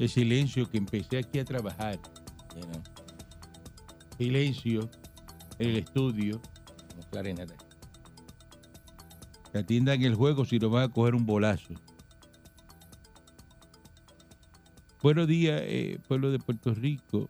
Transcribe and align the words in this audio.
El 0.00 0.08
silencio 0.08 0.68
que 0.68 0.78
empecé 0.78 1.18
aquí 1.18 1.38
a 1.38 1.44
trabajar. 1.44 2.00
you 2.56 2.62
know. 2.62 2.82
Silencio 4.16 4.90
en 5.58 5.70
el 5.70 5.76
estudio. 5.76 6.40
Como 6.88 7.02
clarinete. 7.10 7.54
Que 9.52 9.58
atiendan 9.58 10.02
el 10.02 10.14
juego 10.14 10.46
si 10.46 10.58
no 10.58 10.70
van 10.70 10.84
a 10.84 10.88
coger 10.88 11.14
un 11.14 11.26
bolazo. 11.26 11.74
Buenos 15.02 15.28
días, 15.28 15.60
eh, 15.64 15.98
pueblo 16.08 16.30
de 16.30 16.38
Puerto 16.38 16.72
Rico. 16.72 17.28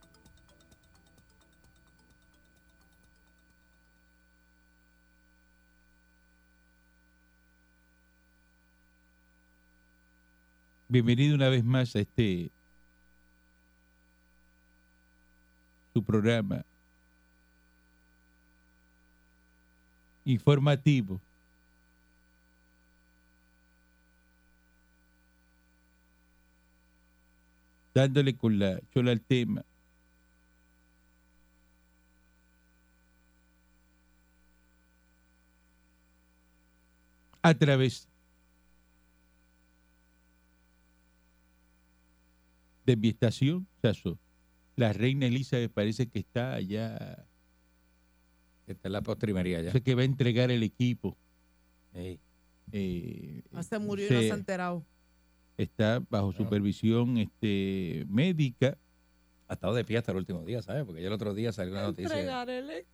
Bienvenido 10.86 11.34
una 11.34 11.48
vez 11.48 11.64
más 11.64 11.94
a 11.96 12.00
este 12.00 12.52
su 16.00 16.04
programa 16.04 16.64
informativo. 20.24 21.20
Dándole 27.92 28.34
con 28.36 28.58
la 28.58 28.80
chola 28.94 29.10
al 29.10 29.20
tema. 29.20 29.64
A 37.42 37.54
través 37.54 38.08
de 42.86 42.96
mi 42.96 43.08
estación, 43.08 43.66
Sazo. 43.82 44.18
La 44.80 44.94
reina 44.94 45.26
Elizabeth 45.26 45.70
parece 45.70 46.08
que 46.08 46.20
está 46.20 46.54
allá, 46.54 47.26
Esta 48.66 48.88
es 48.88 48.92
la 48.92 49.02
postrimería 49.02 49.60
ya. 49.60 49.72
sé 49.72 49.82
que 49.82 49.94
va 49.94 50.00
a 50.00 50.04
entregar 50.06 50.50
el 50.50 50.62
equipo. 50.62 51.18
Ey. 51.92 52.18
eh, 52.72 53.42
Ah, 53.52 53.62
se 53.62 53.78
murió 53.78 54.06
y 54.06 54.10
no 54.10 54.20
se- 54.20 54.26
se 54.28 54.32
ha 54.32 54.36
enterado. 54.36 54.86
está 55.58 56.02
bajo 56.08 56.32
supervisión 56.32 57.18
este, 57.18 58.06
médica. 58.08 58.78
Ha 59.48 59.52
estado 59.52 59.74
de 59.74 59.84
pie 59.84 59.98
hasta 59.98 60.12
el 60.12 60.16
último 60.18 60.46
día, 60.46 60.62
¿sabes? 60.62 60.84
Porque 60.86 61.02
ya 61.02 61.08
el 61.08 61.12
otro 61.12 61.34
día 61.34 61.52
salió 61.52 61.72
una 61.74 61.82
noticia. 61.82 62.10
Entregar 62.14 62.48
el 62.48 62.70
e- 62.70 62.86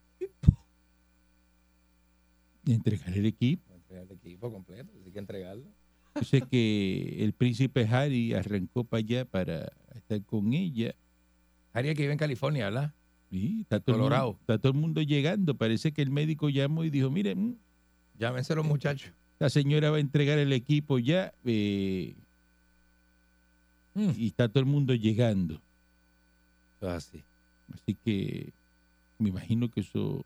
y 2.65 2.73
entregar 2.73 3.13
el 3.17 3.25
equipo. 3.27 3.73
Entregar 3.73 4.03
el 4.03 4.11
equipo 4.11 4.51
completo, 4.51 4.91
así 4.99 5.09
que 5.13 5.19
entregarlo. 5.19 5.67
Yo 6.15 6.23
sé 6.23 6.41
que 6.41 7.23
el 7.23 7.31
príncipe 7.31 7.87
Harry 7.87 8.33
arrancó 8.33 8.83
para 8.83 8.99
allá 8.99 9.23
para 9.23 9.71
estar 9.95 10.21
con 10.25 10.51
ella. 10.51 10.93
Haría 11.77 11.93
que 11.93 12.01
vive 12.01 12.13
en 12.13 12.17
California, 12.19 12.65
¿verdad? 12.65 12.93
Y 13.29 13.61
está 13.61 13.79
todo, 13.79 13.95
el 13.97 14.01
Colorado. 14.01 14.25
mundo, 14.29 14.39
está 14.41 14.57
todo 14.57 14.71
el 14.71 14.77
mundo 14.79 15.01
llegando. 15.01 15.55
Parece 15.55 15.91
que 15.91 16.01
el 16.01 16.09
médico 16.09 16.49
llamó 16.49 16.83
y 16.83 16.89
dijo, 16.89 17.11
miren, 17.11 17.49
mm, 17.49 17.55
Llámense 18.19 18.55
los 18.55 18.65
muchachos. 18.65 19.11
la 19.37 19.49
señora 19.49 19.91
va 19.91 19.97
a 19.97 19.99
entregar 19.99 20.39
el 20.39 20.51
equipo 20.53 20.97
ya 20.97 21.33
eh, 21.45 22.15
Mm. 23.93 24.11
y 24.17 24.27
está 24.27 24.47
todo 24.49 24.59
el 24.61 24.65
mundo 24.65 24.93
llegando. 24.95 25.55
Eso 26.77 26.87
es 26.89 26.93
así. 26.93 27.23
Así 27.73 27.93
que 27.95 28.53
me 29.19 29.29
imagino 29.29 29.69
que 29.69 29.81
eso 29.81 30.25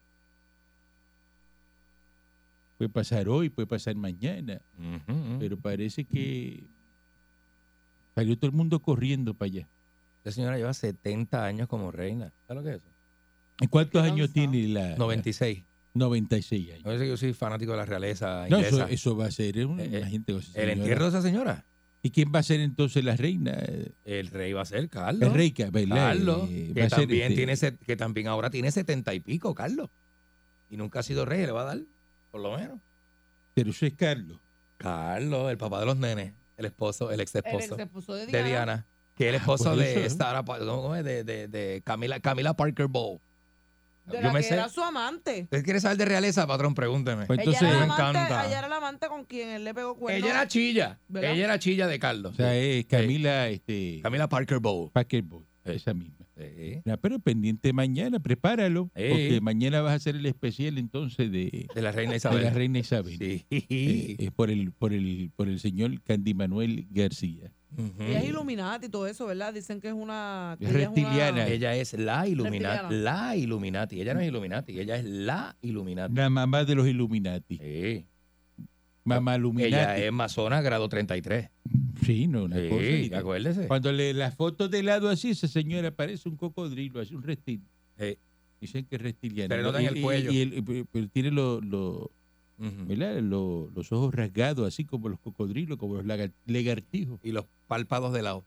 puede 2.77 2.89
pasar 2.89 3.27
hoy, 3.29 3.49
puede 3.49 3.67
pasar 3.67 3.95
mañana, 3.95 4.61
pero 5.39 5.57
parece 5.57 6.03
que 6.05 6.63
salió 8.15 8.37
todo 8.37 8.49
el 8.51 8.55
mundo 8.57 8.79
corriendo 8.79 9.33
para 9.33 9.47
allá. 9.47 9.67
Esta 10.23 10.31
señora 10.33 10.55
lleva 10.57 10.73
70 10.73 11.43
años 11.43 11.67
como 11.67 11.91
reina. 11.91 12.31
¿Sabes 12.47 12.63
lo 12.63 12.69
que 12.69 12.75
es 12.75 12.81
eso? 12.81 12.91
¿Y 13.59 13.67
¿Cuántos 13.67 14.03
años 14.03 14.31
tiene 14.31 14.67
la? 14.67 14.95
96. 14.97 15.63
96 15.95 16.71
años. 16.73 16.85
No 16.85 16.97
sé 16.97 17.07
yo 17.07 17.17
soy 17.17 17.33
fanático 17.33 17.71
de 17.71 17.77
la 17.77 17.85
realeza 17.85 18.45
No, 18.49 18.59
eso, 18.59 19.17
va 19.17 19.25
a 19.25 19.31
ser 19.31 19.65
un, 19.65 19.79
Eh, 19.79 19.83
eh, 19.91 19.97
esa 19.97 20.07
el 20.07 20.43
señora. 20.43 20.71
entierro 20.73 21.03
de 21.05 21.09
esa 21.09 21.21
señora. 21.21 21.65
¿Y 22.03 22.11
quién 22.11 22.31
va 22.33 22.39
a 22.39 22.43
ser 22.43 22.59
entonces 22.61 23.03
la 23.03 23.15
reina? 23.15 23.57
El 24.05 24.27
rey 24.27 24.53
va 24.53 24.61
a 24.61 24.65
ser 24.65 24.89
Carlos. 24.89 25.21
El 25.29 25.33
rey, 25.35 25.53
¿verdad? 25.71 25.95
Carlos, 25.95 26.49
Eh, 26.49 26.71
que 26.73 26.87
también, 26.87 27.31
este- 27.31 27.71
tiene, 27.71 27.77
que 27.85 27.95
también 27.95 28.27
ahora 28.27 28.49
tiene 28.49 28.71
70 28.71 29.13
y 29.13 29.19
pico, 29.19 29.53
Carlos. 29.55 29.89
Y 30.69 30.77
nunca 30.77 30.99
ha 30.99 31.03
sido 31.03 31.25
rey, 31.25 31.45
le 31.45 31.51
va 31.51 31.61
a 31.63 31.65
dar, 31.65 31.79
por 32.31 32.41
lo 32.41 32.55
menos. 32.57 32.79
Pero 33.53 33.71
eso 33.71 33.85
es 33.85 33.93
Carlos. 33.93 34.39
Carlos, 34.77 35.51
el 35.51 35.57
papá 35.57 35.79
de 35.81 35.85
los 35.87 35.97
nenes, 35.97 36.33
el 36.57 36.65
esposo, 36.65 37.11
el 37.11 37.19
ex 37.19 37.35
El 37.35 37.43
esposo 37.45 37.73
ex 37.75 37.83
esposo 37.83 38.13
de 38.13 38.25
de 38.27 38.43
Diana. 38.43 38.87
Que 39.21 39.29
es 39.29 39.35
el 39.35 39.39
esposo 39.41 39.75
de 39.75 40.05
eso. 40.05 40.17
Sarah, 40.17 40.43
Pa- 40.43 40.59
¿cómo 40.59 40.95
es? 40.95 41.03
De, 41.03 41.23
de, 41.23 41.47
de 41.47 41.81
Camila, 41.85 42.19
Camila 42.19 42.53
Parker 42.55 42.87
Bowl. 42.87 43.19
De 44.05 44.15
Yo 44.17 44.21
la 44.23 44.33
me 44.33 44.39
que 44.39 44.47
sé. 44.47 44.55
era 44.55 44.67
su 44.67 44.81
amante. 44.81 45.41
¿Usted 45.43 45.63
quiere 45.63 45.79
saber 45.79 45.95
de 45.97 46.05
realeza, 46.05 46.47
patrón? 46.47 46.73
Pregúnteme. 46.73 47.27
Pues 47.27 47.39
ella, 47.39 47.43
entonces, 47.51 47.69
era 47.69 47.79
me 47.81 47.87
la 47.87 47.93
amante 47.93 48.19
encanta. 48.19 48.47
ella 48.47 48.57
era 48.59 48.67
la 48.67 48.77
amante 48.77 49.07
con 49.07 49.25
quien 49.25 49.49
él 49.49 49.63
le 49.63 49.73
pegó 49.75 49.95
cuernos. 49.95 50.23
Ella 50.23 50.33
era 50.39 50.47
chilla. 50.47 50.99
¿Verdad? 51.07 51.33
Ella 51.33 51.43
era 51.45 51.59
chilla 51.59 51.87
de 51.87 51.99
Carlos. 51.99 52.33
o 52.33 52.35
sea, 52.35 52.55
es 52.57 52.85
Camila, 52.87 53.47
este, 53.49 53.99
Camila 54.01 54.27
Parker 54.27 54.57
Bowl. 54.59 54.89
Parker 54.91 55.23
Sí. 55.63 55.71
esa 55.73 55.93
misma. 55.93 56.15
Sí. 56.35 56.81
Pero 57.01 57.19
pendiente 57.19 57.71
mañana, 57.71 58.19
prepáralo, 58.19 58.89
Sí. 58.95 59.03
porque 59.09 59.39
mañana 59.43 59.81
vas 59.81 59.91
a 59.91 59.95
hacer 59.97 60.15
el 60.15 60.25
especial 60.25 60.79
entonces 60.79 61.31
de, 61.31 61.67
De 61.75 61.81
la 61.83 61.91
reina 61.91 62.11
de 62.13 62.17
Isabel. 62.17 62.43
la 62.43 62.49
reina 62.49 62.79
Isabel. 62.79 63.15
Sí. 63.19 63.45
Eh, 63.51 64.15
eh, 64.17 64.31
por 64.35 64.49
el 64.49 64.71
por 64.71 64.91
el 64.91 65.29
por 65.35 65.47
el 65.47 65.59
señor 65.59 66.01
Candy 66.01 66.33
Manuel 66.33 66.87
García. 66.89 67.51
Ella 67.99 68.19
es 68.19 68.29
Illuminati 68.29 68.87
y 68.87 68.89
todo 68.89 69.07
eso, 69.07 69.25
¿verdad? 69.27 69.53
Dicen 69.53 69.79
que 69.79 69.87
es 69.87 69.93
una... 69.93 70.57
que 70.59 70.65
Es 70.65 70.71
ella 70.71 70.89
una- 70.89 70.95
reptiliana. 70.95 71.47
Ella 71.47 71.75
es 71.75 71.93
la 71.93 72.27
Illuminati. 72.27 72.77
Reptiliana. 72.81 73.03
La 73.27 73.35
Illuminati. 73.37 74.01
Ella 74.01 74.13
no 74.13 74.19
es 74.19 74.27
Illuminati. 74.27 74.79
Ella 74.79 74.95
es 74.97 75.05
la 75.05 75.55
Illuminati. 75.61 76.13
La 76.15 76.29
mamá 76.29 76.65
de 76.65 76.75
los 76.75 76.87
Illuminati. 76.87 77.57
Sí. 77.57 78.05
Mamá 79.03 79.37
Illuminati. 79.37 79.73
Ella 79.73 79.97
es 79.97 80.11
masona 80.11 80.61
grado 80.61 80.87
33. 80.89 81.49
Sí, 82.05 82.27
no, 82.27 82.43
una 82.45 82.57
Sí, 82.57 83.07
cosa. 83.09 83.19
acuérdese. 83.19 83.67
Cuando 83.67 83.91
le 83.91 84.13
la 84.13 84.31
foto 84.31 84.67
de 84.67 84.83
lado 84.83 85.09
así, 85.09 85.29
esa 85.31 85.47
señora 85.47 85.91
parece 85.91 86.27
un 86.29 86.35
cocodrilo, 86.35 86.99
así 86.99 87.15
un 87.15 87.23
reptil. 87.23 87.61
Sí. 87.97 88.17
Dicen 88.59 88.85
que 88.85 88.95
es 88.97 89.01
reptiliana. 89.01 89.55
Le 89.55 89.63
nota 89.63 89.79
en 89.81 89.87
el 89.87 89.97
y- 89.97 90.01
cuello. 90.01 90.31
y 90.31 90.61
pero- 90.61 90.85
pero 90.91 91.07
tiene 91.09 91.31
lo- 91.31 91.61
lo- 91.61 92.11
¿verdad? 92.87 93.19
Lo- 93.21 93.71
los 93.75 93.91
ojos 93.91 94.13
rasgados, 94.13 94.67
así 94.67 94.85
como 94.85 95.09
los 95.09 95.19
cocodrilos, 95.19 95.77
como 95.77 95.95
los 95.95 96.05
lagar- 96.05 96.31
lagartijos. 96.45 97.19
Y 97.23 97.31
los 97.31 97.45
párpados 97.67 98.13
de 98.13 98.21
lado. 98.21 98.45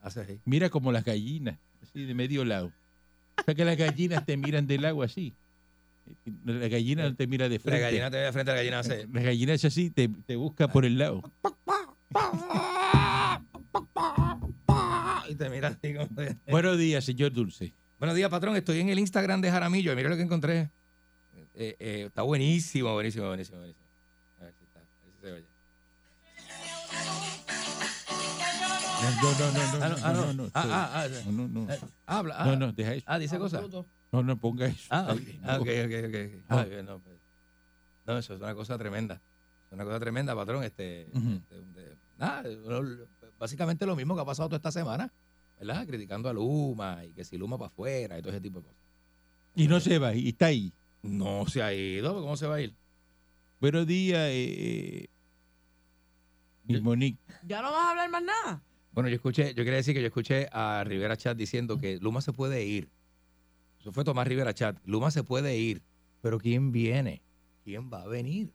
Así. 0.00 0.20
Mira 0.44 0.68
como 0.70 0.92
las 0.92 1.04
gallinas, 1.04 1.58
así 1.82 2.04
de 2.04 2.14
medio 2.14 2.44
lado. 2.44 2.72
O 3.38 3.42
sea 3.44 3.54
que 3.54 3.64
las 3.64 3.76
gallinas 3.76 4.24
te 4.26 4.36
miran 4.36 4.66
del 4.66 4.84
agua 4.84 5.06
así. 5.06 5.34
La 6.44 6.68
gallina 6.68 7.04
no 7.08 7.14
te 7.14 7.26
mira 7.26 7.48
de 7.48 7.56
La 7.56 7.60
frente. 7.62 7.80
gallina 7.80 8.10
te 8.10 8.16
ve 8.18 8.22
de 8.24 8.32
frente, 8.32 8.50
la 8.50 8.56
gallina 8.56 8.78
hace. 8.80 9.06
La 9.12 9.22
gallina 9.22 9.52
es 9.54 9.64
así, 9.64 9.90
te, 9.90 10.08
te 10.08 10.34
busca 10.36 10.68
por 10.68 10.84
el 10.84 10.98
lado. 10.98 11.22
Y 15.28 15.34
te 15.34 15.48
mira 15.48 15.68
así 15.68 15.94
como. 15.94 16.08
Buenos 16.48 16.78
días, 16.78 17.04
señor 17.04 17.32
Dulce. 17.32 17.72
Buenos 17.98 18.16
días, 18.16 18.28
patrón. 18.30 18.56
Estoy 18.56 18.80
en 18.80 18.88
el 18.88 18.98
Instagram 18.98 19.40
de 19.40 19.50
Jaramillo. 19.50 19.94
Mira 19.94 20.08
lo 20.08 20.16
que 20.16 20.22
encontré. 20.22 20.70
Eh, 21.54 21.76
eh, 21.78 22.04
está 22.06 22.22
buenísimo, 22.22 22.92
buenísimo, 22.94 23.26
buenísimo, 23.26 23.58
buenísimo. 23.58 23.86
A 24.40 24.44
ver 24.44 24.54
si 24.58 24.64
está. 24.64 24.80
A 24.80 24.82
ver 24.82 25.12
si 25.14 25.20
se 25.20 25.32
oye. 25.32 25.46
No, 29.02 29.32
no, 29.32 29.50
no, 29.52 29.78
no, 29.78 29.84
Ah, 29.84 29.88
no, 29.88 29.96
ah, 30.02 30.12
no, 30.12 30.20
no. 30.20 30.32
no, 30.32 30.32
no, 30.44 30.50
Ah, 30.54 31.08
no, 31.26 31.32
no, 31.32 31.48
no. 31.66 31.72
Eh, 31.72 31.78
Habla. 32.06 32.34
ah. 32.38 32.44
No, 32.46 32.56
no, 32.56 32.72
deja 32.72 32.94
eso. 32.94 33.04
Ah, 33.08 33.18
dice 33.18 33.38
cosas. 33.38 33.62
No, 34.12 34.22
no 34.22 34.36
ponga 34.38 34.66
eso. 34.66 34.86
Ah, 34.90 35.08
ok, 35.10 35.18
Ay, 35.20 35.40
ah, 35.42 35.56
no. 35.56 35.62
ok, 35.62 35.68
ok, 35.68 35.92
ok. 36.08 36.14
ok. 36.14 36.44
Ah, 36.48 36.64
bien, 36.64 36.86
no, 36.86 36.98
pues. 37.00 37.16
No, 38.06 38.18
eso 38.18 38.34
es 38.34 38.40
una 38.40 38.54
cosa 38.54 38.78
tremenda. 38.78 39.20
Es 39.66 39.72
una 39.72 39.84
cosa 39.84 39.98
tremenda, 40.00 40.34
patrón. 40.34 40.62
Este, 40.64 41.02
este, 41.02 41.60
de- 41.74 41.96
nada, 42.18 42.42
lo- 42.42 43.06
básicamente 43.38 43.86
lo 43.86 43.96
mismo 43.96 44.14
que 44.14 44.20
ha 44.20 44.24
pasado 44.24 44.48
toda 44.48 44.56
esta 44.58 44.70
semana, 44.72 45.12
¿verdad? 45.58 45.86
Criticando 45.86 46.28
a 46.28 46.32
Luma 46.32 47.04
y 47.04 47.12
que 47.12 47.24
si 47.24 47.36
Luma 47.38 47.58
para 47.58 47.68
afuera 47.68 48.18
y 48.18 48.22
todo 48.22 48.32
ese 48.32 48.40
tipo 48.40 48.60
de 48.60 48.66
cosas. 48.66 48.80
Y 49.56 49.66
no 49.68 49.80
se 49.80 49.98
va, 49.98 50.14
y 50.14 50.28
está 50.28 50.46
ahí. 50.46 50.72
No 51.02 51.46
se 51.48 51.62
ha 51.62 51.74
ido, 51.74 52.14
¿cómo 52.20 52.36
se 52.36 52.46
va 52.46 52.56
a 52.56 52.60
ir? 52.60 52.74
Buenos 53.60 53.86
días, 53.86 54.20
eh, 54.30 55.04
eh, 55.04 55.08
mi 56.64 56.80
Monique. 56.80 57.18
¿Ya 57.46 57.60
no 57.60 57.72
vas 57.72 57.86
a 57.86 57.90
hablar 57.90 58.10
más 58.10 58.22
nada? 58.22 58.62
Bueno, 58.92 59.08
yo 59.08 59.16
escuché, 59.16 59.48
yo 59.54 59.64
quería 59.64 59.76
decir 59.76 59.94
que 59.94 60.00
yo 60.00 60.06
escuché 60.06 60.48
a 60.52 60.84
Rivera 60.84 61.16
Chat 61.16 61.36
diciendo 61.36 61.78
que 61.78 61.98
Luma 61.98 62.20
se 62.20 62.32
puede 62.32 62.64
ir. 62.64 62.88
Eso 63.80 63.90
fue 63.90 64.04
Tomás 64.04 64.28
Rivera 64.28 64.54
Chat. 64.54 64.78
Luma 64.84 65.10
se 65.10 65.24
puede 65.24 65.58
ir, 65.58 65.82
pero 66.20 66.38
¿quién 66.38 66.70
viene? 66.70 67.22
¿Quién 67.64 67.90
va 67.92 68.02
a 68.02 68.06
venir? 68.06 68.52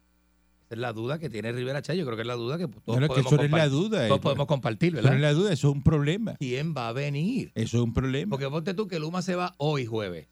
Esa 0.65 0.75
es 0.75 0.79
la 0.79 0.93
duda 0.93 1.19
que 1.19 1.29
tiene 1.29 1.51
Rivera 1.51 1.81
Chat. 1.81 1.97
Yo 1.97 2.05
creo 2.05 2.15
que 2.15 2.21
es 2.21 2.27
la 2.27 2.35
duda 2.35 2.57
que 2.57 2.67
todos, 2.67 2.83
Bueno, 2.85 3.01
que 3.01 3.07
podemos, 3.07 3.33
eso 3.33 3.43
es 3.43 3.51
la 3.51 3.67
duda. 3.67 4.07
todos 4.07 4.19
eh, 4.19 4.23
podemos 4.23 4.47
compartir, 4.47 4.93
eso 4.93 5.01
no 5.01 5.07
es 5.09 5.15
¿verdad? 5.15 5.21
la 5.21 5.33
duda, 5.33 5.53
eso 5.53 5.69
es 5.69 5.73
un 5.73 5.83
problema. 5.83 6.35
¿Quién 6.35 6.73
va 6.75 6.87
a 6.87 6.93
venir? 6.93 7.51
Eso 7.55 7.77
es 7.77 7.83
un 7.83 7.93
problema. 7.93 8.29
Porque 8.29 8.49
ponte 8.49 8.73
tú 8.73 8.87
que 8.87 8.99
Luma 8.99 9.21
se 9.21 9.35
va 9.35 9.53
hoy 9.57 9.85
jueves. 9.85 10.27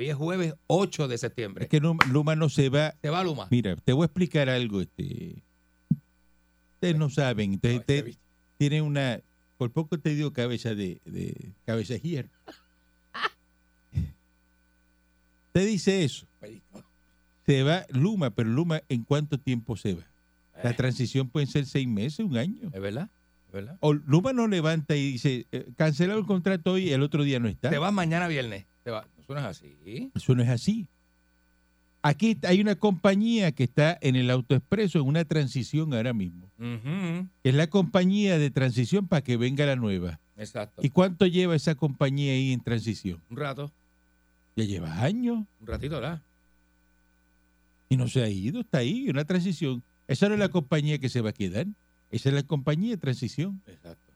Hoy 0.00 0.08
es 0.08 0.16
jueves 0.16 0.54
8 0.66 1.08
de 1.08 1.18
septiembre. 1.18 1.64
Es 1.64 1.68
que 1.68 1.78
Luma, 1.78 2.02
Luma 2.10 2.34
no 2.34 2.48
se 2.48 2.70
va. 2.70 2.94
¿Se 3.02 3.10
va 3.10 3.22
Luma? 3.22 3.48
Mira, 3.50 3.76
te 3.76 3.92
voy 3.92 4.04
a 4.04 4.06
explicar 4.06 4.48
algo. 4.48 4.80
Este. 4.80 5.42
Ustedes 6.76 6.96
no 6.96 7.10
saben. 7.10 7.52
Entonces, 7.52 7.76
No, 7.76 7.82
ese 7.82 7.92
usted 7.98 8.04
bicho. 8.06 8.18
tiene 8.56 8.80
una. 8.80 9.20
Por 9.58 9.70
poco 9.72 9.98
te 9.98 10.14
dio 10.14 10.32
cabeza 10.32 10.74
de, 10.74 11.02
de 11.04 11.52
cabeza 11.66 11.92
de 11.92 12.00
hierro. 12.00 12.28
Te 15.52 15.66
dice 15.66 16.02
eso. 16.04 16.26
Se 17.44 17.62
va 17.62 17.84
Luma, 17.90 18.30
pero 18.30 18.48
Luma, 18.48 18.80
¿en 18.88 19.02
cuánto 19.04 19.38
tiempo 19.38 19.76
se 19.76 19.94
va? 19.96 20.06
La 20.64 20.70
Eh, 20.70 20.74
transición 20.74 21.28
puede 21.28 21.46
ser 21.46 21.66
seis 21.66 21.86
meses, 21.88 22.20
un 22.24 22.38
año. 22.38 22.70
¿Es 22.72 22.80
verdad? 22.80 23.10
¿Es 23.48 23.52
verdad? 23.52 23.76
O 23.80 23.92
Luma 23.92 24.32
no 24.32 24.46
levanta 24.46 24.96
y 24.96 25.12
dice, 25.12 25.46
eh, 25.52 25.66
cancelado 25.76 26.20
el 26.20 26.24
contrato 26.26 26.72
hoy 26.72 26.88
y 26.88 26.92
el 26.92 27.02
otro 27.02 27.22
día 27.24 27.38
no 27.40 27.48
está. 27.48 27.68
Te 27.68 27.76
vas 27.78 27.92
mañana 27.92 28.28
viernes. 28.28 28.64
Eso 28.84 29.34
no 29.34 29.38
es 29.40 29.44
así. 29.46 30.10
Eso 30.14 30.34
no 30.34 30.42
es 30.42 30.48
así. 30.48 30.86
Aquí 32.02 32.38
hay 32.44 32.60
una 32.62 32.76
compañía 32.76 33.52
que 33.52 33.64
está 33.64 33.98
en 34.00 34.16
el 34.16 34.30
autoexpreso 34.30 35.00
en 35.00 35.06
una 35.06 35.24
transición 35.24 35.92
ahora 35.92 36.14
mismo. 36.14 36.48
Es 37.44 37.54
la 37.54 37.66
compañía 37.68 38.38
de 38.38 38.50
transición 38.50 39.06
para 39.06 39.22
que 39.22 39.36
venga 39.36 39.66
la 39.66 39.76
nueva. 39.76 40.18
Exacto. 40.36 40.80
¿Y 40.82 40.88
cuánto 40.88 41.26
lleva 41.26 41.54
esa 41.54 41.74
compañía 41.74 42.32
ahí 42.32 42.52
en 42.52 42.60
transición? 42.60 43.20
Un 43.28 43.36
rato, 43.36 43.70
Ya 44.56 44.64
lleva 44.64 45.02
años 45.02 45.44
un 45.60 45.66
ratito, 45.66 45.96
¿verdad? 45.96 46.22
y 47.90 47.96
no 47.96 48.06
se 48.08 48.22
ha 48.22 48.28
ido, 48.28 48.60
está 48.60 48.78
ahí, 48.78 49.10
una 49.10 49.24
transición. 49.24 49.82
Esa 50.06 50.28
no 50.28 50.34
es 50.34 50.40
la 50.40 50.48
compañía 50.48 50.98
que 50.98 51.08
se 51.08 51.20
va 51.20 51.30
a 51.30 51.32
quedar. 51.32 51.66
Esa 52.12 52.28
es 52.28 52.34
la 52.36 52.44
compañía 52.44 52.90
de 52.92 52.96
transición. 52.98 53.60
Exacto. 53.66 54.09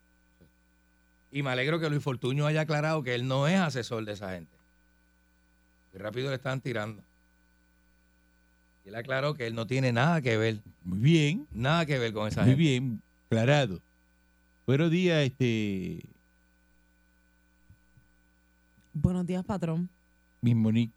Y 1.34 1.42
me 1.42 1.50
alegro 1.50 1.80
que 1.80 1.90
Luis 1.90 2.00
Fortuño 2.00 2.46
haya 2.46 2.60
aclarado 2.60 3.02
que 3.02 3.12
él 3.12 3.26
no 3.26 3.48
es 3.48 3.58
asesor 3.58 4.04
de 4.04 4.12
esa 4.12 4.30
gente. 4.30 4.56
Y 5.92 5.98
rápido 5.98 6.28
le 6.30 6.36
están 6.36 6.60
tirando. 6.60 7.02
Y 8.84 8.90
él 8.90 8.94
aclaró 8.94 9.34
que 9.34 9.48
él 9.48 9.56
no 9.56 9.66
tiene 9.66 9.90
nada 9.92 10.22
que 10.22 10.36
ver, 10.36 10.60
Muy 10.84 11.00
bien, 11.00 11.48
nada 11.50 11.86
que 11.86 11.98
ver 11.98 12.12
con 12.12 12.28
esa 12.28 12.42
muy 12.42 12.50
gente. 12.50 12.62
bien, 12.62 13.02
aclarado. 13.26 13.80
Buenos 14.64 14.92
días, 14.92 15.24
este, 15.26 16.04
Buenos 18.92 19.26
días, 19.26 19.44
patrón. 19.44 19.88
mi 20.40 20.54
Monique. 20.54 20.92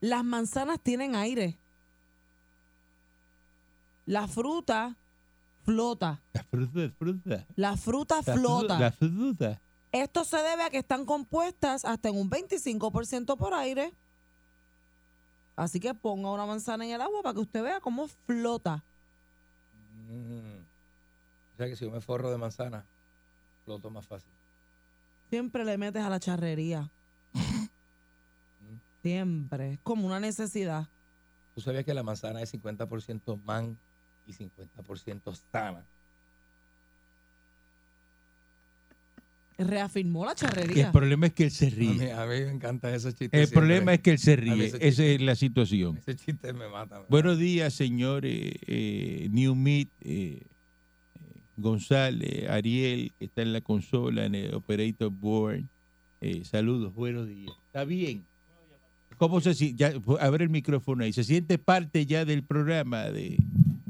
Las 0.00 0.24
manzanas 0.24 0.80
tienen 0.80 1.14
aire. 1.14 1.58
La 4.06 4.26
fruta 4.26 4.96
flota. 5.64 6.20
La 6.32 6.42
fruta, 6.44 6.90
fruta. 6.98 7.46
La 7.56 7.76
fruta 7.76 8.16
La 8.16 8.22
flota. 8.22 8.34
fruta. 8.34 8.78
La 8.78 8.92
fruta. 8.92 9.60
Esto 9.92 10.24
se 10.24 10.36
debe 10.38 10.62
a 10.64 10.70
que 10.70 10.78
están 10.78 11.04
compuestas 11.04 11.84
hasta 11.84 12.08
en 12.08 12.16
un 12.16 12.30
25% 12.30 13.36
por 13.36 13.52
aire. 13.54 13.92
Así 15.54 15.80
que 15.80 15.92
ponga 15.94 16.30
una 16.30 16.46
manzana 16.46 16.84
en 16.86 16.92
el 16.92 17.00
agua 17.00 17.22
para 17.22 17.34
que 17.34 17.40
usted 17.40 17.62
vea 17.62 17.80
cómo 17.80 18.08
flota. 18.26 18.82
Mm. 20.08 20.62
O 21.52 21.56
sea 21.58 21.66
que 21.66 21.76
si 21.76 21.84
yo 21.84 21.90
me 21.90 22.00
forro 22.00 22.30
de 22.30 22.38
manzana, 22.38 22.84
floto 23.64 23.90
más 23.90 24.06
fácil. 24.06 24.30
Siempre 25.28 25.64
le 25.64 25.76
metes 25.76 26.02
a 26.02 26.08
la 26.08 26.18
charrería. 26.18 26.90
Siempre. 29.02 29.74
Es 29.74 29.78
como 29.82 30.06
una 30.06 30.20
necesidad. 30.20 30.86
¿Tú 31.54 31.60
sabías 31.60 31.84
que 31.84 31.92
la 31.92 32.02
manzana 32.02 32.40
es 32.40 32.54
50% 32.54 33.42
man 33.44 33.76
y 34.26 34.32
50% 34.32 35.34
sana? 35.50 35.84
Reafirmó 39.58 40.24
la 40.24 40.34
charrería. 40.34 40.86
el 40.86 40.92
problema 40.92 41.26
es 41.26 41.34
que 41.34 41.44
él 41.44 41.50
se 41.50 41.66
A 41.68 41.70
mí, 41.70 41.76
ríe. 41.76 42.12
a 42.12 42.22
mí 42.26 42.30
me 42.40 42.50
encanta 42.50 42.92
esos 42.92 43.14
chistes. 43.14 43.28
El 43.38 43.46
siempre. 43.46 43.60
problema 43.60 43.94
es 43.94 44.00
que 44.00 44.10
él 44.12 44.18
se 44.18 44.34
ríe. 44.34 44.54
ese 44.66 44.76
Esa 44.78 44.86
chiste- 44.88 45.14
es 45.14 45.20
la 45.22 45.34
situación. 45.36 45.96
Ese 45.98 46.16
chiste 46.16 46.52
me 46.52 46.68
mata. 46.68 47.00
me 47.00 47.06
Buenos 47.08 47.38
días, 47.38 47.72
señores. 47.74 48.54
Eh, 48.66 49.28
New 49.30 49.54
Meat, 49.54 49.88
eh, 50.00 50.42
González, 51.56 52.48
Ariel, 52.48 53.12
que 53.18 53.26
está 53.26 53.42
en 53.42 53.52
la 53.52 53.60
consola, 53.60 54.24
en 54.24 54.34
el 54.34 54.54
Operator 54.54 55.10
Board. 55.10 55.62
Eh, 56.20 56.44
saludos, 56.44 56.92
buenos 56.94 57.28
días. 57.28 57.52
¿Está 57.66 57.84
bien? 57.84 58.24
¿Cómo 59.18 59.40
se 59.40 59.54
siente? 59.54 60.00
Abre 60.18 60.44
el 60.44 60.50
micrófono 60.50 61.04
ahí. 61.04 61.12
¿Se 61.12 61.22
siente 61.22 61.58
parte 61.58 62.06
ya 62.06 62.24
del 62.24 62.42
programa, 62.42 63.04
de, 63.10 63.36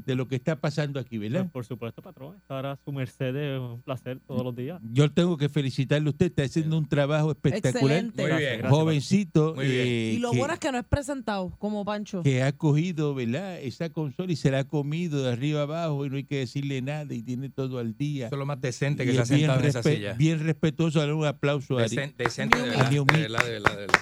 de 0.05 0.15
lo 0.15 0.27
que 0.27 0.35
está 0.35 0.59
pasando 0.59 0.99
aquí, 0.99 1.17
Pues, 1.17 1.31
verdad? 1.31 1.49
por 1.51 1.65
supuesto, 1.65 2.01
patrón. 2.01 2.35
Estar 2.37 2.65
a 2.65 2.77
su 2.83 2.91
merced 2.91 3.35
es 3.35 3.59
un 3.59 3.81
placer 3.81 4.19
todos 4.27 4.43
los 4.43 4.55
días. 4.55 4.79
Yo 4.91 5.11
tengo 5.11 5.37
que 5.37 5.49
felicitarle 5.49 6.07
a 6.07 6.11
usted. 6.11 6.25
Está 6.27 6.43
haciendo 6.43 6.77
un 6.77 6.87
trabajo 6.87 7.31
espectacular. 7.31 7.75
Excelente. 8.05 8.21
Muy 8.21 8.31
bien. 8.39 8.57
Gracias, 8.59 8.71
Jovencito. 8.71 9.53
Muy 9.55 9.65
bien. 9.67 9.87
eh, 9.87 10.13
Y 10.15 10.19
lo 10.19 10.31
que- 10.31 10.37
bueno 10.37 10.53
es 10.53 10.59
que 10.59 10.71
no 10.71 10.77
es 10.77 10.85
presentado 10.85 11.49
como 11.59 11.83
Pancho. 11.85 12.23
que 12.23 12.43
ha 12.43 12.51
cogido, 12.51 13.13
¿verdad? 13.15 13.59
Esa 13.61 13.89
consola 13.89 14.31
y 14.31 14.35
se 14.35 14.51
la 14.51 14.59
ha 14.59 14.63
comido 14.63 15.23
de 15.23 15.31
arriba 15.31 15.61
abajo 15.63 16.05
y 16.05 16.09
no 16.09 16.17
hay 16.17 16.23
que 16.25 16.37
decirle 16.39 16.81
nada 16.81 17.13
y 17.13 17.21
tiene 17.23 17.49
todo 17.49 17.79
al 17.79 17.95
día. 17.97 18.27
Eso 18.27 18.35
es 18.35 18.39
lo 18.39 18.45
más 18.45 18.61
decente 18.61 19.03
Y 19.03 19.07
que 19.07 19.13
se 19.13 19.21
ha 19.21 19.25
sentado 19.25 19.59
en 19.59 19.65
esa 19.65 19.83
silla. 19.83 20.13
bien 20.13 20.39
respetuoso, 20.39 20.99
darle 20.99 21.13
un 21.13 21.25
aplauso 21.25 21.77
a 21.77 21.83
decente 21.83 22.23
de 22.23 22.45
New 22.45 22.65
verdad, 22.65 22.91
Meat. 22.91 22.91
de 22.91 23.21
verdad, 23.21 23.45
de 23.45 23.51
verdad, 23.51 23.71
de 23.71 23.77
verdad. 23.77 23.99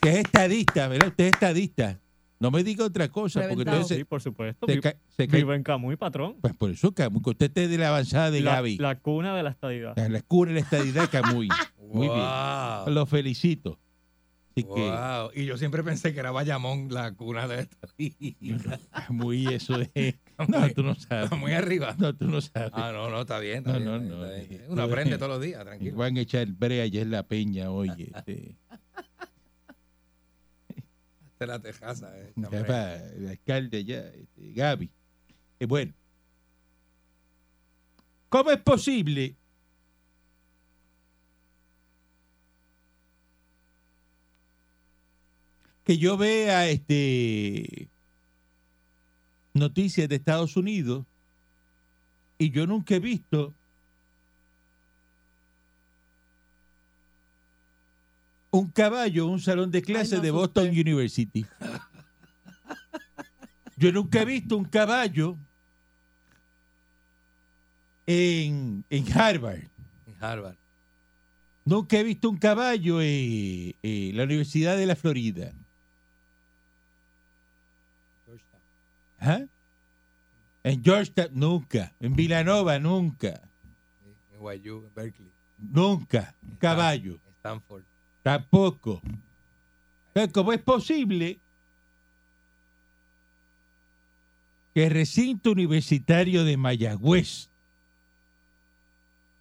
que 0.00 0.08
es 0.10 0.16
estadista, 0.16 0.88
¿verdad? 0.88 1.08
Usted 1.08 1.24
es 1.26 1.32
estadista. 1.32 2.00
No 2.42 2.50
me 2.50 2.64
diga 2.64 2.84
otra 2.84 3.08
cosa, 3.08 3.40
porque 3.48 3.62
entonces 3.62 3.96
Sí, 3.98 4.04
por 4.04 4.20
supuesto. 4.20 4.66
se, 4.66 4.74
Vi- 4.74 4.80
ca- 4.80 4.96
se 5.16 5.28
cae- 5.28 5.38
Vivo 5.38 5.54
en 5.54 5.62
Camuy, 5.62 5.96
patrón. 5.96 6.36
Pues 6.40 6.54
por 6.54 6.70
eso, 6.70 6.92
Camuy, 6.92 7.22
que 7.22 7.30
usted 7.30 7.56
es 7.56 7.70
de 7.70 7.78
la 7.78 7.88
avanzada 7.88 8.30
de 8.32 8.40
La, 8.40 8.56
Gaby. 8.56 8.78
la 8.78 8.98
cuna 8.98 9.34
de 9.36 9.42
la 9.44 9.50
estadidad. 9.50 9.96
La, 9.96 10.20
cura 10.22 10.48
de 10.50 10.54
la 10.56 10.60
estadidad, 10.60 11.08
Camuy. 11.08 11.48
Muy 11.92 12.08
bien. 12.08 12.18
Wow. 12.18 12.92
Lo 12.92 13.06
felicito. 13.06 13.78
Así 14.54 14.64
que, 14.64 14.68
Wow. 14.90 15.30
Y 15.34 15.46
yo 15.46 15.56
siempre 15.56 15.82
pensé 15.82 16.12
que 16.12 16.20
era 16.20 16.30
Bayamón 16.32 16.88
la 16.92 17.12
cuna 17.14 17.46
de 17.48 17.60
esto. 17.60 17.76
Camuy, 19.06 19.46
eso 19.54 19.80
es. 19.94 20.16
No, 20.48 20.68
tú 20.74 20.82
no 20.82 20.94
sabes. 20.94 21.30
Muy 21.38 21.52
arriba. 21.52 21.94
No, 21.98 22.14
tú 22.14 22.26
no 22.26 22.40
sabes. 22.40 22.70
Ah, 22.74 22.90
no, 22.92 23.08
no, 23.08 23.20
está 23.22 23.38
bien. 23.38 23.58
Está 23.58 23.78
No, 23.78 23.78
bien, 23.78 23.86
no, 23.86 23.94
está 23.96 24.08
no, 24.16 24.20
bien, 24.24 24.40
está 24.42 24.48
bien. 24.48 24.60
eh, 24.62 24.66
Uno 24.68 24.76
no, 24.76 24.82
aprende 24.82 25.14
eh, 25.14 25.18
todos 25.18 25.30
los 25.32 25.40
días, 25.40 25.62
tranquilo. 25.64 25.96
Van 25.96 26.16
a 26.16 26.20
echar 26.20 26.46
brea 26.48 26.82
allá 26.84 27.02
en 27.02 27.10
la 27.10 27.22
peña, 27.22 27.70
oye. 27.70 28.10
Este, 28.14 28.56
Es 31.42 31.48
la 31.48 31.60
tejaza. 31.60 32.18
Eh, 32.18 32.32
Ya 32.36 32.96
el 33.16 33.28
alcalde 33.28 33.78
allá, 33.78 34.08
este, 34.08 34.52
Gaby. 34.52 34.90
Eh, 35.60 35.66
bueno, 35.66 35.92
¿cómo 38.28 38.50
es 38.50 38.58
posible 38.58 39.36
que 45.84 45.98
yo 45.98 46.16
vea 46.16 46.68
este 46.68 47.88
noticias 49.54 50.08
de 50.08 50.16
Estados 50.16 50.56
Unidos 50.56 51.04
y 52.38 52.50
yo 52.50 52.66
nunca 52.66 52.94
he 52.94 53.00
visto 53.00 53.54
un 58.52 58.70
caballo 58.70 59.24
en 59.24 59.30
un 59.30 59.40
salón 59.40 59.70
de 59.70 59.82
clase 59.82 60.20
de. 60.20 60.30
Boston 60.30 60.68
University? 60.68 61.44
Yo 63.76 63.90
nunca 63.90 64.22
he 64.22 64.24
visto 64.24 64.56
un 64.56 64.64
caballo 64.64 65.36
en, 68.06 68.84
en 68.88 69.12
Harvard. 69.12 69.64
En 70.06 70.14
Harvard. 70.20 70.56
Nunca 71.64 71.98
he 71.98 72.04
visto 72.04 72.28
un 72.28 72.36
caballo 72.36 73.00
en, 73.00 73.74
en 73.82 74.16
la 74.16 74.24
Universidad 74.24 74.76
de 74.76 74.86
la 74.86 74.96
Florida. 74.96 75.52
¿Ah? 79.18 79.40
En 80.64 80.82
Georgetown, 80.82 81.30
nunca. 81.32 81.92
En 82.00 82.14
Villanova, 82.14 82.78
nunca. 82.78 83.40
En 84.32 84.38
Guayú, 84.38 84.84
en 84.86 84.94
Berkeley. 84.94 85.30
Nunca. 85.58 86.34
Un 86.42 86.56
caballo. 86.56 87.20
En 87.26 87.32
Stanford. 87.38 87.84
Tampoco. 88.22 89.02
¿Cómo 90.32 90.52
es 90.52 90.60
posible 90.60 91.38
que 94.74 94.86
el 94.86 94.90
recinto 94.90 95.52
universitario 95.52 96.44
de 96.44 96.56
Mayagüez, 96.56 97.48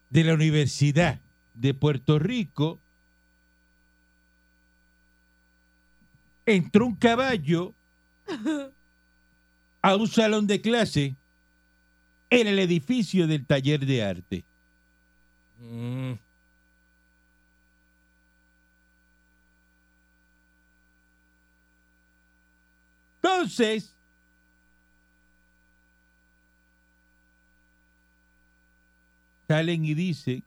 de 0.10 0.24
la 0.24 0.34
Universidad 0.34 1.20
de 1.54 1.74
Puerto 1.74 2.20
Rico, 2.20 2.80
entró 6.46 6.86
un 6.86 6.96
caballo 6.96 7.74
a 9.82 9.96
un 9.96 10.08
salón 10.08 10.48
de 10.48 10.62
clase 10.62 11.16
en 12.30 12.48
el 12.48 12.60
edificio 12.60 13.28
del 13.28 13.46
taller 13.46 13.86
de 13.86 14.04
arte? 14.04 14.44
Mm, 15.60 16.14
Entonces, 23.24 23.96
salen 29.48 29.86
y 29.86 29.94
dicen 29.94 30.44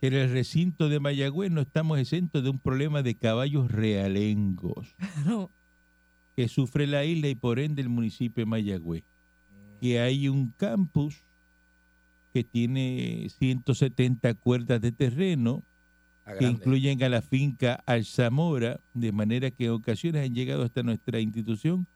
que 0.00 0.08
en 0.08 0.14
el 0.14 0.30
recinto 0.30 0.88
de 0.88 0.98
Mayagüez 1.00 1.50
no 1.50 1.60
estamos 1.60 1.98
exentos 1.98 2.42
de 2.42 2.50
un 2.50 2.58
problema 2.58 3.02
de 3.02 3.14
caballos 3.14 3.70
realengos 3.70 4.94
No. 5.24 5.50
que 6.36 6.48
sufre 6.48 6.86
la 6.86 7.04
isla 7.04 7.28
y 7.28 7.34
por 7.34 7.58
ende 7.58 7.82
el 7.82 7.88
municipio 7.88 8.42
de 8.42 8.46
Mayagüez. 8.50 9.04
Que 9.80 10.00
hay 10.00 10.28
un 10.28 10.52
campus 10.56 11.16
que 12.32 12.44
tiene 12.44 13.28
170 13.38 14.34
cuerdas 14.34 14.80
de 14.80 14.92
terreno 14.92 15.62
que 16.38 16.46
incluyen 16.46 17.02
a 17.02 17.08
la 17.08 17.22
finca 17.22 17.82
Alzamora, 17.86 18.80
de 18.94 19.12
manera 19.12 19.50
que 19.50 19.66
en 19.66 19.70
ocasiones 19.72 20.26
han 20.26 20.34
llegado 20.34 20.62
hasta 20.62 20.82
nuestra 20.82 21.20
institución 21.20 21.86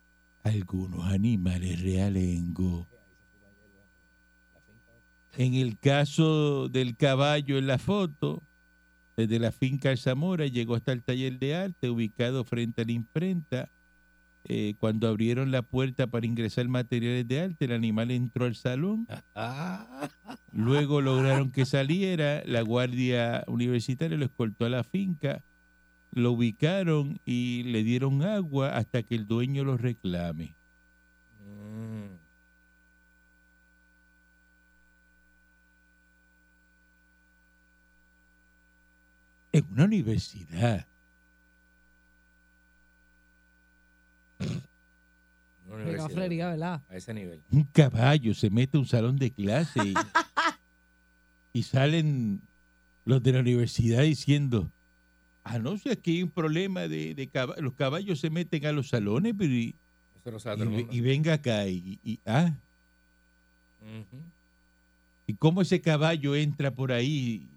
algunos 0.43 1.05
animales 1.07 1.81
realengos. 1.83 2.87
En 5.37 5.55
el 5.55 5.79
caso 5.79 6.69
del 6.69 6.97
caballo 6.97 7.59
en 7.59 7.67
la 7.67 7.79
foto, 7.79 8.43
desde 9.17 9.39
la 9.39 9.53
finca 9.53 9.91
Alzamora 9.91 10.47
llegó 10.47 10.75
hasta 10.75 10.93
el 10.93 11.03
taller 11.03 11.39
de 11.39 11.55
arte 11.55 11.91
ubicado 11.91 12.45
frente 12.45 12.83
a 12.83 12.85
la 12.85 12.93
imprenta. 12.93 13.71
Eh, 14.49 14.75
cuando 14.79 15.09
abrieron 15.09 15.51
la 15.51 15.63
puerta 15.63 16.07
para 16.07 16.25
ingresar 16.25 16.69
materiales 16.69 17.27
de 17.27 17.41
arte, 17.41 17.65
el 17.65 17.73
animal 17.73 18.13
entró 18.13 18.45
al 18.45 18.55
salón 18.55 19.09
Luego 20.53 21.01
lograron 21.01 21.51
que 21.51 21.67
saliera, 21.67 22.43
la 22.47 22.63
guardia 22.63 23.43
universitaria 23.49 24.17
lo 24.17 24.25
escoltó 24.25 24.65
a 24.65 24.69
la 24.69 24.85
finca, 24.85 25.43
lo 26.13 26.33
ubicaron 26.33 27.21
y 27.25 27.65
le 27.65 27.83
dieron 27.83 28.23
agua 28.23 28.77
hasta 28.77 29.03
que 29.03 29.17
el 29.17 29.27
dueño 29.27 29.65
lo 29.65 29.77
reclame. 29.77 30.55
mm. 31.45 32.17
En 39.53 39.65
una 39.73 39.85
universidad, 39.85 40.87
Una 44.39 44.49
Qué 45.69 45.75
universidad, 45.75 46.09
cafrería, 46.09 46.49
¿verdad? 46.51 46.83
A 46.89 46.97
ese 46.97 47.13
nivel. 47.15 47.43
un 47.51 47.65
caballo 47.65 48.35
se 48.35 48.51
mete 48.51 48.77
a 48.77 48.81
un 48.81 48.87
salón 48.87 49.17
de 49.17 49.31
clase 49.33 49.81
y, 49.85 49.95
y 51.53 51.63
salen 51.65 52.41
los 53.05 53.23
de 53.23 53.33
la 53.33 53.41
universidad 53.41 54.03
diciendo, 54.03 54.71
ah, 55.45 55.59
no 55.59 55.77
sé, 55.79 55.93
aquí 55.93 56.17
hay 56.19 56.23
un 56.23 56.31
problema 56.31 56.83
de, 56.89 57.15
de 57.15 57.31
los 57.59 57.75
caballos 57.75 58.21
se 58.21 58.31
meten 58.31 58.67
a 58.67 58.73
los 58.73 58.89
salones, 58.89 59.35
pero 59.37 59.53
y, 59.53 59.75
Eso 60.21 60.31
lo 60.31 60.39
sabe 60.39 60.57
y- 60.57 60.59
todo 60.61 60.69
el 60.71 60.77
mundo. 60.83 60.93
y 60.93 61.01
venga 61.01 61.33
acá 61.35 61.67
y, 61.67 61.99
y- 62.05 62.21
ah. 62.27 62.53
¿Y 65.27 65.35
cómo 65.35 65.63
ese 65.63 65.81
caballo 65.81 66.35
entra 66.37 66.71
por 66.71 66.93
ahí? 66.93 67.49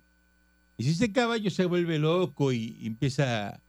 Y 0.78 0.84
si 0.84 0.92
ese 0.92 1.12
caballo 1.12 1.50
se 1.52 1.66
vuelve 1.66 2.00
loco 2.00 2.52
y, 2.52 2.76
y 2.80 2.88
empieza 2.88 3.60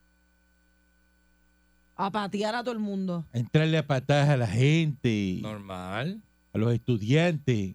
a, 2.01 2.07
A 2.07 2.11
patear 2.11 2.55
a 2.55 2.63
todo 2.63 2.73
el 2.73 2.79
mundo. 2.79 3.25
a 3.33 3.37
entrarle 3.37 3.77
a 3.77 3.85
patadas 3.87 4.29
a 4.29 4.37
la 4.37 4.47
gente, 4.47 5.39
Normal. 5.41 6.21
a 6.53 6.57
los 6.57 6.73
estudiantes, 6.73 7.73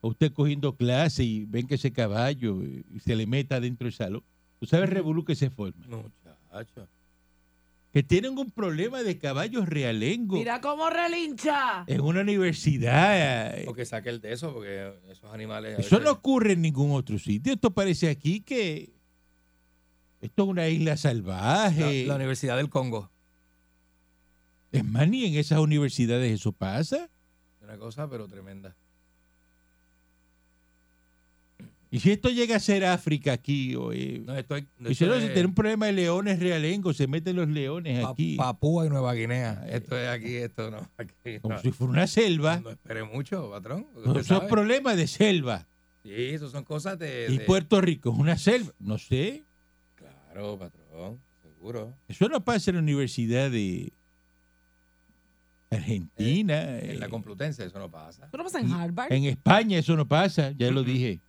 o 0.00 0.08
usted 0.08 0.32
cogiendo 0.32 0.74
clase 0.76 1.24
y 1.24 1.44
ven 1.44 1.66
que 1.66 1.74
ese 1.74 1.92
caballo 1.92 2.62
eh, 2.62 2.84
se 3.04 3.16
le 3.16 3.26
meta 3.26 3.60
dentro 3.60 3.86
del 3.86 3.92
salón. 3.94 4.22
¿Tú 4.60 4.66
sabes 4.66 4.88
el 4.88 4.94
revolú 4.94 5.24
que 5.24 5.34
se 5.34 5.50
forma? 5.50 5.84
Muchacho. 5.86 6.86
Que 7.92 8.02
tienen 8.02 8.36
un 8.38 8.50
problema 8.50 9.02
de 9.02 9.16
caballos 9.18 9.66
realengos 9.68 10.38
Mira 10.38 10.60
cómo 10.60 10.90
relincha. 10.90 11.84
en 11.86 12.00
una 12.02 12.20
universidad. 12.20 13.58
eh, 13.58 13.62
Porque 13.64 13.86
saque 13.86 14.10
el 14.10 14.20
de 14.20 14.32
eso, 14.34 14.52
porque 14.52 14.92
esos 15.10 15.32
animales. 15.32 15.78
a 15.78 15.80
Eso 15.80 15.96
veces- 15.96 16.04
no 16.04 16.12
ocurre 16.12 16.52
en 16.52 16.62
ningún 16.62 16.92
otro 16.92 17.18
sitio. 17.18 17.52
Esto 17.54 17.70
parece 17.70 18.08
aquí 18.10 18.40
que 18.40 18.90
esto 20.20 20.42
es 20.42 20.48
una 20.48 20.68
isla 20.68 20.92
la, 20.92 20.96
salvaje. 20.96 22.06
la 22.06 22.16
Universidad 22.16 22.56
del 22.56 22.68
Congo. 22.68 23.10
Es 24.72 24.84
más, 24.84 25.08
ni 25.08 25.24
en 25.24 25.34
esas 25.34 25.58
universidades 25.60 26.32
eso 26.32 26.52
pasa. 26.52 27.08
Una 27.62 27.78
cosa, 27.78 28.08
pero 28.08 28.26
tremenda. 28.26 28.74
Y 31.90 32.00
si 32.00 32.10
esto 32.10 32.28
llega 32.28 32.56
a 32.56 32.60
ser 32.60 32.84
África 32.84 33.32
aquí, 33.32 33.74
o, 33.74 33.92
eh, 33.92 34.22
No, 34.24 34.36
esto 34.36 34.56
es, 34.56 34.64
y 34.86 34.94
si 34.94 35.06
no, 35.06 35.18
si 35.18 35.28
tiene 35.28 35.46
un 35.46 35.54
problema 35.54 35.86
de 35.86 35.92
leones 35.92 36.38
realengos, 36.38 36.98
se 36.98 37.06
meten 37.06 37.36
los 37.36 37.48
leones 37.48 38.04
aquí, 38.04 38.36
Papúa 38.36 38.84
y 38.84 38.90
Nueva 38.90 39.14
Guinea. 39.14 39.64
Esto 39.70 39.96
es 39.98 40.08
aquí, 40.08 40.36
esto 40.36 40.70
no. 40.70 40.86
Aquí, 40.98 41.40
como 41.40 41.54
no. 41.54 41.60
si 41.62 41.72
fuera 41.72 41.92
una 41.92 42.06
selva. 42.06 42.60
No 42.60 42.70
espere 42.70 43.04
mucho, 43.04 43.50
patrón. 43.50 43.86
No, 44.04 44.22
sabe. 44.22 44.48
problemas 44.48 44.98
de 44.98 45.06
selva. 45.06 45.66
Sí, 46.02 46.12
eso 46.12 46.50
son 46.50 46.64
cosas 46.64 46.98
de. 46.98 47.26
Y 47.30 47.38
de- 47.38 47.44
Puerto 47.46 47.80
Rico 47.80 48.12
es 48.12 48.18
una 48.18 48.36
selva. 48.36 48.72
No 48.78 48.98
sé. 48.98 49.44
Claro, 50.32 50.58
patrón, 50.58 51.18
seguro. 51.42 51.94
Eso 52.08 52.28
no 52.28 52.44
pasa 52.44 52.70
en 52.70 52.76
la 52.76 52.82
Universidad 52.82 53.50
de 53.50 53.92
Argentina. 55.70 56.78
En 56.78 57.00
la 57.00 57.06
eh, 57.06 57.10
Complutense 57.10 57.64
eso 57.64 57.78
no 57.78 57.90
pasa. 57.90 58.26
¿Eso 58.26 58.36
no 58.36 58.44
pasa 58.44 58.60
en 58.60 58.72
Harvard? 58.72 59.12
en 59.12 59.24
España 59.24 59.78
eso 59.78 59.96
no 59.96 60.06
pasa. 60.06 60.52
Ya 60.52 60.70
lo 60.70 60.82
dije. 60.82 61.20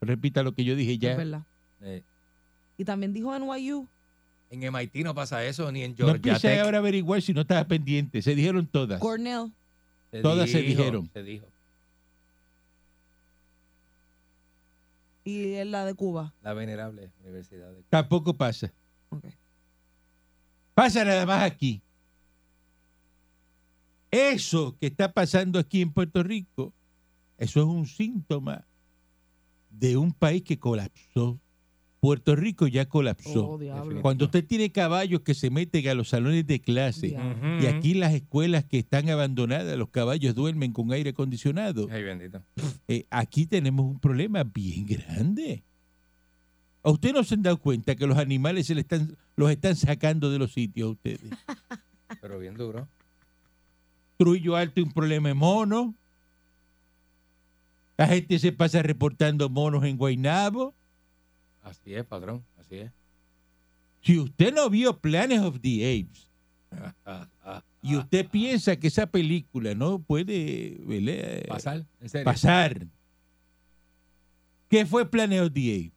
Repita 0.00 0.42
lo 0.42 0.52
que 0.54 0.64
yo 0.64 0.74
dije 0.76 0.92
Es 0.94 0.98
ya. 0.98 1.16
verdad. 1.16 1.42
Eh, 1.82 2.02
Y 2.76 2.84
también 2.84 3.12
dijo 3.12 3.36
NYU. 3.38 3.86
en 4.50 4.60
MIT 4.72 4.96
no 5.04 5.14
pasa 5.14 5.44
eso, 5.44 5.70
ni 5.72 5.82
en 5.82 5.92
No 5.92 5.96
Georgia 5.96 6.14
empiece 6.16 6.48
Tech. 6.48 6.60
ahora 6.60 6.78
a 6.78 6.80
averiguar 6.80 7.22
si 7.22 7.32
no 7.32 7.42
estaba 7.42 7.64
pendiente. 7.64 8.20
Se 8.22 8.34
dijeron 8.34 8.66
todas. 8.66 9.00
Cornell. 9.00 9.52
Se 10.10 10.20
todas 10.22 10.50
se 10.50 10.60
dijeron. 10.62 11.08
Se 11.12 11.22
dijo. 11.22 11.46
Y 15.24 15.54
en 15.54 15.70
la 15.70 15.86
de 15.86 15.94
Cuba. 15.94 16.34
La 16.42 16.52
venerable 16.52 17.10
Universidad 17.22 17.72
de 17.72 17.82
Tampoco 17.88 18.36
pasa. 18.36 18.72
Pasa 20.74 21.04
nada 21.04 21.24
más 21.24 21.42
aquí. 21.42 21.80
Eso 24.10 24.76
que 24.78 24.86
está 24.86 25.12
pasando 25.12 25.58
aquí 25.58 25.80
en 25.80 25.92
Puerto 25.92 26.22
Rico, 26.22 26.72
eso 27.38 27.60
es 27.60 27.66
un 27.66 27.86
síntoma 27.86 28.64
de 29.70 29.96
un 29.96 30.12
país 30.12 30.42
que 30.42 30.58
colapsó. 30.58 31.40
Puerto 32.04 32.36
Rico 32.36 32.66
ya 32.66 32.86
colapsó. 32.86 33.52
Oh. 33.52 34.00
Cuando 34.02 34.26
usted 34.26 34.44
tiene 34.44 34.70
caballos 34.70 35.22
que 35.22 35.32
se 35.32 35.48
meten 35.48 35.88
a 35.88 35.94
los 35.94 36.10
salones 36.10 36.46
de 36.46 36.60
clase 36.60 37.06
Diablo. 37.06 37.62
y 37.62 37.66
aquí 37.66 37.94
las 37.94 38.12
escuelas 38.12 38.66
que 38.66 38.78
están 38.78 39.08
abandonadas, 39.08 39.74
los 39.78 39.88
caballos 39.88 40.34
duermen 40.34 40.72
con 40.72 40.92
aire 40.92 41.10
acondicionado, 41.10 41.88
Ay, 41.90 42.02
bendito. 42.02 42.42
eh, 42.88 43.06
aquí 43.08 43.46
tenemos 43.46 43.86
un 43.86 43.98
problema 44.00 44.44
bien 44.44 44.84
grande. 44.84 45.62
¿A 46.82 46.90
ustedes 46.90 47.14
no 47.14 47.24
se 47.24 47.36
han 47.36 47.42
dado 47.42 47.56
cuenta 47.56 47.94
que 47.96 48.06
los 48.06 48.18
animales 48.18 48.66
se 48.66 48.74
le 48.74 48.82
están, 48.82 49.16
los 49.34 49.50
están 49.50 49.74
sacando 49.74 50.30
de 50.30 50.38
los 50.38 50.52
sitios 50.52 50.88
a 50.88 50.90
ustedes? 50.90 51.22
Pero 52.20 52.38
bien 52.38 52.52
duro. 52.52 52.86
Trujillo 54.18 54.56
Alto 54.56 54.82
un 54.82 54.92
problema 54.92 55.28
de 55.28 55.34
monos. 55.34 55.94
La 57.96 58.08
gente 58.08 58.38
se 58.38 58.52
pasa 58.52 58.82
reportando 58.82 59.48
monos 59.48 59.84
en 59.84 59.96
Guaynabo. 59.96 60.74
Así 61.64 61.94
es, 61.94 62.04
patrón. 62.04 62.44
Así 62.60 62.76
es. 62.76 62.92
Si 64.02 64.18
usted 64.18 64.54
no 64.54 64.70
vio 64.70 64.96
Planet 64.98 65.40
of 65.42 65.58
the 65.60 65.82
Apes 66.00 66.30
y 67.82 67.96
usted 67.96 68.28
piensa 68.28 68.76
que 68.76 68.88
esa 68.88 69.06
película 69.06 69.74
no 69.74 69.98
puede 69.98 70.76
¿verdad? 70.80 71.46
pasar, 71.48 71.84
en 72.00 72.08
serio. 72.08 72.24
pasar, 72.24 72.86
¿qué 74.68 74.84
fue 74.86 75.08
Planet 75.08 75.40
of 75.42 75.52
the 75.52 75.74
Apes? 75.86 75.92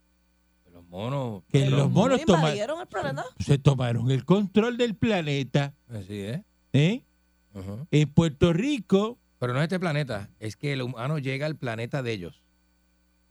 Los 0.73 0.85
monos. 0.87 1.43
Que 1.51 1.61
pero- 1.61 1.77
los 1.77 1.91
monos 1.91 2.21
invadieron 2.21 2.79
el 2.81 2.87
planeta? 2.87 3.25
se 3.39 3.57
tomaron 3.57 4.09
el 4.11 4.23
control 4.25 4.77
del 4.77 4.95
planeta. 4.95 5.73
Así 5.89 6.19
es. 6.19 6.41
¿eh? 6.73 7.03
En 7.91 8.09
Puerto 8.13 8.53
Rico, 8.53 9.17
Pero 9.39 9.53
no 9.53 9.59
es 9.59 9.63
este 9.63 9.79
planeta, 9.79 10.29
es 10.39 10.55
que 10.55 10.73
el 10.73 10.81
humano 10.83 11.17
llega 11.17 11.45
al 11.47 11.55
planeta 11.55 12.03
de 12.03 12.11
ellos. 12.13 12.41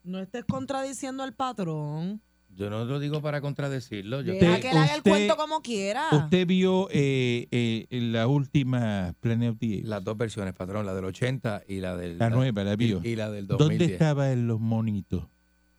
No 0.07 0.21
estés 0.21 0.45
contradiciendo 0.45 1.23
al 1.23 1.35
patrón. 1.35 2.23
Yo 2.55 2.71
no 2.71 2.85
lo 2.87 2.99
digo 3.01 3.21
para 3.21 3.41
contradecirlo. 3.43 4.23
Yo 4.23 4.33
Deja 4.33 4.61
que 4.61 4.71
él 4.71 4.77
haga 4.79 4.93
el 4.95 4.99
usted- 5.01 5.11
cuento 5.11 5.37
como 5.37 5.61
quiera. 5.61 6.05
usted 6.13 6.47
vio 6.47 6.89
eh, 6.91 7.49
eh, 7.51 7.87
la 7.91 8.29
última 8.29 9.15
Planet 9.21 9.51
of 9.53 9.59
the 9.59 9.67
Apes. 9.79 9.85
las 9.89 10.03
dos 10.05 10.17
versiones, 10.17 10.55
patrón, 10.55 10.87
la 10.87 10.95
del 10.95 11.05
80 11.05 11.65
y 11.69 11.81
la 11.81 11.97
del 11.97 12.17
La 12.19 12.31
nueva, 12.31 12.65
la 12.65 12.77
vio. 12.77 13.01
y, 13.05 13.09
y 13.09 13.17
la 13.17 13.31
del 13.31 13.47
2010. 13.47 13.79
¿Dónde 13.79 13.93
estaban 13.93 14.47
los 14.47 14.59
monitos? 14.61 15.27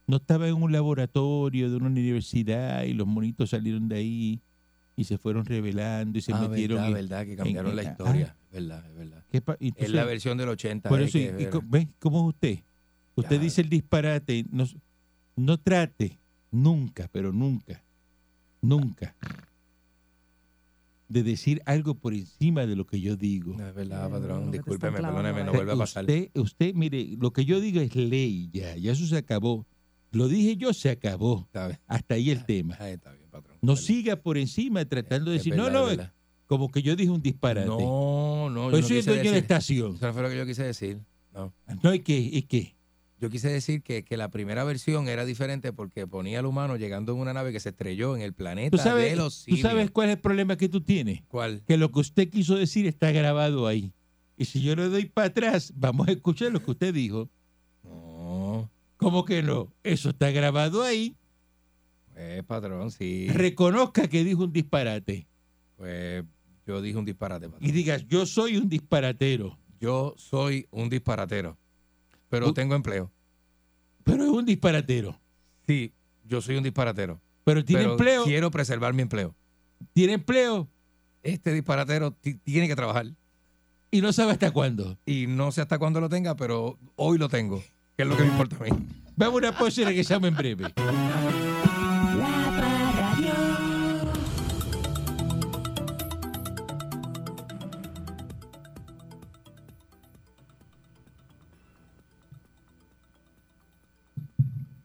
No 0.05 0.17
estaba 0.17 0.47
en 0.47 0.53
un 0.61 0.71
laboratorio 0.71 1.69
de 1.71 1.77
una 1.77 1.87
universidad 1.87 2.83
y 2.83 2.93
los 2.93 3.07
monitos 3.07 3.49
salieron 3.49 3.87
de 3.87 3.95
ahí 3.95 4.41
y 4.95 5.03
se 5.05 5.17
fueron 5.17 5.45
revelando 5.45 6.19
y 6.19 6.21
se 6.21 6.33
ah, 6.33 6.41
metieron. 6.47 6.77
verdad, 6.77 6.87
en- 6.89 6.93
verdad, 6.93 7.25
que 7.25 7.35
cambiaron 7.37 7.71
en- 7.71 7.75
la 7.77 7.81
ah. 7.81 7.85
historia. 7.91 8.37
Es 8.51 8.51
verdad, 8.51 8.85
es 8.89 8.95
verdad. 8.95 9.23
¿Qué 9.31 9.41
pa- 9.41 9.53
Es 9.53 9.59
entonces, 9.61 9.91
la 9.95 10.03
versión 10.05 10.37
del 10.37 10.49
80. 10.49 10.89
por 10.89 11.01
eh, 11.01 11.05
eso, 11.05 11.13
que 11.13 11.23
y- 11.23 11.39
y 11.39 11.41
era- 11.43 11.49
co- 11.49 11.63
¿ves 11.65 11.87
cómo 11.99 12.19
es 12.29 12.35
usted? 12.35 12.59
Usted 13.17 13.41
dice 13.41 13.61
el 13.61 13.69
disparate, 13.69 14.45
no, 14.51 14.65
no 15.35 15.57
trate 15.57 16.19
nunca, 16.51 17.09
pero 17.11 17.33
nunca, 17.33 17.83
nunca, 18.61 19.15
de 21.09 21.23
decir 21.23 21.61
algo 21.65 21.95
por 21.95 22.13
encima 22.13 22.67
de 22.67 22.75
lo 22.75 22.85
que 22.85 23.01
yo 23.01 23.15
digo. 23.15 23.55
No, 23.57 23.67
es 23.67 23.73
verdad, 23.73 24.09
patrón. 24.11 24.51
Discúlpeme, 24.51 24.97
perdóneme, 24.97 25.43
no 25.43 25.51
vuelve 25.51 25.73
a 25.73 25.77
pasar. 25.77 26.03
Usted, 26.03 26.29
usted, 26.35 26.73
mire, 26.75 27.15
lo 27.19 27.33
que 27.33 27.43
yo 27.43 27.59
digo 27.59 27.81
es 27.81 27.95
ley 27.95 28.49
ya, 28.53 28.75
ya 28.75 28.91
eso 28.91 29.07
se 29.07 29.17
acabó. 29.17 29.65
Lo 30.11 30.27
dije 30.27 30.55
yo, 30.55 30.71
se 30.73 30.91
acabó. 30.91 31.45
Está 31.47 31.67
bien. 31.67 31.79
Hasta 31.87 32.15
ahí 32.15 32.29
el 32.29 32.45
tema. 32.45 32.77
Ahí 32.79 32.93
está 32.93 33.11
bien, 33.13 33.29
patrón. 33.31 33.57
No 33.61 33.75
siga 33.75 34.15
por 34.17 34.37
encima 34.37 34.85
tratando 34.85 35.31
de 35.31 35.37
Es 35.37 35.43
decir, 35.43 35.57
no, 35.57 35.65
verdad, 35.65 35.81
no, 35.81 36.03
es 36.03 36.09
como 36.45 36.69
que 36.69 36.83
yo 36.83 36.95
dije 36.95 37.09
un 37.09 37.21
disparate. 37.21 37.67
No, 37.67 38.49
no, 38.51 38.65
yo 38.65 38.71
pues 38.71 38.83
no 38.83 38.87
soy 38.89 38.97
el 38.97 39.05
dueño 39.05 39.23
de 39.23 39.31
la 39.31 39.37
estación. 39.37 39.95
Eso 39.95 40.05
no 40.05 40.13
fue 40.13 40.21
lo 40.21 40.29
que 40.29 40.37
yo 40.37 40.45
quise 40.45 40.63
decir. 40.63 40.99
No. 41.33 41.51
No, 41.81 41.93
¿y 41.93 41.99
qué? 41.99 42.17
¿Y 42.17 42.43
qué? 42.43 42.76
Yo 43.19 43.29
quise 43.31 43.49
decir 43.49 43.81
que, 43.81 44.03
que 44.03 44.15
la 44.15 44.29
primera 44.29 44.63
versión 44.63 45.07
era 45.07 45.25
diferente 45.25 45.73
porque 45.73 46.05
ponía 46.05 46.39
al 46.39 46.45
humano 46.45 46.75
llegando 46.75 47.13
en 47.13 47.19
una 47.19 47.33
nave 47.33 47.51
que 47.51 47.59
se 47.59 47.69
estrelló 47.69 48.15
en 48.15 48.21
el 48.21 48.33
planeta 48.33 48.77
¿Tú 48.77 48.81
sabes, 48.81 49.09
de 49.09 49.15
los 49.15 49.45
¿Tú 49.45 49.57
sabes 49.57 49.89
cuál 49.89 50.09
es 50.09 50.15
el 50.17 50.21
problema 50.21 50.55
que 50.55 50.69
tú 50.69 50.81
tienes? 50.81 51.21
¿Cuál? 51.27 51.63
Que 51.65 51.77
lo 51.77 51.91
que 51.91 51.99
usted 51.99 52.29
quiso 52.29 52.55
decir 52.55 52.85
está 52.85 53.11
grabado 53.11 53.65
ahí. 53.65 53.91
Y 54.37 54.45
si 54.45 54.61
yo 54.61 54.75
le 54.75 54.87
doy 54.87 55.05
para 55.05 55.29
atrás, 55.29 55.73
vamos 55.75 56.07
a 56.07 56.11
escuchar 56.11 56.51
lo 56.51 56.61
que 56.63 56.69
usted 56.69 56.93
dijo. 56.93 57.27
No, 57.83 58.69
¿Cómo 58.97 59.25
que 59.25 59.41
no? 59.41 59.73
Eso 59.83 60.09
está 60.09 60.29
grabado 60.29 60.83
ahí. 60.83 61.15
pues 62.13 62.43
patrón, 62.43 62.91
sí. 62.91 63.29
Reconozca 63.29 64.07
que 64.07 64.23
dijo 64.23 64.43
un 64.43 64.53
disparate. 64.53 65.27
Pues 65.75 66.23
yo 66.67 66.81
dije 66.83 66.97
un 66.97 67.05
disparate, 67.05 67.49
patrón. 67.49 67.67
Y 67.67 67.71
digas, 67.71 68.05
yo 68.07 68.27
soy 68.27 68.57
un 68.57 68.69
disparatero. 68.69 69.57
Yo 69.79 70.15
soy 70.17 70.67
un 70.71 70.89
disparatero, 70.89 71.57
pero 72.29 72.49
U- 72.49 72.53
tengo 72.53 72.75
empleo. 72.75 73.11
Pero 74.03 74.23
es 74.23 74.29
un 74.29 74.45
disparatero. 74.45 75.19
Sí, 75.67 75.93
yo 76.23 76.41
soy 76.41 76.55
un 76.57 76.63
disparatero. 76.63 77.19
Pero 77.43 77.63
tiene 77.63 77.81
pero 77.83 77.91
empleo. 77.93 78.23
Quiero 78.23 78.51
preservar 78.51 78.93
mi 78.93 79.01
empleo. 79.01 79.35
Tiene 79.93 80.13
empleo. 80.13 80.67
Este 81.23 81.51
disparatero 81.53 82.11
ti- 82.11 82.35
tiene 82.35 82.67
que 82.67 82.75
trabajar. 82.75 83.07
Y 83.91 84.01
no 84.01 84.11
sabe 84.13 84.31
hasta 84.33 84.51
cuándo. 84.51 84.97
Y 85.05 85.27
no 85.27 85.51
sé 85.51 85.61
hasta 85.61 85.77
cuándo 85.77 85.99
lo 86.01 86.09
tenga, 86.09 86.35
pero 86.35 86.77
hoy 86.95 87.17
lo 87.17 87.29
tengo, 87.29 87.63
que 87.95 88.03
es 88.03 88.07
lo 88.09 88.15
que 88.17 88.23
me 88.23 88.29
importa 88.29 88.57
a 88.57 88.63
mí. 88.63 88.69
Vamos 89.15 89.35
a 89.35 89.37
una 89.49 89.57
pausa 89.57 89.81
y 89.81 89.85
regresamos 89.85 90.27
en 90.29 90.35
breve. 90.35 90.65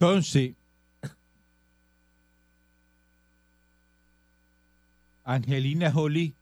Entonces, 0.02 0.54
Angelina 5.22 5.92
Jolie, 5.92 6.34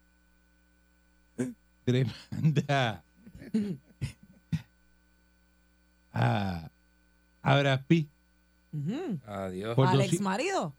tremenda. 1.85 3.05
Ah, 6.15 6.71
a 7.43 7.59
Brad 7.59 7.83
Pitt. 7.87 8.09
Adiós. 9.27 9.77
Por 9.77 9.89
Al 9.89 10.01
ex 10.01 10.21
marido. 10.23 10.73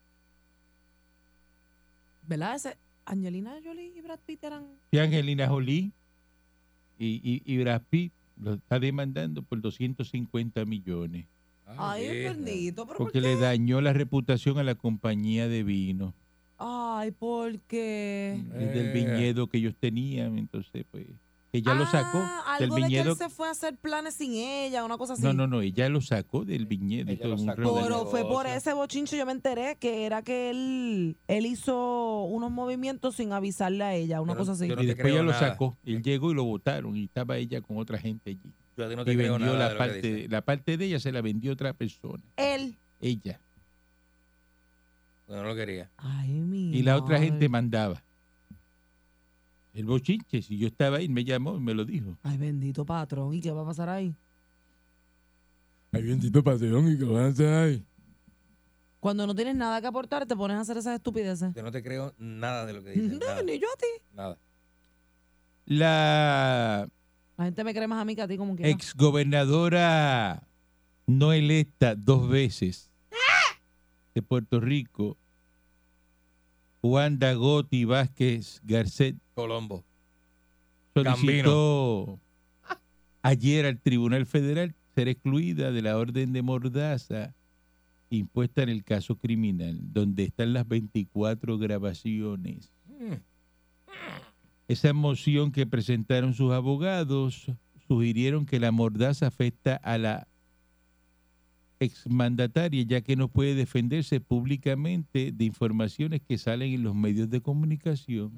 ¿Verdad? 2.28 2.56
Ese, 2.56 2.78
Angelina 3.06 3.54
Jolie 3.64 3.94
y 3.96 4.02
Brad 4.02 4.20
Pitt 4.26 4.44
eran. 4.44 4.66
y 4.90 4.98
Angelina 4.98 5.48
Jolie 5.48 5.92
y, 6.98 7.22
y, 7.24 7.44
y 7.46 7.58
Brad 7.60 7.84
Pitt 7.92 8.12
lo 8.42 8.56
está 8.56 8.80
demandando 8.80 9.44
por 9.44 9.62
250 9.62 10.66
millones 10.66 11.28
Ay, 11.78 12.06
es 12.06 12.24
bendito. 12.36 12.86
¿pero 12.86 12.98
por 12.98 13.06
porque 13.08 13.22
qué? 13.22 13.28
le 13.28 13.36
dañó 13.38 13.82
la 13.82 13.94
reputación 13.94 14.58
a 14.60 14.64
la 14.64 14.76
compañía 14.76 15.48
de 15.48 15.64
vino 15.64 16.14
Ay, 16.58 17.12
porque. 17.12 18.40
desde 18.54 18.80
el 18.82 18.88
Eh. 18.88 18.94
viñedo 18.94 19.48
que 19.48 19.58
ellos 19.58 19.74
tenían. 19.80 20.38
Entonces, 20.38 20.86
pues, 20.92 21.08
ella 21.54 21.74
lo 21.74 21.86
sacó 21.88 22.20
Ah, 22.20 22.58
del 22.60 22.66
algo 22.66 22.76
de 22.76 22.82
que 22.84 22.88
viñedo. 22.88 23.12
él 23.14 23.18
se 23.18 23.30
fue 23.30 23.48
a 23.48 23.52
hacer 23.52 23.76
planes 23.78 24.14
sin 24.14 24.34
ella, 24.36 24.84
una 24.86 24.98
cosa 24.98 25.14
así. 25.14 25.24
No, 25.24 25.34
no, 25.34 25.48
no, 25.48 25.62
ella 25.62 25.90
lo 25.90 26.00
sacó 26.02 26.46
del 26.46 26.66
viñedo. 26.68 27.12
Ella 27.12 27.28
lo 27.28 27.38
sacó 27.40 27.74
del 27.76 27.84
Pero 27.84 28.06
fue 28.06 28.22
por 28.26 28.46
ese 28.48 28.74
bochincho 28.74 29.16
yo 29.18 29.26
me 29.26 29.32
enteré 29.32 29.76
que 29.78 30.06
era 30.06 30.22
que 30.22 30.52
él, 30.52 31.18
él 31.28 31.46
hizo 31.48 32.24
unos 32.26 32.52
movimientos 32.52 33.16
sin 33.16 33.34
avisarle 33.34 33.84
a 33.84 33.96
ella, 33.96 34.22
una 34.22 34.36
cosa 34.36 34.52
así. 34.54 34.68
no 34.68 34.82
y 34.82 34.86
después 34.86 35.12
ella 35.12 35.24
lo 35.24 35.34
sacó. 35.34 35.78
Él 35.84 36.02
llegó 36.04 36.32
y 36.32 36.36
lo 36.36 36.44
votaron 36.44 36.96
y 36.96 37.06
estaba 37.06 37.38
ella 37.38 37.60
con 37.62 37.78
otra 37.78 37.98
gente 37.98 38.30
allí. 38.30 38.54
No 38.90 39.06
te 39.06 39.14
y 39.14 39.16
creo 39.18 39.34
vendió 39.34 39.54
nada 39.54 39.68
de 39.70 39.74
la 39.74 39.78
parte, 39.78 40.02
dices. 40.14 40.32
la 40.32 40.42
parte 40.42 40.78
de 40.78 40.86
ella 40.86 41.00
se 41.00 41.12
la 41.12 41.22
vendió 41.22 41.52
otra 41.54 41.74
persona. 41.74 42.24
Él. 42.38 42.78
Ella. 43.00 43.40
No 45.28 45.44
lo 45.44 45.56
quería. 45.56 45.90
Ay, 45.98 46.30
mi. 46.42 46.76
Y 46.76 46.82
la 46.84 46.98
otra 46.98 47.16
madre. 47.16 47.28
gente 47.28 47.50
mandaba. 47.50 48.04
El 49.74 49.86
bochinche, 49.86 50.42
si 50.42 50.58
yo 50.58 50.68
estaba 50.68 50.98
ahí, 50.98 51.08
me 51.08 51.24
llamó 51.24 51.56
y 51.56 51.62
me 51.62 51.74
lo 51.74 51.86
dijo. 51.86 52.18
Ay, 52.24 52.38
bendito 52.38 52.86
patrón. 52.86 53.34
¿Y 53.34 53.40
qué 53.40 53.52
va 53.52 53.62
a 53.62 53.66
pasar 53.66 53.88
ahí? 53.88 54.14
Ay, 55.94 56.04
bendito 56.04 56.44
patrón, 56.44 56.92
¿y 56.92 56.98
qué 56.98 57.06
van 57.06 57.24
a 57.24 57.28
hacer 57.28 57.54
ahí? 57.54 57.86
Cuando 59.00 59.26
no 59.26 59.34
tienes 59.34 59.56
nada 59.56 59.80
que 59.82 59.88
aportar, 59.88 60.26
te 60.26 60.36
pones 60.36 60.58
a 60.58 60.62
hacer 60.62 60.78
esas 60.78 60.96
estupideces. 60.96 61.54
Yo 61.56 61.64
no 61.64 61.72
te 61.72 61.82
creo 61.82 62.14
nada 62.18 62.66
de 62.66 62.74
lo 62.74 62.84
que 62.84 62.92
dices. 62.96 63.14
No, 63.14 63.26
nada, 63.26 63.44
ni 63.44 63.58
yo 63.60 63.68
a 63.74 63.78
ti. 63.78 64.04
nada. 64.14 64.38
La 65.66 66.90
La 67.42 67.46
gente 67.46 67.64
me 67.64 67.74
cree 67.74 67.88
más 67.88 68.00
a 68.00 68.06
mí 68.06 68.16
que 68.16 68.22
a 68.22 68.28
ti, 68.28 68.38
como 68.38 68.56
quiera. 68.56 68.70
exgobernadora 68.70 70.44
no 71.08 71.34
electa 71.34 71.96
dos 71.96 72.30
veces 72.30 72.92
de 74.14 74.22
Puerto 74.22 74.60
Rico, 74.60 75.18
Wanda 76.84 77.34
Gotti 77.34 77.84
Vázquez 77.84 78.62
Garcet, 78.64 79.16
Colombo. 79.34 79.84
solicitó 80.94 82.20
ayer 83.24 83.66
al 83.66 83.80
Tribunal 83.80 84.28
Federal 84.28 84.76
ser 84.94 85.08
excluida 85.08 85.72
de 85.72 85.82
la 85.82 85.98
orden 85.98 86.34
de 86.34 86.44
mordaza 86.44 87.34
impuesta 88.12 88.62
en 88.62 88.70
el 88.70 88.84
caso 88.84 89.16
criminal, 89.16 89.80
donde 89.92 90.26
están 90.26 90.54
las 90.54 90.68
24 90.68 91.58
grabaciones. 91.58 92.70
Mm. 93.00 93.14
Esa 94.72 94.94
moción 94.94 95.52
que 95.52 95.68
presentaron 95.68 96.34
sus 96.34 96.54
abogados 96.54 97.52
sugirieron 97.90 98.46
que 98.46 98.58
la 98.58 98.72
mordaza 98.72 99.28
afecta 99.28 99.76
a 99.76 99.98
la 99.98 100.30
exmandataria, 101.82 102.82
ya 102.84 103.02
que 103.02 103.18
no 103.18 103.28
puede 103.28 103.54
defenderse 103.54 104.22
públicamente 104.22 105.34
de 105.34 105.44
informaciones 105.44 106.22
que 106.22 106.38
salen 106.38 106.72
en 106.72 106.84
los 106.84 106.96
medios 106.96 107.30
de 107.30 107.42
comunicación. 107.42 108.32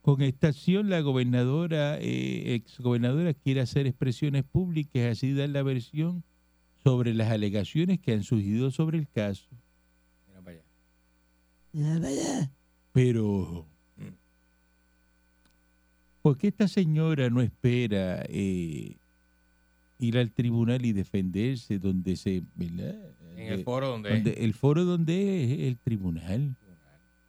Con 0.00 0.22
esta 0.22 0.48
acción, 0.48 0.88
la 0.88 1.02
gobernadora, 1.02 1.98
eh, 2.00 2.54
exgobernadora, 2.54 3.34
quiere 3.34 3.60
hacer 3.60 3.86
expresiones 3.86 4.44
públicas, 4.44 5.02
así 5.18 5.34
dar 5.34 5.50
la 5.50 5.62
versión 5.62 6.24
sobre 6.82 7.12
las 7.12 7.30
alegaciones 7.30 8.00
que 8.00 8.14
han 8.14 8.22
surgido 8.22 8.70
sobre 8.70 8.96
el 8.96 9.06
caso. 9.06 9.50
Mira 11.74 12.00
para 12.00 12.08
allá. 12.08 12.50
Pero. 12.94 13.73
¿Por 16.24 16.38
qué 16.38 16.48
esta 16.48 16.68
señora 16.68 17.28
no 17.28 17.42
espera 17.42 18.24
eh, 18.30 18.96
ir 19.98 20.16
al 20.16 20.30
tribunal 20.32 20.82
y 20.86 20.92
defenderse 20.94 21.78
donde 21.78 22.16
se... 22.16 22.42
¿verdad? 22.54 22.96
En 23.36 23.52
el 23.52 23.62
foro 23.62 23.88
donde. 23.88 24.08
donde- 24.08 24.32
el 24.42 24.54
foro 24.54 24.86
donde 24.86 25.44
es 25.44 25.60
el 25.68 25.76
tribunal. 25.76 26.56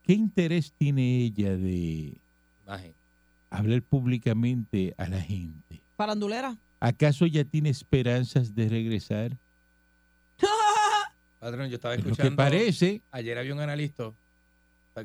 ¿Qué 0.02 0.14
interés 0.14 0.72
tiene 0.72 1.18
ella 1.24 1.58
de 1.58 2.22
Imagen. 2.64 2.94
hablar 3.50 3.82
públicamente 3.82 4.94
a 4.98 5.10
la 5.10 5.20
gente? 5.20 5.82
Farandulera. 5.98 6.58
¿Acaso 6.80 7.26
ya 7.26 7.44
tiene 7.44 7.70
esperanzas 7.72 8.56
de 8.56 8.70
regresar? 8.70 9.38
Patrón, 11.40 11.68
yo 11.70 11.76
estaba 11.76 11.96
Lo 11.98 12.02
que 12.04 12.10
escuchando. 12.12 12.36
parece, 12.38 13.02
Ayer 13.12 13.38
había 13.38 13.54
un 13.54 13.60
analista 13.60 14.14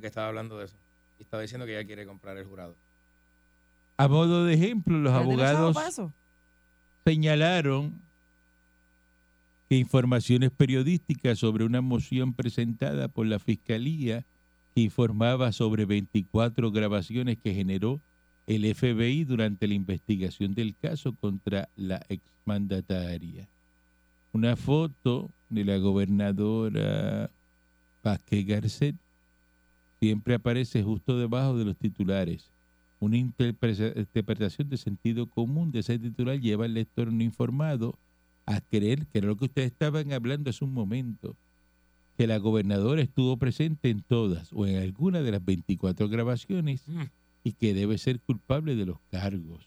que 0.00 0.06
estaba 0.06 0.28
hablando 0.28 0.58
de 0.58 0.66
eso. 0.66 0.76
Y 1.18 1.22
estaba 1.24 1.42
diciendo 1.42 1.66
que 1.66 1.76
ella 1.76 1.84
quiere 1.86 2.06
comprar 2.06 2.36
el 2.38 2.44
jurado. 2.44 2.76
A 4.00 4.08
modo 4.08 4.46
de 4.46 4.54
ejemplo, 4.54 4.98
los 4.98 5.12
¿Ya 5.12 5.22
tiene 5.26 5.42
chavo 5.42 5.58
abogados 5.58 6.12
señalaron 7.04 8.00
que 9.68 9.76
informaciones 9.76 10.50
periodísticas 10.50 11.38
sobre 11.38 11.64
una 11.64 11.82
moción 11.82 12.32
presentada 12.32 13.08
por 13.08 13.26
la 13.26 13.38
Fiscalía 13.38 14.24
que 14.74 14.80
informaba 14.80 15.52
sobre 15.52 15.84
24 15.84 16.72
grabaciones 16.72 17.36
que 17.38 17.52
generó 17.52 18.00
el 18.46 18.74
FBI 18.74 19.24
durante 19.24 19.68
la 19.68 19.74
investigación 19.74 20.54
del 20.54 20.76
caso 20.76 21.14
contra 21.14 21.68
la 21.76 22.00
exmandataria. 22.08 23.48
Una 24.32 24.56
foto 24.56 25.30
de 25.50 25.64
la 25.64 25.76
gobernadora 25.76 27.30
Vázquez 28.02 28.46
Garcet 28.46 28.96
siempre 30.00 30.36
aparece 30.36 30.82
justo 30.82 31.18
debajo 31.18 31.58
de 31.58 31.66
los 31.66 31.76
titulares. 31.76 32.49
Una 33.00 33.16
interpreta- 33.16 33.98
interpretación 33.98 34.68
de 34.68 34.76
sentido 34.76 35.26
común 35.26 35.72
de 35.72 35.80
ese 35.80 35.98
titular 35.98 36.38
lleva 36.38 36.66
al 36.66 36.74
lector 36.74 37.10
no 37.12 37.22
informado 37.22 37.94
a 38.46 38.60
creer 38.60 39.06
que 39.06 39.18
era 39.18 39.28
lo 39.28 39.36
que 39.36 39.46
ustedes 39.46 39.72
estaban 39.72 40.12
hablando 40.12 40.50
hace 40.50 40.64
un 40.64 40.74
momento, 40.74 41.34
que 42.18 42.26
la 42.26 42.36
gobernadora 42.38 43.00
estuvo 43.00 43.36
presente 43.38 43.88
en 43.88 44.02
todas 44.02 44.52
o 44.52 44.66
en 44.66 44.76
alguna 44.76 45.22
de 45.22 45.30
las 45.32 45.42
24 45.44 46.08
grabaciones 46.08 46.82
Mm. 46.86 47.02
y 47.44 47.52
que 47.52 47.72
debe 47.72 47.96
ser 47.96 48.20
culpable 48.20 48.76
de 48.76 48.84
los 48.86 48.98
cargos. 49.10 49.66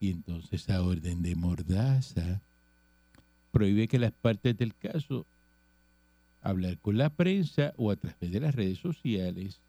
Y 0.00 0.10
entonces 0.12 0.62
esa 0.62 0.82
orden 0.82 1.20
de 1.22 1.34
mordaza 1.34 2.40
prohíbe 3.52 3.88
que 3.88 3.98
las 3.98 4.12
partes 4.12 4.56
del 4.56 4.74
caso 4.74 5.26
hablar 6.40 6.78
con 6.78 6.96
la 6.96 7.10
prensa 7.10 7.74
o 7.76 7.90
a 7.90 7.96
través 7.96 8.30
de 8.32 8.40
las 8.40 8.54
redes 8.54 8.78
sociales. 8.78 9.60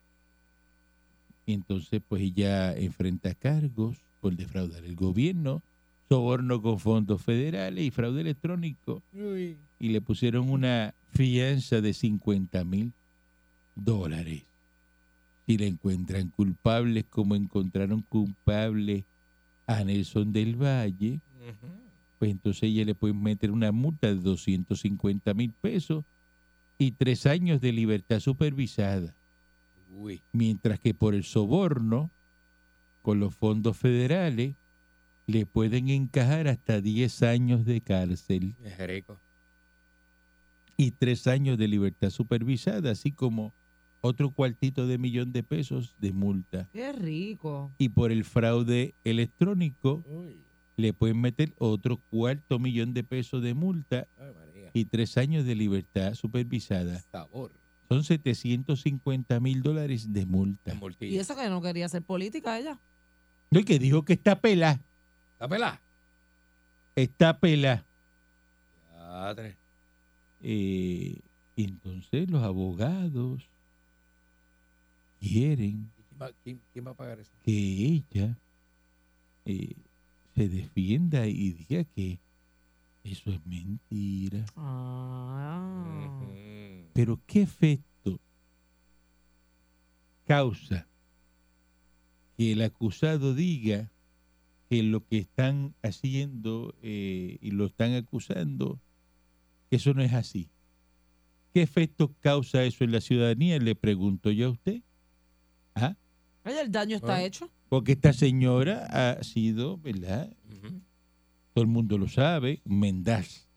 Y 1.50 1.54
entonces 1.54 2.00
pues 2.08 2.22
ella 2.22 2.78
enfrenta 2.78 3.34
cargos 3.34 3.98
por 4.22 4.36
defraudar 4.36 4.86
el 4.86 4.96
gobierno, 4.96 5.64
soborno 6.08 6.62
con 6.62 6.78
fondos 6.78 7.24
federales 7.24 7.84
y 7.84 7.90
fraude 7.90 8.22
electrónico. 8.22 9.02
Y 9.80 9.90
le 9.90 10.00
pusieron 10.00 10.52
una 10.52 10.94
fianza 11.12 11.82
de 11.82 11.96
50 11.96 12.64
mil 12.66 12.94
dólares. 13.74 14.44
Si 15.48 15.58
la 15.58 15.66
encuentran 15.66 16.30
culpables 16.30 17.06
como 17.10 17.36
encontraron 17.36 18.02
culpable 18.02 19.06
a 19.66 19.84
Nelson 19.84 20.32
del 20.32 20.56
Valle, 20.56 21.20
pues 22.20 22.30
entonces 22.30 22.62
ella 22.62 22.86
le 22.86 22.94
pueden 22.94 23.24
meter 23.24 23.50
una 23.50 23.72
multa 23.72 24.06
de 24.06 24.18
250 24.18 25.34
mil 25.34 25.52
pesos 25.54 26.06
y 26.78 26.92
tres 26.92 27.26
años 27.26 27.60
de 27.60 27.72
libertad 27.72 28.20
supervisada. 28.20 29.16
Uy. 29.90 30.22
Mientras 30.32 30.80
que 30.80 30.94
por 30.94 31.16
el 31.16 31.24
soborno, 31.24 32.12
con 33.02 33.20
los 33.20 33.36
fondos 33.36 33.78
federales, 33.78 34.56
le 35.28 35.46
pueden 35.46 35.90
encajar 35.90 36.48
hasta 36.48 36.82
10 36.82 37.24
años 37.24 37.66
de 37.66 37.82
cárcel 37.82 38.56
Es 38.64 38.78
rico. 38.88 39.20
y 40.78 40.92
tres 40.92 41.28
años 41.28 41.58
de 41.58 41.68
libertad 41.68 42.10
supervisada, 42.10 42.92
así 42.92 43.12
como 43.12 43.54
otro 44.02 44.32
cuartito 44.32 44.88
de 44.88 44.98
millón 44.98 45.32
de 45.34 45.44
pesos 45.44 45.94
de 46.00 46.14
multa. 46.14 46.70
Qué 46.72 46.94
rico. 46.94 47.72
Y 47.78 47.90
por 47.90 48.12
el 48.12 48.24
fraude 48.24 48.96
electrónico, 49.04 50.04
Uy. 50.08 50.38
le 50.78 50.94
pueden 50.94 51.20
meter 51.20 51.54
otro 51.58 51.98
cuarto 52.10 52.58
millón 52.60 52.94
de 52.94 53.04
pesos 53.04 53.44
de 53.44 53.54
multa 53.54 54.08
Ay, 54.18 54.70
y 54.74 54.86
tres 54.86 55.18
años 55.18 55.46
de 55.46 55.56
libertad 55.56 56.14
supervisada. 56.14 57.00
Sabor. 57.12 57.52
Son 57.90 58.04
750 58.04 59.40
mil 59.40 59.64
dólares 59.64 60.14
de 60.14 60.26
multa. 60.26 60.74
Y 61.00 61.18
eso 61.18 61.36
que 61.36 61.50
no 61.50 61.60
quería 61.62 61.88
hacer 61.88 62.04
política 62.04 62.58
ella. 62.60 62.80
No, 63.52 63.60
y 63.60 63.64
que 63.64 63.80
dijo 63.80 64.06
que 64.06 64.14
está 64.14 64.40
pelada. 64.40 64.80
¿Está 65.34 65.48
pelada? 65.48 65.82
Está 66.96 67.40
tres. 69.36 69.56
Eh, 70.42 71.20
y 71.56 71.64
entonces 71.64 72.30
los 72.30 72.44
abogados 72.44 73.50
quieren 75.20 75.92
¿Y 75.98 76.04
¿Quién 76.04 76.22
va, 76.22 76.32
quién- 76.44 76.62
quién 76.72 76.86
va 76.88 76.92
a 76.92 76.96
pagar 76.96 77.20
eso? 77.20 77.32
que 77.44 77.52
ella 78.12 78.38
eh, 79.46 79.76
se 80.36 80.48
defienda 80.48 81.26
y 81.28 81.52
diga 81.54 81.84
que 81.84 82.20
eso 83.04 83.32
es 83.32 83.46
mentira. 83.46 84.46
Ah. 84.56 86.20
Pero 86.94 87.20
¿qué 87.26 87.42
efecto 87.44 88.20
causa 90.26 90.88
que 92.38 92.52
el 92.54 92.62
acusado 92.62 93.34
diga 93.34 93.92
que 94.70 94.84
lo 94.84 95.06
que 95.06 95.18
están 95.18 95.74
haciendo 95.82 96.76
eh, 96.82 97.38
y 97.42 97.52
lo 97.52 97.66
están 97.66 97.94
acusando, 97.94 98.80
que 99.70 99.78
eso 99.78 99.94
no 99.94 100.04
es 100.04 100.14
así? 100.14 100.50
¿Qué 101.54 101.62
efecto 101.64 102.14
causa 102.20 102.64
eso 102.64 102.84
en 102.84 102.92
la 102.92 103.02
ciudadanía? 103.02 103.58
Le 103.60 103.74
pregunto 103.76 104.30
yo 104.32 104.48
a 104.48 104.52
usted. 104.52 104.82
¿Ah? 105.74 105.96
El 106.46 106.72
daño 106.72 106.96
está 106.96 107.16
Ah. 107.16 107.24
hecho. 107.24 107.50
Porque 107.70 107.94
esta 107.94 108.14
señora 108.14 108.86
ha 108.86 109.24
sido, 109.24 109.78
¿verdad? 109.78 110.32
Todo 111.60 111.66
el 111.66 111.74
mundo 111.74 111.98
lo 111.98 112.08
sabe, 112.08 112.62
mendaz. 112.64 113.50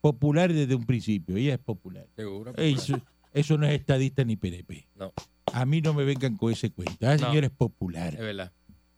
Popular 0.00 0.50
desde 0.50 0.74
un 0.74 0.84
principio, 0.86 1.36
ella 1.36 1.52
es 1.52 1.60
popular. 1.60 2.06
Seguro. 2.16 2.54
Eso, 2.56 2.98
eso 3.34 3.58
no 3.58 3.66
es 3.66 3.74
estadista 3.74 4.24
ni 4.24 4.34
PNP. 4.36 4.86
No. 4.96 5.12
A 5.52 5.66
mí 5.66 5.82
no 5.82 5.92
me 5.92 6.04
vengan 6.04 6.38
con 6.38 6.50
ese 6.50 6.70
cuento. 6.70 6.96
La 7.00 7.18
No. 7.18 7.26
señora 7.26 7.46
es 7.48 7.52
Es 7.52 7.58
popular. 7.58 8.16
verdad. 8.16 8.50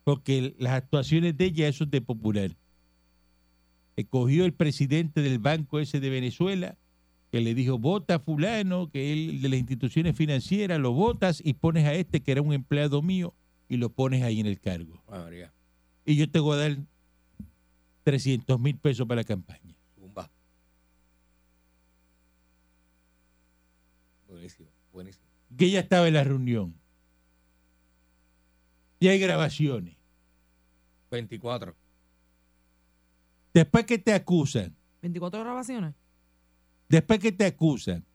Porque 0.05 0.55
las 0.59 0.71
actuaciones 0.71 1.35
de 1.35 1.43
ella, 1.43 1.67
eso 1.67 1.83
es 1.83 1.91
de 1.91 1.99
popular. 1.99 2.55
Cogió 4.09 4.45
el 4.45 4.53
presidente 4.53 5.21
del 5.21 5.39
banco 5.39 5.81
ese 5.81 5.99
de 5.99 6.09
Venezuela, 6.09 6.77
que 7.33 7.41
le 7.41 7.53
dijo, 7.53 7.77
vota 7.77 8.15
a 8.15 8.19
fulano, 8.19 8.89
que 8.89 9.11
él 9.11 9.41
de 9.41 9.49
las 9.49 9.59
instituciones 9.59 10.15
financieras, 10.15 10.79
lo 10.79 10.93
votas 10.93 11.41
y 11.43 11.51
pones 11.55 11.83
a 11.85 11.93
este 11.95 12.21
que 12.21 12.31
era 12.31 12.41
un 12.41 12.53
empleado 12.53 13.01
mío 13.01 13.33
y 13.67 13.75
lo 13.75 13.89
pones 13.89 14.23
ahí 14.23 14.39
en 14.39 14.45
el 14.45 14.61
cargo. 14.61 15.03
María. 15.09 15.51
Y 16.05 16.15
yo 16.15 16.29
te 16.31 16.39
voy 16.39 16.55
a 16.55 16.59
dar 16.61 16.77
300 18.07 18.57
mil 18.57 18.77
pesos 18.77 19.05
para 19.05 19.19
la 19.19 19.25
campaña. 19.25 19.75
Zumba. 19.93 20.31
Buenísimo. 24.29 24.69
Buenísimo. 24.93 25.25
que 25.57 25.65
ella 25.65 25.81
estaba 25.81 26.07
en 26.07 26.13
la 26.13 26.23
reunión. 26.23 26.73
Y 29.01 29.09
hay 29.09 29.19
grabaciones. 29.19 29.97
24. 31.11 31.75
Después 33.53 33.85
que 33.85 33.97
te 33.97 34.13
acusan, 34.13 34.73
24 35.01 35.41
grabaciones. 35.41 35.93
después 36.87 37.19
que 37.19 37.33
te 37.33 37.45
acusan 37.45 38.05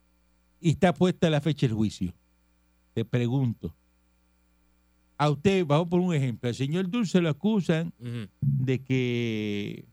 y 0.58 0.70
está 0.70 0.94
puesta 0.94 1.28
la 1.28 1.42
fecha 1.42 1.66
del 1.66 1.76
juicio, 1.76 2.14
te 2.94 3.04
pregunto, 3.04 3.76
a 5.22 5.30
usted, 5.30 5.64
vamos 5.64 5.86
por 5.86 6.00
un 6.00 6.12
ejemplo, 6.12 6.48
al 6.48 6.54
señor 6.56 6.90
Dulce 6.90 7.20
lo 7.20 7.28
acusan 7.28 7.92
de 8.40 8.82
que 8.82 9.84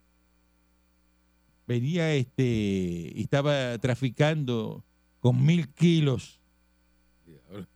venía 1.67 2.15
este 2.15 3.11
y 3.13 3.21
estaba 3.21 3.77
traficando 3.77 4.83
con 5.19 5.45
mil 5.45 5.69
kilos 5.69 6.41
Diablo. 7.27 7.67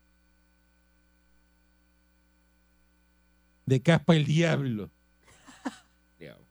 de 3.67 3.81
caspa 3.83 4.15
el 4.15 4.25
diablo 4.25 4.89
Diablo. 6.19 6.45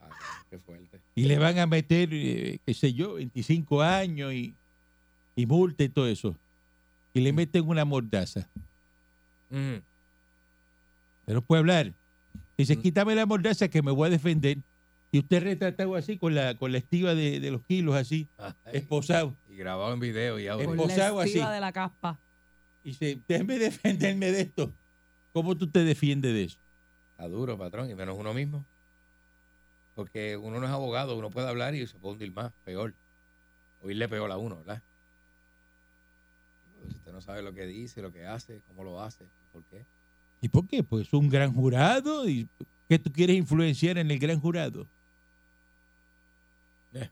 Ah, 0.00 0.08
qué 0.48 0.58
fuerte. 0.58 1.02
y 1.14 1.24
le 1.24 1.36
van 1.38 1.58
a 1.58 1.66
meter, 1.66 2.08
eh, 2.12 2.58
qué 2.64 2.72
sé 2.72 2.94
yo, 2.94 3.16
25 3.16 3.82
años 3.82 4.32
y, 4.32 4.54
y 5.36 5.44
multa 5.44 5.84
y 5.84 5.90
todo 5.90 6.06
eso. 6.08 6.38
Y 7.12 7.20
le 7.20 7.34
meten 7.34 7.68
una 7.68 7.84
mordaza. 7.84 8.48
Ujú. 9.50 9.82
Usted 11.20 11.34
no 11.34 11.42
puede 11.42 11.60
hablar. 11.60 11.92
Dice, 12.56 12.76
Mm. 12.76 12.82
quítame 12.82 13.14
la 13.14 13.26
mordaza 13.26 13.68
que 13.68 13.82
me 13.82 13.90
voy 13.92 14.08
a 14.08 14.10
defender. 14.10 14.58
Y 15.10 15.20
usted 15.20 15.42
retratado 15.42 15.94
así, 15.94 16.18
con 16.18 16.34
la, 16.34 16.54
con 16.56 16.70
la 16.72 16.78
estiva 16.78 17.14
de, 17.14 17.40
de 17.40 17.50
los 17.50 17.62
kilos 17.62 17.94
así, 17.94 18.28
Ay, 18.36 18.52
esposado. 18.74 19.34
y 19.48 19.56
grabado 19.56 19.94
en 19.94 20.00
video 20.00 20.38
y. 20.38 20.46
Por 20.48 20.60
Esposado 20.76 21.18
la 21.18 21.24
estiva 21.24 21.44
así. 21.46 21.54
de 21.54 21.60
la 21.60 21.72
caspa. 21.72 22.18
Y 22.84 22.88
dice, 22.90 23.18
déjeme 23.26 23.58
defenderme 23.58 24.30
de 24.32 24.42
esto. 24.42 24.72
¿Cómo 25.32 25.56
tú 25.56 25.68
te 25.70 25.84
defiendes 25.84 26.32
de 26.34 26.44
eso? 26.44 26.58
Está 27.12 27.28
duro, 27.28 27.56
patrón, 27.56 27.90
y 27.90 27.94
menos 27.94 28.16
uno 28.18 28.34
mismo. 28.34 28.64
Porque 29.94 30.36
uno 30.36 30.60
no 30.60 30.66
es 30.66 30.72
abogado, 30.72 31.16
uno 31.16 31.30
puede 31.30 31.48
hablar 31.48 31.74
y 31.74 31.86
se 31.86 31.98
puede 31.98 32.12
hundir 32.14 32.32
más, 32.32 32.52
peor. 32.64 32.94
Oírle 33.82 34.08
peor 34.08 34.30
a 34.30 34.36
uno, 34.36 34.58
¿verdad? 34.58 34.82
Si 36.88 36.96
usted 36.96 37.12
no 37.12 37.20
sabe 37.20 37.42
lo 37.42 37.52
que 37.52 37.66
dice, 37.66 38.02
lo 38.02 38.12
que 38.12 38.26
hace, 38.26 38.62
cómo 38.66 38.84
lo 38.84 39.00
hace, 39.00 39.26
por 39.52 39.62
qué. 39.64 39.84
¿Y 40.40 40.48
por 40.48 40.66
qué? 40.66 40.82
Pues 40.82 41.12
un 41.12 41.28
gran 41.28 41.52
jurado. 41.52 42.28
¿Y 42.28 42.48
qué 42.88 42.98
tú 42.98 43.12
quieres 43.12 43.36
influenciar 43.36 43.98
en 43.98 44.10
el 44.10 44.18
gran 44.18 44.40
jurado? 44.40 44.86
Eh. 46.92 47.10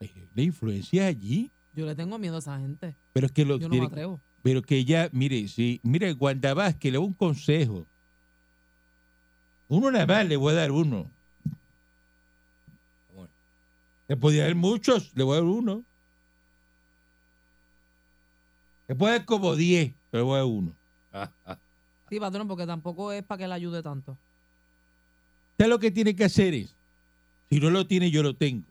Eh, 0.00 0.28
La 0.34 0.42
influencia 0.42 1.06
allí. 1.06 1.50
Yo 1.74 1.86
le 1.86 1.94
tengo 1.94 2.18
miedo 2.18 2.36
a 2.36 2.38
esa 2.38 2.58
gente. 2.58 2.94
Pero 3.12 3.26
es 3.26 3.32
que 3.32 3.44
lo 3.44 3.58
Yo 3.58 3.68
no 3.68 3.76
me 3.76 3.86
atrevo. 3.86 4.20
Pero 4.42 4.62
que 4.62 4.76
ella, 4.76 5.08
mire, 5.12 5.48
si, 5.48 5.80
mire, 5.82 6.12
Wanda 6.12 6.54
Vázquez, 6.54 6.92
le 6.92 6.98
doy 6.98 7.06
un 7.06 7.14
consejo. 7.14 7.86
Uno 9.68 9.90
nada 9.90 10.06
más 10.06 10.26
le 10.26 10.36
voy 10.36 10.52
a 10.52 10.56
dar 10.56 10.70
uno. 10.70 11.10
Le 14.08 14.16
podía 14.16 14.44
dar 14.44 14.54
muchos, 14.54 15.10
le 15.16 15.24
voy 15.24 15.36
a 15.36 15.40
dar 15.40 15.48
uno. 15.48 15.84
Puedo 18.94 19.12
dar 19.12 19.24
como 19.24 19.56
10, 19.56 19.94
pero 20.10 20.34
a 20.34 20.38
dar 20.38 20.46
uno. 20.46 20.72
Sí, 22.08 22.20
patrón, 22.20 22.46
porque 22.46 22.66
tampoco 22.66 23.10
es 23.10 23.24
para 23.24 23.38
que 23.38 23.48
le 23.48 23.54
ayude 23.54 23.82
tanto. 23.82 24.16
Usted 25.52 25.66
lo 25.66 25.80
que 25.80 25.90
tiene 25.90 26.14
que 26.14 26.22
hacer 26.22 26.54
es, 26.54 26.76
si 27.50 27.58
no 27.58 27.68
lo 27.68 27.88
tiene, 27.88 28.12
yo 28.12 28.22
lo 28.22 28.36
tengo. 28.36 28.64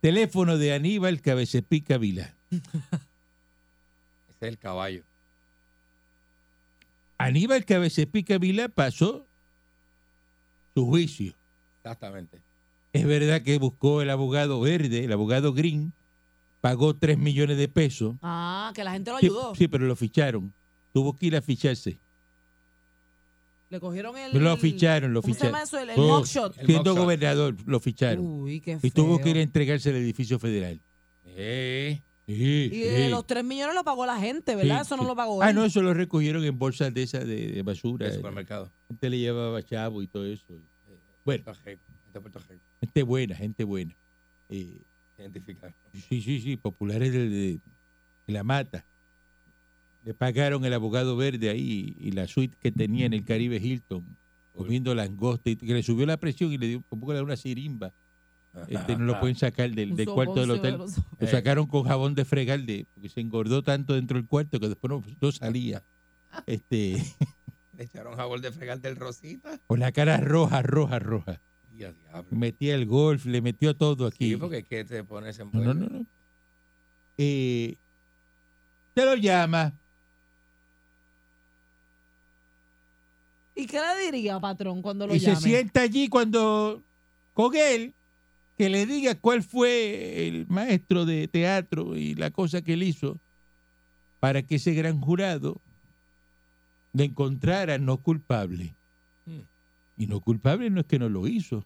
Teléfono 0.00 0.58
de 0.58 0.74
Aníbal 0.74 1.20
Cabecepica 1.20 1.98
Vila. 1.98 2.36
ese 2.50 2.60
es 4.40 4.42
el 4.42 4.58
caballo. 4.58 5.02
Aníbal 7.18 7.64
Cabecepica 7.64 8.38
Vila 8.38 8.68
pasó 8.68 9.26
su 10.74 10.86
juicio. 10.86 11.34
Exactamente. 11.78 12.40
Es 12.92 13.04
verdad 13.04 13.42
que 13.42 13.58
buscó 13.58 14.02
el 14.02 14.10
abogado 14.10 14.60
verde, 14.60 15.04
el 15.04 15.12
abogado 15.12 15.52
green, 15.52 15.92
pagó 16.68 16.94
3 16.96 17.16
millones 17.18 17.56
de 17.58 17.68
pesos. 17.68 18.16
Ah, 18.22 18.72
que 18.74 18.82
la 18.84 18.92
gente 18.92 19.10
lo 19.10 19.16
ayudó. 19.18 19.54
sí, 19.54 19.68
pero 19.68 19.86
lo 19.86 19.94
ficharon. 19.96 20.52
Tuvo 20.92 21.14
que 21.14 21.26
ir 21.26 21.36
a 21.36 21.42
ficharse. 21.42 21.98
Le 23.68 23.80
cogieron 23.80 24.16
el. 24.16 24.32
Lo 24.42 24.56
ficharon, 24.56 25.12
lo 25.12 25.22
¿Cómo 25.22 25.34
se 25.34 25.44
llama 25.46 25.60
ficharon. 25.66 25.88
eso? 25.90 25.92
El, 25.92 26.04
el 26.04 26.10
Oh, 26.10 26.18
mugshot. 26.18 26.58
El 26.58 26.66
Siendo 26.66 26.90
mugshot. 26.90 26.98
gobernador, 27.04 27.56
lo 27.66 27.80
ficharon. 27.80 28.24
Uy, 28.24 28.60
qué 28.60 28.78
y 28.82 28.90
tuvo 28.90 29.18
que 29.18 29.24
feo. 29.24 29.32
ir 29.32 29.38
a 29.38 29.42
entregarse 29.42 29.90
al 29.90 29.96
edificio 29.96 30.38
federal. 30.38 30.80
Sí. 31.24 32.02
Sí, 32.28 32.32
Y 32.32 32.74
sí. 32.74 32.82
eh, 32.84 33.08
los 33.08 33.24
3 33.26 33.44
millones 33.44 33.74
lo 33.76 33.84
pagó 33.84 34.04
la 34.04 34.18
gente, 34.18 34.56
¿verdad? 34.56 34.78
Sí, 34.80 34.86
Eso 34.86 34.96
no 34.96 35.02
sí. 35.04 35.08
lo 35.08 35.14
pagó 35.14 35.40
Ah, 35.42 35.50
él. 35.50 35.54
no, 35.56 35.64
eso 35.64 35.80
lo 35.80 35.94
recogieron 35.94 36.44
en 36.44 36.58
bolsas 36.58 36.92
de 36.92 37.02
esas 37.04 37.24
de, 37.26 37.52
de 37.52 37.62
basura. 37.62 38.06
Del 38.06 38.14
La 38.14 38.16
supermercado. 38.18 38.72
gente 38.88 39.10
le 39.10 39.18
llevaba 39.20 39.62
chavo 39.62 40.02
y 40.02 40.08
todo 40.08 40.26
eso. 40.26 40.44
Bueno. 41.24 41.44
De 42.12 42.20
Puerto 42.20 42.40
Rico. 42.48 42.62
gente 42.80 43.02
buena, 43.04 43.36
gente 43.36 43.62
buena. 43.64 43.94
Eh, 44.48 44.80
Identificar. 45.18 45.74
sí, 45.92 46.20
sí, 46.20 46.40
sí, 46.40 46.56
populares 46.56 47.12
de, 47.12 47.28
de- 47.28 47.60
de 48.26 48.32
la 48.32 48.42
mata. 48.44 48.84
Le 50.04 50.14
pagaron 50.14 50.64
el 50.64 50.72
abogado 50.72 51.16
verde 51.16 51.48
ahí 51.50 51.96
y 51.98 52.12
la 52.12 52.26
suite 52.26 52.56
que 52.60 52.70
tenía 52.72 53.06
en 53.06 53.12
el 53.12 53.24
Caribe 53.24 53.56
Hilton, 53.56 54.04
comiendo 54.52 54.94
langosta, 54.94 55.50
y 55.50 55.56
que 55.56 55.74
le 55.74 55.82
subió 55.82 56.06
la 56.06 56.16
presión 56.16 56.52
y 56.52 56.58
le 56.58 56.68
dio 56.68 56.78
un 56.90 57.00
poco 57.00 57.12
de 57.12 57.22
una 57.22 57.36
sirimba. 57.36 57.92
Este, 58.68 58.96
no 58.96 59.04
lo 59.04 59.20
pueden 59.20 59.36
sacar 59.36 59.70
del, 59.70 59.94
del 59.96 60.06
cuarto 60.06 60.36
del 60.40 60.50
hotel. 60.50 60.78
Lo 60.78 60.86
Eh. 60.86 61.26
sacaron 61.26 61.66
con 61.66 61.82
jabón 61.84 62.14
de 62.14 62.24
fregar 62.24 62.60
de, 62.62 62.86
porque 62.94 63.08
se 63.10 63.20
engordó 63.20 63.62
tanto 63.62 63.94
dentro 63.94 64.16
del 64.16 64.26
cuarto 64.26 64.58
que 64.60 64.68
después 64.68 64.90
no, 64.90 65.02
no 65.20 65.32
salía. 65.32 65.82
Este, 66.46 66.96
Le 67.76 67.84
echaron 67.84 68.16
jabón 68.16 68.40
de 68.40 68.50
fregar 68.52 68.80
del 68.80 68.96
Rosita. 68.96 69.58
con 69.66 69.80
la 69.80 69.92
cara 69.92 70.16
roja, 70.18 70.62
roja, 70.62 70.98
roja. 70.98 71.40
Metía 72.30 72.74
el 72.74 72.86
golf, 72.86 73.26
le 73.26 73.40
metió 73.42 73.76
todo 73.76 74.06
aquí. 74.06 74.30
Sí, 74.30 74.36
porque 74.36 74.58
es 74.58 74.64
que 74.64 74.84
te 74.84 75.04
pones 75.04 75.38
en 75.38 75.50
No, 75.52 75.60
no, 75.60 75.74
no. 75.74 75.88
no. 75.88 76.06
Eh, 77.18 77.76
te 78.94 79.04
lo 79.04 79.14
llama. 79.14 79.74
¿Y 83.54 83.66
qué 83.66 83.78
le 83.78 84.04
diría, 84.04 84.38
patrón, 84.38 84.82
cuando 84.82 85.06
lo 85.06 85.14
y 85.14 85.18
llame? 85.18 85.36
se 85.36 85.42
sienta 85.42 85.80
allí 85.80 86.08
cuando 86.08 86.82
con 87.32 87.54
él 87.56 87.94
que 88.58 88.68
le 88.68 88.86
diga 88.86 89.14
cuál 89.14 89.42
fue 89.42 90.26
el 90.28 90.46
maestro 90.48 91.04
de 91.04 91.26
teatro 91.28 91.96
y 91.96 92.14
la 92.14 92.30
cosa 92.30 92.62
que 92.62 92.74
él 92.74 92.82
hizo 92.82 93.18
para 94.20 94.42
que 94.42 94.56
ese 94.56 94.72
gran 94.74 95.00
jurado 95.00 95.60
le 96.92 97.04
encontrara 97.04 97.78
no 97.78 97.98
culpable. 97.98 98.75
Y 99.96 100.06
no 100.06 100.20
culpable 100.20 100.68
no 100.70 100.80
es 100.80 100.86
que 100.86 100.98
no 100.98 101.08
lo 101.08 101.26
hizo, 101.26 101.64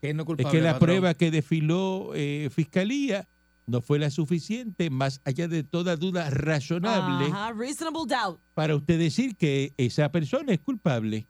¿Qué 0.00 0.10
es 0.10 0.14
no 0.14 0.22
es 0.22 0.26
culpable, 0.26 0.50
que 0.58 0.62
la 0.62 0.72
patrón? 0.74 0.86
prueba 0.86 1.14
que 1.14 1.30
desfiló 1.30 2.12
eh, 2.14 2.48
fiscalía 2.52 3.28
no 3.66 3.80
fue 3.82 3.98
la 3.98 4.10
suficiente, 4.10 4.90
más 4.90 5.20
allá 5.24 5.46
de 5.46 5.62
toda 5.62 5.94
duda 5.96 6.28
razonable, 6.30 7.26
Ajá, 7.26 7.52
reasonable 7.52 8.00
doubt. 8.08 8.40
para 8.54 8.74
usted 8.74 8.98
decir 8.98 9.36
que 9.36 9.72
esa 9.76 10.10
persona 10.10 10.52
es 10.52 10.60
culpable. 10.60 11.26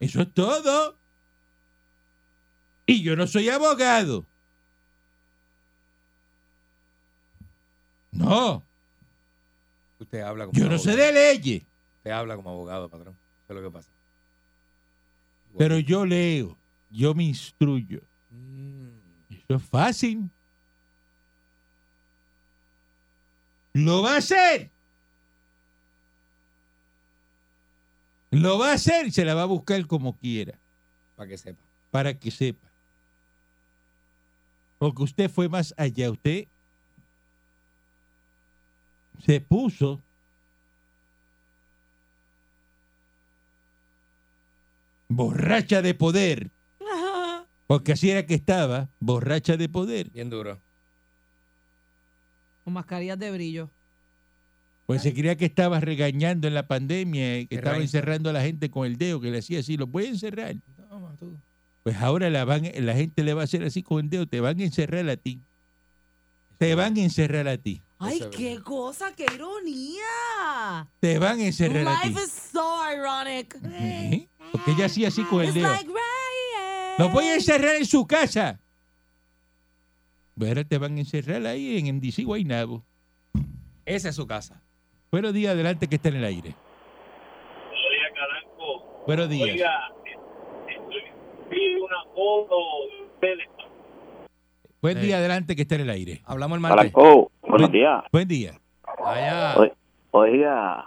Eso 0.00 0.20
es 0.22 0.34
todo. 0.34 0.98
Y 2.86 3.02
yo 3.02 3.16
no 3.16 3.26
soy 3.26 3.48
abogado. 3.48 4.26
No, 8.12 8.62
Usted 9.98 10.20
habla 10.20 10.46
como 10.46 10.58
yo 10.58 10.68
no 10.68 10.78
sé 10.78 10.94
de 10.96 11.12
leyes, 11.12 11.62
Usted 11.98 12.10
habla 12.10 12.36
como 12.36 12.50
abogado, 12.50 12.88
patrón. 12.88 13.16
Eso 13.44 13.54
es 13.54 13.56
lo 13.56 13.62
que 13.62 13.72
pasa. 13.72 13.88
Pero 15.56 15.78
yo 15.78 16.04
leo, 16.06 16.56
yo 16.90 17.14
me 17.14 17.24
instruyo. 17.24 18.00
Mm. 18.30 18.88
Eso 19.30 19.56
es 19.56 19.62
fácil. 19.62 20.30
Lo 23.72 24.02
va 24.02 24.14
a 24.14 24.18
hacer. 24.18 24.70
Lo 28.30 28.58
va 28.58 28.70
a 28.70 28.74
hacer 28.74 29.06
y 29.06 29.10
se 29.12 29.24
la 29.24 29.34
va 29.34 29.42
a 29.42 29.46
buscar 29.46 29.86
como 29.86 30.16
quiera, 30.16 30.58
Para 31.16 31.28
que 31.28 31.38
sepa. 31.38 31.62
para 31.90 32.18
que 32.18 32.30
sepa. 32.30 32.68
Porque 34.78 35.02
usted 35.04 35.30
fue 35.30 35.48
más 35.48 35.72
allá, 35.76 36.10
usted 36.10 36.48
se 39.24 39.40
puso 39.40 40.02
borracha 45.08 45.82
de 45.82 45.94
poder, 45.94 46.50
Ajá. 46.80 47.46
porque 47.66 47.92
así 47.92 48.10
era 48.10 48.26
que 48.26 48.34
estaba, 48.34 48.88
borracha 49.00 49.56
de 49.56 49.68
poder. 49.68 50.10
Bien 50.10 50.30
duro. 50.30 50.58
Con 52.64 52.72
mascarillas 52.72 53.18
de 53.18 53.30
brillo. 53.30 53.70
Pues 54.86 55.02
se 55.02 55.14
creía 55.14 55.36
que 55.36 55.46
estaba 55.46 55.80
regañando 55.80 56.46
en 56.46 56.54
la 56.54 56.66
pandemia, 56.66 57.38
y 57.38 57.42
que 57.42 57.48
Qué 57.48 57.54
estaba 57.56 57.76
raíz. 57.76 57.86
encerrando 57.94 58.30
a 58.30 58.32
la 58.34 58.42
gente 58.42 58.70
con 58.70 58.86
el 58.86 58.98
dedo, 58.98 59.20
que 59.20 59.30
le 59.30 59.38
hacía 59.38 59.60
así, 59.60 59.76
lo 59.76 59.86
voy 59.86 60.04
a 60.06 60.08
encerrar. 60.08 60.56
Toma, 60.90 61.14
tú. 61.18 61.34
Pues 61.82 61.96
ahora 61.96 62.28
la, 62.30 62.44
van, 62.44 62.70
la 62.80 62.94
gente 62.94 63.22
le 63.24 63.34
va 63.34 63.42
a 63.42 63.44
hacer 63.44 63.62
así 63.64 63.82
con 63.82 64.04
el 64.04 64.10
dedo, 64.10 64.26
te 64.26 64.40
van 64.40 64.58
a 64.60 64.62
encerrar 64.64 65.08
a 65.08 65.16
ti. 65.16 65.40
Te 66.58 66.74
van 66.74 66.96
a 66.96 67.00
encerrar 67.00 67.48
a 67.48 67.56
ti. 67.58 67.80
Ay, 67.98 68.20
qué 68.36 68.60
cosa, 68.62 69.14
qué 69.14 69.26
ironía. 69.34 70.88
Te 71.00 71.18
van 71.18 71.40
a 71.40 71.44
encerrar 71.46 71.86
a 71.88 72.00
ti. 72.02 72.08
Life 72.08 72.20
is 72.22 72.32
so 72.52 72.76
ironic. 72.92 73.56
¿Eh? 73.64 74.28
Porque 74.52 74.72
ella 74.72 74.86
hacía 74.86 75.08
así 75.08 75.22
con 75.24 75.40
el 75.40 75.46
It's 75.46 75.54
dedo. 75.54 75.68
like 75.68 75.86
Ryan. 75.88 76.94
Lo 76.98 77.08
voy 77.10 77.24
a 77.26 77.34
encerrar 77.34 77.76
en 77.76 77.86
su 77.86 78.06
casa. 78.06 78.60
Ahora 80.40 80.64
te 80.64 80.78
van 80.78 80.96
a 80.96 81.00
encerrar 81.00 81.46
ahí 81.46 81.78
en 81.78 81.96
MDC 81.96 82.24
Guaynabo. 82.24 82.84
Esa 83.86 84.08
es 84.08 84.16
su 84.16 84.26
casa. 84.26 84.60
Buenos 85.10 85.32
días, 85.32 85.52
adelante 85.54 85.88
que 85.88 85.94
está 85.96 86.08
en 86.08 86.16
el 86.16 86.24
aire. 86.24 86.54
Oiga, 87.70 88.14
Calanco, 88.14 89.02
Buenos 89.06 89.28
días. 89.28 89.48
oiga, 89.50 89.92
vi 91.50 91.74
una 91.76 92.02
foto 92.14 92.56
de 92.90 93.04
ustedes. 93.06 93.48
Buen 94.82 95.00
día, 95.00 95.18
adelante 95.18 95.54
que 95.56 95.62
está 95.62 95.76
en 95.76 95.82
el 95.82 95.90
aire. 95.90 96.20
Hablamos 96.24 96.56
el 96.56 96.60
martes. 96.60 96.92
Calanco, 96.92 97.30
buenos 97.54 97.72
días. 97.72 98.04
Buen 98.12 98.28
día. 98.28 98.52
Allá. 99.04 99.54
Oiga, 100.10 100.84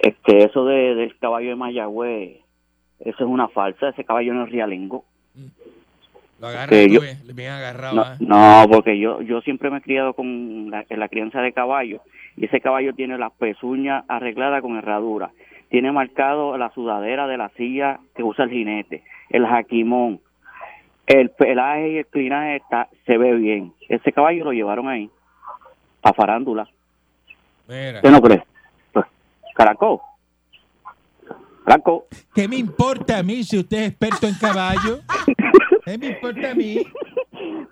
este, 0.00 0.44
eso 0.44 0.64
de, 0.64 0.94
del 0.96 1.16
caballo 1.18 1.50
de 1.50 1.56
Mayagüez, 1.56 2.38
eso 3.00 3.16
es 3.24 3.30
una 3.30 3.48
falsa, 3.48 3.90
ese 3.90 4.04
caballo 4.04 4.34
no 4.34 4.44
es 4.44 4.50
realengo. 4.50 5.04
Lo 6.40 6.46
agarra 6.48 6.70
que 6.70 6.86
tú, 6.88 6.94
yo- 6.94 7.02
eh, 7.04 7.16
bien 7.34 7.52
agarrado. 7.52 7.94
No, 7.96 8.02
¿eh? 8.02 8.16
no, 8.20 8.64
porque 8.72 8.98
yo 8.98 9.20
yo 9.22 9.40
siempre 9.42 9.70
me 9.70 9.78
he 9.78 9.82
criado 9.82 10.14
con 10.14 10.70
la 10.70 11.08
crianza 11.08 11.40
de 11.42 11.52
caballo 11.52 12.00
y 12.36 12.46
ese 12.46 12.60
caballo 12.60 12.94
tiene 12.94 13.18
las 13.18 13.32
pezuñas 13.32 14.04
arregladas 14.08 14.62
con 14.62 14.76
herradura. 14.76 15.30
Tiene 15.68 15.92
marcado 15.92 16.56
la 16.58 16.70
sudadera 16.70 17.26
de 17.28 17.36
la 17.36 17.50
silla 17.50 18.00
que 18.16 18.24
usa 18.24 18.44
el 18.44 18.50
jinete, 18.50 19.04
el 19.28 19.46
jaquimón. 19.46 20.20
El 21.06 21.30
pelaje 21.30 21.90
y 21.92 21.96
el 21.98 22.06
clinaje 22.06 22.56
está, 22.56 22.88
se 23.06 23.18
ve 23.18 23.34
bien. 23.34 23.72
Ese 23.88 24.10
caballo 24.12 24.44
lo 24.44 24.52
llevaron 24.52 24.88
ahí, 24.88 25.10
a 26.02 26.12
farándula. 26.12 26.68
Mira. 27.68 27.96
¿Usted 27.96 28.10
no 28.10 28.20
cree? 28.20 28.42
Pues, 28.92 29.06
Caracol. 29.54 29.98
Caracol. 31.64 32.02
¿Qué 32.34 32.48
me 32.48 32.56
importa 32.56 33.18
a 33.18 33.22
mí 33.22 33.42
si 33.44 33.58
usted 33.58 33.78
es 33.78 33.88
experto 33.90 34.26
en 34.26 34.34
caballo? 34.34 35.00
¿Qué 35.84 35.98
me 35.98 36.06
importa 36.08 36.50
a 36.50 36.54
mí? 36.54 36.78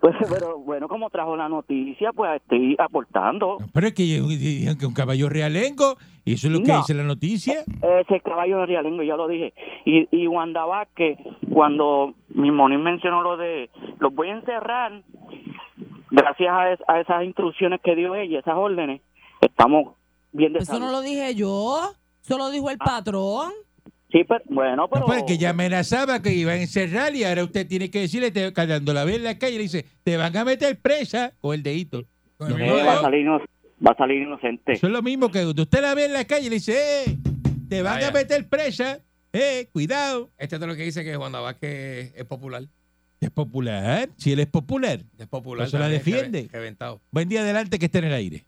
Pues, 0.00 0.14
pero 0.30 0.58
bueno, 0.58 0.86
como 0.88 1.10
trajo 1.10 1.36
la 1.36 1.48
noticia, 1.48 2.12
pues 2.12 2.40
estoy 2.40 2.76
aportando. 2.78 3.56
No, 3.60 3.66
pero 3.72 3.88
es 3.88 3.94
que 3.94 4.02
dijeron 4.04 4.78
que 4.78 4.86
un 4.86 4.94
caballo 4.94 5.28
realengo, 5.28 5.96
y 6.24 6.34
eso 6.34 6.46
es 6.46 6.52
lo 6.52 6.62
que 6.62 6.68
No. 6.70 6.78
dice 6.78 6.94
la 6.94 7.02
noticia. 7.02 7.64
Ese 7.82 8.20
caballo 8.20 8.64
realengo, 8.64 9.02
ya 9.02 9.16
lo 9.16 9.26
dije. 9.26 9.52
Y, 9.84 10.06
y 10.12 10.26
Wanda 10.28 10.64
Vázquez, 10.64 11.18
cuando 11.52 12.14
mi 12.28 12.50
Moni 12.52 12.76
mencionó 12.78 13.22
lo 13.22 13.36
de, 13.36 13.68
los 13.98 14.14
voy 14.14 14.28
a 14.28 14.34
encerrar, 14.36 15.02
gracias 16.10 16.48
a, 16.50 16.72
es- 16.72 16.80
a 16.88 17.00
esas 17.00 17.24
instrucciones 17.24 17.80
que 17.82 17.94
dio 17.94 18.14
ella, 18.14 18.40
esas 18.40 18.54
órdenes, 18.56 19.00
estamos 19.40 19.94
bien 20.32 20.52
de 20.52 20.60
Eso 20.60 20.78
no 20.78 20.90
lo 20.90 21.00
dije 21.00 21.34
yo. 21.34 21.92
Eso 22.24 22.36
lo 22.38 22.50
dijo 22.50 22.70
el 22.70 22.78
patrón. 22.78 23.52
Sí, 24.10 24.24
pero, 24.26 24.40
bueno, 24.46 24.76
No, 24.76 24.88
pero... 24.88 25.04
pues 25.06 25.22
que 25.24 25.36
ya 25.38 25.50
amenazaba 25.50 26.20
que 26.22 26.32
iba 26.32 26.52
a 26.52 26.56
encerrar 26.56 27.14
y 27.14 27.24
ahora 27.24 27.44
usted 27.44 27.66
tiene 27.66 27.90
que 27.90 28.00
decirle, 28.00 28.30
te, 28.30 28.52
cuando 28.54 28.92
la 28.94 29.04
ve 29.04 29.16
en 29.16 29.24
la 29.24 29.38
calle, 29.38 29.56
le 29.56 29.62
dice, 29.64 29.84
te 30.02 30.16
van 30.16 30.34
a 30.36 30.44
meter 30.44 30.78
presa 30.80 31.32
con 31.40 31.54
el 31.54 31.62
dedito. 31.62 32.02
No, 32.38 32.48
Eh, 32.58 32.82
va, 32.86 32.94
a 32.94 33.00
salir, 33.02 33.26
va 33.28 33.90
a 33.92 33.96
salir 33.96 34.22
inocente. 34.22 34.72
Eso 34.72 34.86
es 34.86 34.92
lo 34.92 35.02
mismo 35.02 35.30
que 35.30 35.42
cuando 35.42 35.62
usted 35.62 35.82
la 35.82 35.94
ve 35.94 36.06
en 36.06 36.12
la 36.14 36.24
calle, 36.24 36.48
le 36.48 36.54
dice, 36.56 37.04
eh, 37.04 37.18
te 37.68 37.82
van 37.82 37.96
Vaya. 37.96 38.08
a 38.08 38.12
meter 38.12 38.48
presa, 38.48 38.98
eh, 39.32 39.68
cuidado. 39.72 40.30
Este 40.38 40.56
es 40.56 40.62
lo 40.62 40.74
que 40.74 40.84
dice 40.84 41.04
que 41.04 41.16
Juan 41.16 41.32
Vázquez 41.32 42.14
es 42.16 42.24
popular. 42.24 42.62
Es 43.20 43.30
popular, 43.30 44.08
si 44.16 44.32
él 44.32 44.40
es 44.40 44.46
popular. 44.46 45.00
Es 45.18 45.26
popular. 45.26 45.64
Pues 45.64 45.70
se 45.72 45.78
la 45.78 45.88
defiende. 45.88 46.44
reven- 46.44 46.52
Reventado. 46.52 47.00
Buen 47.10 47.28
día, 47.28 47.40
adelante 47.40 47.78
que 47.78 47.86
esté 47.86 47.98
en 47.98 48.04
el 48.04 48.14
aire. 48.14 48.44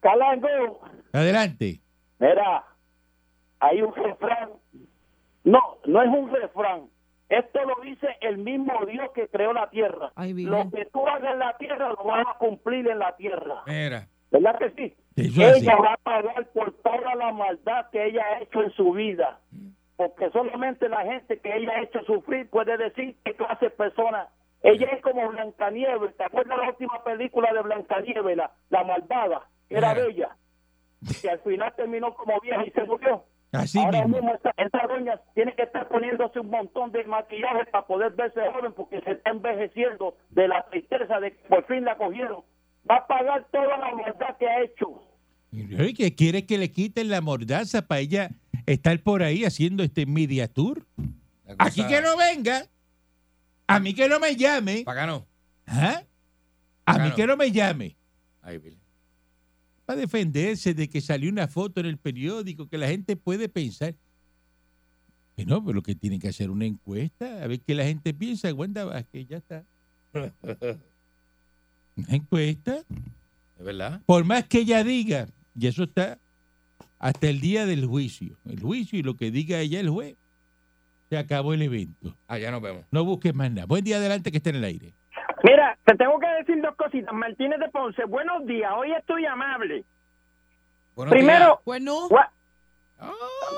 Calanco, 0.00 0.48
Adelante. 1.12 1.80
mira, 2.20 2.64
hay 3.58 3.82
un 3.82 3.92
refrán. 3.94 4.50
No, 5.44 5.60
no 5.86 6.02
es 6.02 6.08
un 6.08 6.30
refrán, 6.30 6.82
Esto 7.28 7.58
lo 7.64 7.82
dice 7.82 8.06
el 8.20 8.38
mismo 8.38 8.72
Dios 8.86 9.10
que 9.14 9.26
creó 9.28 9.52
la 9.52 9.68
tierra. 9.70 10.12
Ay. 10.14 10.32
Lo 10.44 10.70
que 10.70 10.84
tú 10.92 11.04
hagas 11.08 11.32
en 11.32 11.40
la 11.40 11.56
tierra 11.56 11.88
lo 11.88 12.04
vas 12.04 12.24
a 12.28 12.38
cumplir 12.38 12.86
en 12.88 13.00
la 13.00 13.16
tierra. 13.16 13.62
Mira. 13.66 14.06
¿Verdad 14.30 14.58
que 14.58 14.70
sí? 14.70 14.94
Eso 15.16 15.44
así. 15.44 15.60
ella 15.64 15.76
va 15.76 15.94
a 15.94 15.96
pagar 15.96 16.46
por 16.52 16.72
toda 16.82 17.14
la 17.16 17.32
maldad 17.32 17.86
que 17.90 18.06
ella 18.06 18.22
ha 18.24 18.42
hecho 18.42 18.62
en 18.62 18.70
su 18.72 18.92
vida. 18.92 19.40
Porque 19.96 20.30
solamente 20.30 20.88
la 20.88 21.02
gente 21.04 21.38
que 21.40 21.56
ella 21.56 21.72
ha 21.76 21.82
hecho 21.82 22.00
sufrir 22.04 22.48
puede 22.50 22.76
decir 22.76 23.16
qué 23.24 23.34
clase 23.34 23.66
de 23.66 23.70
persona. 23.70 24.28
Ella 24.62 24.88
es 24.92 25.02
como 25.02 25.28
Blancanieves. 25.30 26.16
¿Te 26.16 26.24
acuerdas 26.24 26.58
la 26.58 26.68
última 26.68 27.02
película 27.04 27.52
de 27.52 27.62
Blancanieves, 27.62 28.36
la, 28.36 28.50
la 28.70 28.84
malvada? 28.84 29.48
Era 29.70 29.94
Mira. 29.94 30.06
bella. 30.06 30.36
Que 31.22 31.30
al 31.30 31.38
final 31.40 31.72
terminó 31.76 32.14
como 32.14 32.38
vieja 32.40 32.64
y 32.66 32.70
se 32.70 32.84
murió. 32.84 33.24
Así 33.52 33.78
Ahora 33.78 34.02
mismo. 34.02 34.16
mismo 34.16 34.34
esta, 34.34 34.52
esta 34.56 34.86
doña 34.86 35.20
tiene 35.34 35.54
que 35.54 35.62
estar 35.62 35.88
poniéndose 35.88 36.40
un 36.40 36.50
montón 36.50 36.90
de 36.92 37.04
maquillaje 37.04 37.64
para 37.70 37.86
poder 37.86 38.12
verse 38.12 38.40
joven 38.52 38.72
porque 38.72 39.00
se 39.02 39.12
está 39.12 39.30
envejeciendo 39.30 40.16
de 40.30 40.48
la 40.48 40.62
tristeza 40.68 41.20
de 41.20 41.30
que 41.32 41.48
por 41.48 41.64
fin 41.66 41.84
la 41.84 41.96
cogieron. 41.96 42.42
Va 42.90 42.96
a 42.96 43.06
pagar 43.06 43.46
toda 43.52 43.78
la 43.78 43.94
maldad 43.94 44.36
que 44.38 44.46
ha 44.48 44.62
hecho. 44.62 45.00
¿Y 45.52 45.94
¿Qué 45.94 46.14
quiere 46.14 46.44
que 46.44 46.58
le 46.58 46.70
quiten 46.70 47.08
la 47.08 47.20
mordaza 47.20 47.82
para 47.86 48.00
ella 48.00 48.30
estar 48.66 49.00
por 49.02 49.22
ahí 49.22 49.44
haciendo 49.44 49.82
este 49.82 50.06
media 50.06 50.48
tour? 50.48 50.86
Aquí 51.58 51.84
que 51.86 52.00
no 52.00 52.16
venga. 52.16 52.66
A 53.66 53.80
mí 53.80 53.94
que 53.94 54.08
no 54.08 54.20
me 54.20 54.36
llame. 54.36 54.84
Bacano. 54.84 55.26
¿Ah? 55.66 56.02
A 56.84 56.98
mí 56.98 57.12
que 57.12 57.26
no 57.26 57.36
me 57.36 57.50
llame. 57.50 57.96
Ahí, 58.42 58.58
Billy. 58.58 58.78
Para 59.84 60.00
defenderse 60.00 60.74
de 60.74 60.88
que 60.88 61.00
salió 61.00 61.30
una 61.30 61.48
foto 61.48 61.80
en 61.80 61.86
el 61.86 61.98
periódico 61.98 62.68
que 62.68 62.78
la 62.78 62.88
gente 62.88 63.16
puede 63.16 63.48
pensar. 63.48 63.94
Que 65.36 65.44
no, 65.44 65.64
pero 65.64 65.74
lo 65.74 65.82
que 65.82 65.94
tienen 65.94 66.18
que 66.18 66.28
hacer 66.28 66.50
una 66.50 66.64
encuesta, 66.64 67.42
a 67.42 67.46
ver 67.46 67.60
qué 67.60 67.74
la 67.74 67.84
gente 67.84 68.14
piensa. 68.14 68.52
Wanda 68.52 68.84
Vázquez, 68.84 69.28
ya 69.28 69.36
está. 69.36 69.64
Una 71.96 72.14
encuesta. 72.14 72.78
¿Es 73.58 73.64
verdad? 73.64 74.00
Por 74.06 74.24
más 74.24 74.44
que 74.44 74.60
ella 74.60 74.82
diga, 74.82 75.28
y 75.58 75.66
eso 75.66 75.84
está 75.84 76.18
hasta 77.06 77.28
el 77.28 77.40
día 77.40 77.66
del 77.66 77.86
juicio. 77.86 78.36
El 78.48 78.60
juicio 78.60 78.98
y 78.98 79.02
lo 79.02 79.16
que 79.16 79.30
diga 79.30 79.58
ella 79.60 79.78
el 79.80 79.90
juez. 79.90 80.16
Se 81.08 81.16
acabó 81.16 81.54
el 81.54 81.62
evento. 81.62 82.14
Ah, 82.26 82.36
ya 82.38 82.50
nos 82.50 82.60
vemos. 82.60 82.84
No 82.90 83.04
busques 83.04 83.32
más 83.32 83.50
nada. 83.52 83.66
Buen 83.66 83.84
día 83.84 83.98
adelante 83.98 84.30
que 84.32 84.38
esté 84.38 84.50
en 84.50 84.56
el 84.56 84.64
aire. 84.64 84.92
Mira, 85.44 85.78
te 85.84 85.94
tengo 85.96 86.18
que 86.18 86.26
decir 86.26 86.60
dos 86.60 86.74
cositas. 86.74 87.14
Martínez 87.14 87.60
de 87.60 87.68
Ponce, 87.68 88.04
buenos 88.06 88.44
días. 88.46 88.72
Hoy 88.76 88.90
estoy 88.92 89.24
amable. 89.24 89.84
Buenos 90.96 91.12
Primero, 91.14 91.60
Bueno, 91.64 92.08
gua- 92.08 92.28
días. 92.98 93.10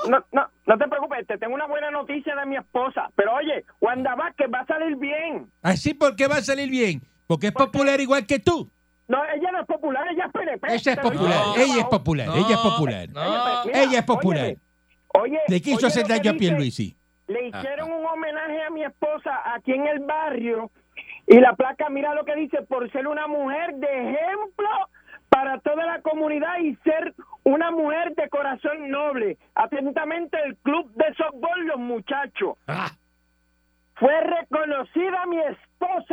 no, 0.09 0.23
no, 0.31 0.47
no 0.67 0.77
te 0.77 0.87
preocupes, 0.87 1.25
te 1.25 1.37
tengo 1.39 1.55
una 1.55 1.65
buena 1.65 1.89
noticia 1.89 2.35
de 2.35 2.45
mi 2.45 2.55
esposa. 2.57 3.09
Pero 3.15 3.33
oye, 3.33 3.65
Wanda 3.81 4.13
Vázquez 4.13 4.47
va 4.53 4.59
a 4.59 4.65
salir 4.67 4.95
bien. 4.97 5.49
Así 5.63 5.95
porque 5.95 6.27
va 6.27 6.35
a 6.35 6.41
salir 6.43 6.69
bien. 6.69 7.01
Porque 7.25 7.47
es 7.47 7.53
popular 7.53 7.99
igual 7.99 8.27
que 8.27 8.37
tú. 8.39 8.69
No, 9.09 9.25
ella 9.25 9.51
no 9.51 9.61
es 9.61 9.65
popular, 9.65 10.07
ella 10.11 10.25
es 10.27 10.31
PNP. 10.31 10.67
Ella 10.71 10.91
es 10.93 10.99
popular. 10.99 11.41
Ella 11.57 11.79
es 11.79 11.85
popular. 11.85 12.27
No, 12.27 12.35
ella 12.35 12.55
es 12.55 12.57
popular. 12.57 13.09
no. 13.09 13.63
Mira, 13.65 13.81
Ella 13.83 13.99
es 13.99 14.05
popular. 14.05 14.55
Oye, 15.15 15.39
Le 15.47 15.61
quiso 15.61 15.77
oye 15.77 15.87
hacer 15.87 16.07
daño 16.07 16.29
a 16.31 16.33
Pierluisi. 16.35 16.95
Le 17.27 17.47
hicieron 17.47 17.91
un 17.91 18.05
homenaje 18.05 18.61
a 18.61 18.69
mi 18.69 18.83
esposa 18.83 19.31
aquí 19.55 19.73
en 19.73 19.87
el 19.87 19.99
barrio 20.01 20.69
y 21.25 21.39
la 21.39 21.53
placa, 21.55 21.89
mira 21.89 22.13
lo 22.13 22.23
que 22.23 22.35
dice, 22.35 22.61
por 22.61 22.91
ser 22.91 23.07
una 23.07 23.25
mujer 23.25 23.73
de 23.75 23.87
ejemplo 23.87 24.69
para 25.29 25.59
toda 25.59 25.85
la 25.87 26.01
comunidad 26.03 26.59
y 26.59 26.75
ser 26.83 27.15
una 27.43 27.71
mujer 27.71 28.13
de 28.13 28.29
corazón 28.29 28.91
noble. 28.91 29.39
Atentamente 29.55 30.37
el 30.45 30.55
club 30.57 30.91
de 30.93 31.05
softball 31.15 31.65
Los 31.65 31.79
Muchachos. 31.79 32.57
Ah, 32.67 32.91
Fue 33.95 34.13
reconocida 34.21 35.25
mi 35.25 35.39
esposa 35.39 35.68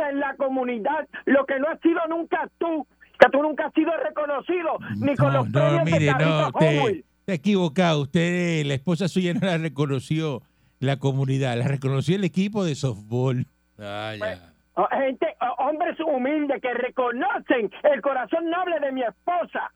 en 0.09 0.19
la 0.19 0.35
comunidad, 0.35 1.07
lo 1.25 1.45
que 1.45 1.59
no 1.59 1.67
ha 1.67 1.77
sido 1.79 1.99
nunca 2.09 2.49
tú, 2.57 2.87
que 3.19 3.29
tú 3.31 3.41
nunca 3.41 3.65
has 3.67 3.73
sido 3.73 3.91
reconocido, 3.97 4.77
ni 4.97 5.15
con 5.15 5.33
No, 5.33 5.39
los 5.39 5.49
no, 5.49 5.59
premios 5.59 5.85
de 5.85 5.91
mire, 5.91 6.11
no, 6.13 6.47
Howell. 6.49 7.05
está 7.19 7.33
equivocado. 7.33 8.01
Usted, 8.01 8.65
la 8.65 8.73
esposa 8.75 9.07
suya 9.07 9.33
no 9.33 9.41
la 9.45 9.57
reconoció 9.57 10.41
la 10.79 10.97
comunidad, 10.97 11.57
la 11.57 11.67
reconoció 11.67 12.15
el 12.15 12.23
equipo 12.23 12.63
de 12.63 12.75
softball. 12.75 13.45
ah, 13.79 14.13
ya. 14.17 14.53
Oh, 14.79 14.87
gente, 14.91 15.25
oh, 15.41 15.69
hombres 15.69 15.97
humildes 15.99 16.61
que 16.61 16.71
reconocen 16.71 17.71
el 17.91 18.01
corazón 18.01 18.47
noble 18.49 18.79
de 18.79 18.91
mi 18.91 19.01
esposa. 19.01 19.71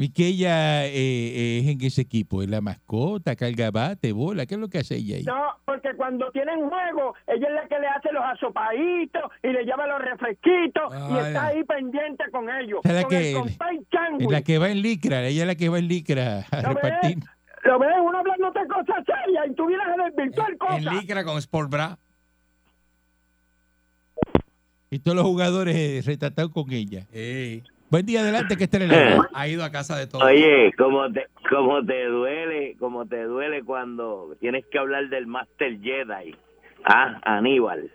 Y 0.00 0.10
que 0.10 0.28
ella 0.28 0.86
eh, 0.86 0.90
eh, 0.94 1.58
es 1.58 1.66
en 1.66 1.80
ese 1.84 2.02
equipo, 2.02 2.40
es 2.40 2.48
la 2.48 2.60
mascota, 2.60 3.34
carga 3.34 3.72
bate, 3.72 4.12
bola, 4.12 4.46
¿qué 4.46 4.54
es 4.54 4.60
lo 4.60 4.68
que 4.68 4.78
hace 4.78 4.94
ella 4.94 5.16
ahí? 5.16 5.24
No, 5.24 5.34
porque 5.64 5.88
cuando 5.96 6.30
tienen 6.30 6.60
juego, 6.68 7.16
ella 7.26 7.48
es 7.48 7.54
la 7.54 7.66
que 7.68 7.80
le 7.80 7.86
hace 7.88 8.12
los 8.12 8.22
asopaditos 8.22 9.22
y 9.42 9.48
le 9.48 9.64
lleva 9.64 9.88
los 9.88 10.00
refresquitos 10.00 10.84
y 10.94 10.96
Ah, 11.18 11.24
está 11.26 11.46
ahí 11.46 11.64
pendiente 11.64 12.22
con 12.30 12.48
ellos. 12.48 12.78
Es 12.84 12.92
la 12.92 13.02
con 13.02 13.10
que- 13.10 13.32
el 13.32 14.30
la 14.30 14.42
que 14.42 14.58
va 14.58 14.70
en 14.70 14.82
licra, 14.82 15.26
ella 15.26 15.42
es 15.42 15.46
la 15.48 15.54
que 15.56 15.68
va 15.68 15.80
en 15.80 15.88
licra 15.88 16.46
a 16.48 16.62
¿Lo 16.62 16.68
ves? 16.74 16.82
repartir. 16.84 17.18
Lo 17.64 17.78
ves, 17.80 17.90
uno 18.00 18.18
hablándote 18.18 18.60
cosas 18.68 19.04
serias 19.04 19.46
y 19.50 19.54
tú 19.56 19.66
vienes 19.66 19.84
a 19.88 20.04
desvirtuar 20.04 20.52
En 20.52 20.58
cosas. 20.58 20.94
licra 20.94 21.24
con 21.24 21.38
Sport 21.38 21.70
Bra. 21.72 21.98
Y 24.90 25.00
todos 25.00 25.16
los 25.16 25.26
jugadores 25.26 25.74
eh, 25.74 26.02
retratados 26.06 26.52
con 26.52 26.72
ella. 26.72 27.04
Ey. 27.12 27.64
Buen 27.90 28.04
día 28.04 28.20
adelante 28.20 28.56
que 28.56 28.64
esté 28.64 28.76
en 28.76 28.82
el 28.84 28.90
aire. 28.90 29.16
Ha 29.32 29.48
ido 29.48 29.64
a 29.64 29.70
casa 29.70 29.96
de 29.96 30.06
todos. 30.06 30.22
Oye, 30.22 30.72
como 30.76 31.10
te, 31.10 31.26
como 31.48 31.82
te 31.84 32.04
duele, 32.04 32.76
como 32.78 33.06
te 33.06 33.22
duele 33.22 33.62
cuando 33.62 34.36
tienes 34.40 34.66
que 34.70 34.78
hablar 34.78 35.08
del 35.08 35.26
Master 35.26 35.80
Jedi, 35.80 36.36
ah, 36.84 37.18
Aníbal, 37.22 37.90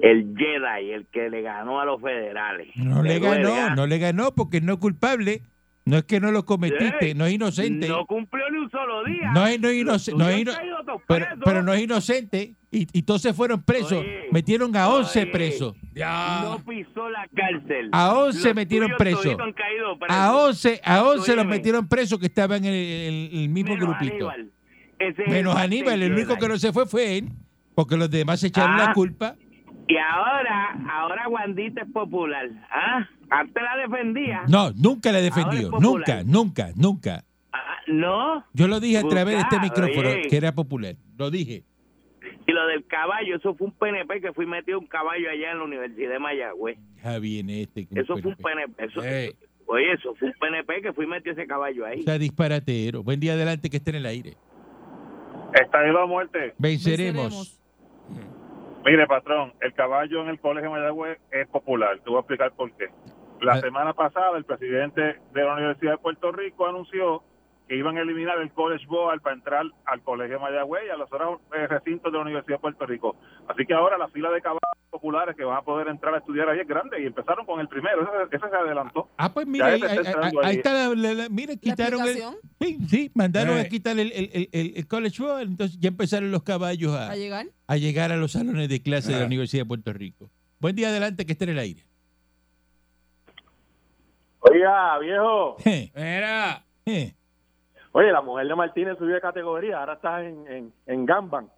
el 0.00 0.32
Jedi, 0.36 0.92
el 0.92 1.06
que 1.06 1.28
le 1.28 1.42
ganó 1.42 1.80
a 1.80 1.84
los 1.84 2.00
federales. 2.00 2.68
No 2.76 3.02
le 3.02 3.18
ganó, 3.18 3.52
¿ah? 3.52 3.74
no 3.74 3.86
le 3.88 3.98
ganó 3.98 4.32
porque 4.32 4.60
no 4.60 4.74
es 4.74 4.78
culpable. 4.78 5.42
No 5.86 5.96
es 5.98 6.04
que 6.04 6.18
no 6.18 6.32
lo 6.32 6.44
cometiste, 6.44 7.14
no 7.14 7.26
es 7.26 7.34
inocente. 7.34 7.88
No 7.88 8.04
cumplió 8.06 8.44
ni 8.50 8.58
un 8.58 8.70
solo 8.70 9.04
día. 9.04 9.30
No 9.32 9.46
es, 9.46 9.60
no 9.60 9.68
es 9.68 9.76
inoce- 9.76 10.10
Los 10.10 10.18
no 10.18 10.36
ino- 10.36 10.52
pero, 11.06 11.26
pero 11.44 11.62
no 11.62 11.72
es 11.72 11.80
inocente. 11.82 12.54
Y, 12.72 12.88
y 12.92 13.02
todos 13.04 13.22
se 13.22 13.32
fueron 13.32 13.62
presos. 13.62 13.92
Oye, 14.00 14.26
metieron 14.32 14.74
a 14.76 14.88
11 14.88 15.22
oye. 15.22 15.30
presos. 15.30 15.76
Ya. 15.94 16.40
No 16.42 16.58
pisó 16.64 17.08
la 17.08 17.28
cárcel. 17.34 17.88
A 17.92 18.12
11 18.14 18.48
Los 18.48 18.54
metieron 18.56 18.90
presos. 18.98 19.36
caído. 19.54 19.96
A 20.08 20.34
11, 20.36 20.80
a 20.84 21.04
11 21.04 21.36
los 21.36 21.46
metieron 21.46 21.88
presos 21.88 22.18
que 22.18 22.26
estaban 22.26 22.64
en 22.64 22.74
el, 22.74 22.74
el- 22.74 23.30
el 23.42 23.48
mismo 23.48 23.74
Menos 23.74 23.88
grupito. 23.88 24.28
Aníbal. 24.28 24.50
Ese 24.98 25.22
es 25.22 25.28
Menos 25.30 25.54
Aníbal, 25.54 26.02
el 26.02 26.12
único 26.12 26.36
que 26.36 26.48
no 26.48 26.58
se 26.58 26.72
fue 26.72 26.86
fue 26.86 27.18
él. 27.18 27.28
Porque 27.76 27.96
los 27.96 28.10
demás 28.10 28.40
se 28.40 28.48
echaron 28.48 28.72
Ah. 28.80 28.86
la 28.88 28.92
culpa. 28.92 29.36
Y 29.88 29.96
ahora, 29.98 30.76
ahora 30.90 31.28
Wandita 31.28 31.82
es 31.82 31.88
popular. 31.92 32.48
¿Ah? 32.72 33.08
Antes 33.30 33.62
la 33.62 33.76
defendía. 33.76 34.44
No, 34.48 34.70
nunca 34.72 35.12
la 35.12 35.18
he 35.18 35.22
defendido. 35.22 35.70
Nunca, 35.80 36.22
nunca, 36.24 36.70
nunca. 36.76 37.24
Ah, 37.52 37.78
no. 37.86 38.44
Yo 38.52 38.68
lo 38.68 38.80
dije 38.80 38.98
a 38.98 39.02
través 39.02 39.36
de 39.36 39.40
este 39.42 39.60
micrófono 39.60 40.08
oye. 40.08 40.28
que 40.28 40.36
era 40.36 40.52
popular. 40.52 40.96
Lo 41.16 41.30
dije. 41.30 41.64
Y 42.46 42.52
lo 42.52 42.66
del 42.68 42.86
caballo, 42.86 43.36
eso 43.36 43.54
fue 43.54 43.66
un 43.66 43.72
PNP 43.72 44.20
que 44.20 44.32
fui 44.32 44.46
metido 44.46 44.78
un 44.78 44.86
caballo 44.86 45.28
allá 45.30 45.50
en 45.50 45.58
la 45.58 45.64
Universidad 45.64 46.10
de 46.12 46.18
Mayagüez. 46.18 46.78
Ya 47.02 47.18
viene 47.18 47.62
este. 47.62 47.88
Eso 47.92 48.16
fue 48.18 48.30
un 48.30 48.36
PNP. 48.36 48.84
Eso. 48.84 49.00
Oye, 49.68 49.92
eso 49.92 50.14
fue 50.14 50.28
un 50.28 50.34
PNP 50.34 50.82
que 50.82 50.92
fui 50.92 51.06
metido 51.06 51.32
ese 51.32 51.46
caballo 51.46 51.84
ahí. 51.84 52.02
Sea, 52.02 52.18
disparatero. 52.18 53.02
Buen 53.02 53.18
día 53.18 53.32
adelante 53.32 53.68
que 53.68 53.78
esté 53.78 53.90
en 53.90 53.96
el 53.96 54.06
aire. 54.06 54.36
Está 55.60 55.86
ido 55.88 56.00
a 56.00 56.06
muerte. 56.06 56.54
Venceremos. 56.58 57.60
Mire, 58.86 59.04
patrón, 59.08 59.52
el 59.60 59.74
caballo 59.74 60.22
en 60.22 60.28
el 60.28 60.38
colegio 60.38 60.70
de 60.70 60.76
Mayagüez 60.78 61.18
es 61.32 61.48
popular. 61.48 61.98
Te 62.04 62.08
voy 62.08 62.18
a 62.18 62.20
explicar 62.20 62.52
por 62.52 62.70
qué. 62.76 62.86
La 63.40 63.54
Ah. 63.54 63.60
semana 63.60 63.92
pasada, 63.94 64.38
el 64.38 64.44
presidente 64.44 65.18
de 65.32 65.44
la 65.44 65.54
Universidad 65.54 65.92
de 65.92 65.98
Puerto 65.98 66.30
Rico 66.30 66.68
anunció 66.68 67.24
que 67.68 67.76
iban 67.76 67.96
a 67.98 68.02
eliminar 68.02 68.38
el 68.38 68.50
College 68.52 68.86
Board 68.86 69.20
para 69.22 69.34
entrar 69.34 69.66
al 69.86 70.02
colegio 70.02 70.38
Mayagüez 70.38 70.84
y 70.86 70.90
a 70.90 70.96
los 70.96 71.12
otros 71.12 71.40
eh, 71.56 71.66
recintos 71.66 72.12
de 72.12 72.18
la 72.18 72.22
Universidad 72.22 72.56
de 72.58 72.60
Puerto 72.60 72.86
Rico. 72.86 73.16
Así 73.48 73.66
que 73.66 73.74
ahora 73.74 73.98
la 73.98 74.06
fila 74.08 74.30
de 74.30 74.40
caballos 74.40 74.60
populares 74.90 75.34
que 75.36 75.42
van 75.44 75.56
a 75.58 75.62
poder 75.62 75.88
entrar 75.88 76.14
a 76.14 76.18
estudiar 76.18 76.48
ahí 76.48 76.60
es 76.60 76.68
grande 76.68 77.02
y 77.02 77.06
empezaron 77.06 77.44
con 77.44 77.58
el 77.60 77.66
primero. 77.68 78.02
Ese, 78.02 78.36
ese 78.36 78.48
se 78.48 78.56
adelantó. 78.56 79.08
Ah, 79.18 79.32
pues 79.32 79.46
mira, 79.48 79.66
ahí, 79.66 79.82
ahí- 79.82 79.98
ahí 79.98 80.32
ahí. 80.44 80.56
está 80.56 80.72
la, 80.72 80.94
la- 80.94 81.14
la- 81.14 81.28
mira, 81.28 81.56
quitaron 81.56 82.02
el, 82.06 82.18
sí, 82.60 82.78
sí, 82.88 83.10
mandaron 83.14 83.56
Eh. 83.58 83.60
a 83.62 83.68
quitar 83.68 83.98
el, 83.98 84.12
el, 84.12 84.48
el- 84.52 84.86
college 84.86 85.20
board, 85.22 85.42
entonces 85.42 85.76
ya 85.80 85.88
empezaron 85.88 86.30
los 86.30 86.44
caballos 86.44 86.92
a, 86.94 87.10
¿A 87.10 87.16
llegar? 87.16 87.46
a 87.66 87.76
llegar 87.76 88.12
a 88.12 88.16
los 88.16 88.32
salones 88.32 88.68
de 88.68 88.80
clase 88.80 89.10
de 89.12 89.18
la 89.18 89.24
Ah. 89.24 89.26
Universidad 89.26 89.62
de 89.62 89.66
Puerto 89.68 89.92
Rico. 89.92 90.30
Buen 90.60 90.76
día 90.76 90.88
adelante 90.88 91.26
que 91.26 91.32
esté 91.32 91.44
en 91.44 91.50
el 91.50 91.58
aire. 91.58 91.82
Oiga, 94.40 94.98
viejo. 95.00 95.56
Mira. 95.94 96.64
je. 96.86 97.14
Oye, 97.98 98.12
la 98.12 98.20
mujer 98.20 98.46
de 98.46 98.54
Martínez 98.54 98.98
subió 98.98 99.14
de 99.14 99.22
categoría. 99.22 99.80
Ahora 99.80 99.94
está 99.94 100.22
en, 100.22 100.46
en, 100.48 100.70
en 100.86 101.06
Gamban. 101.06 101.48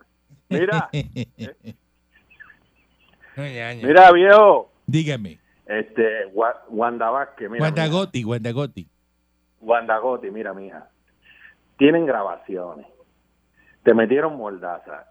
Mira, 0.48 0.88
mira, 3.36 4.12
viejo. 4.12 4.70
Dígame, 4.86 5.40
Este, 5.66 6.26
Wa- 6.32 6.62
Wanda 6.68 7.10
Vázquez, 7.10 7.50
mira. 7.50 7.64
mira. 7.64 7.70
Guandagoti, 7.82 8.22
Guandagoti. 8.22 8.88
Wandagotti, 9.60 10.30
mira, 10.30 10.54
mija. 10.54 10.88
Tienen 11.76 12.06
grabaciones. 12.06 12.86
Te 13.82 13.92
metieron 13.92 14.36
mordaza. 14.36 15.06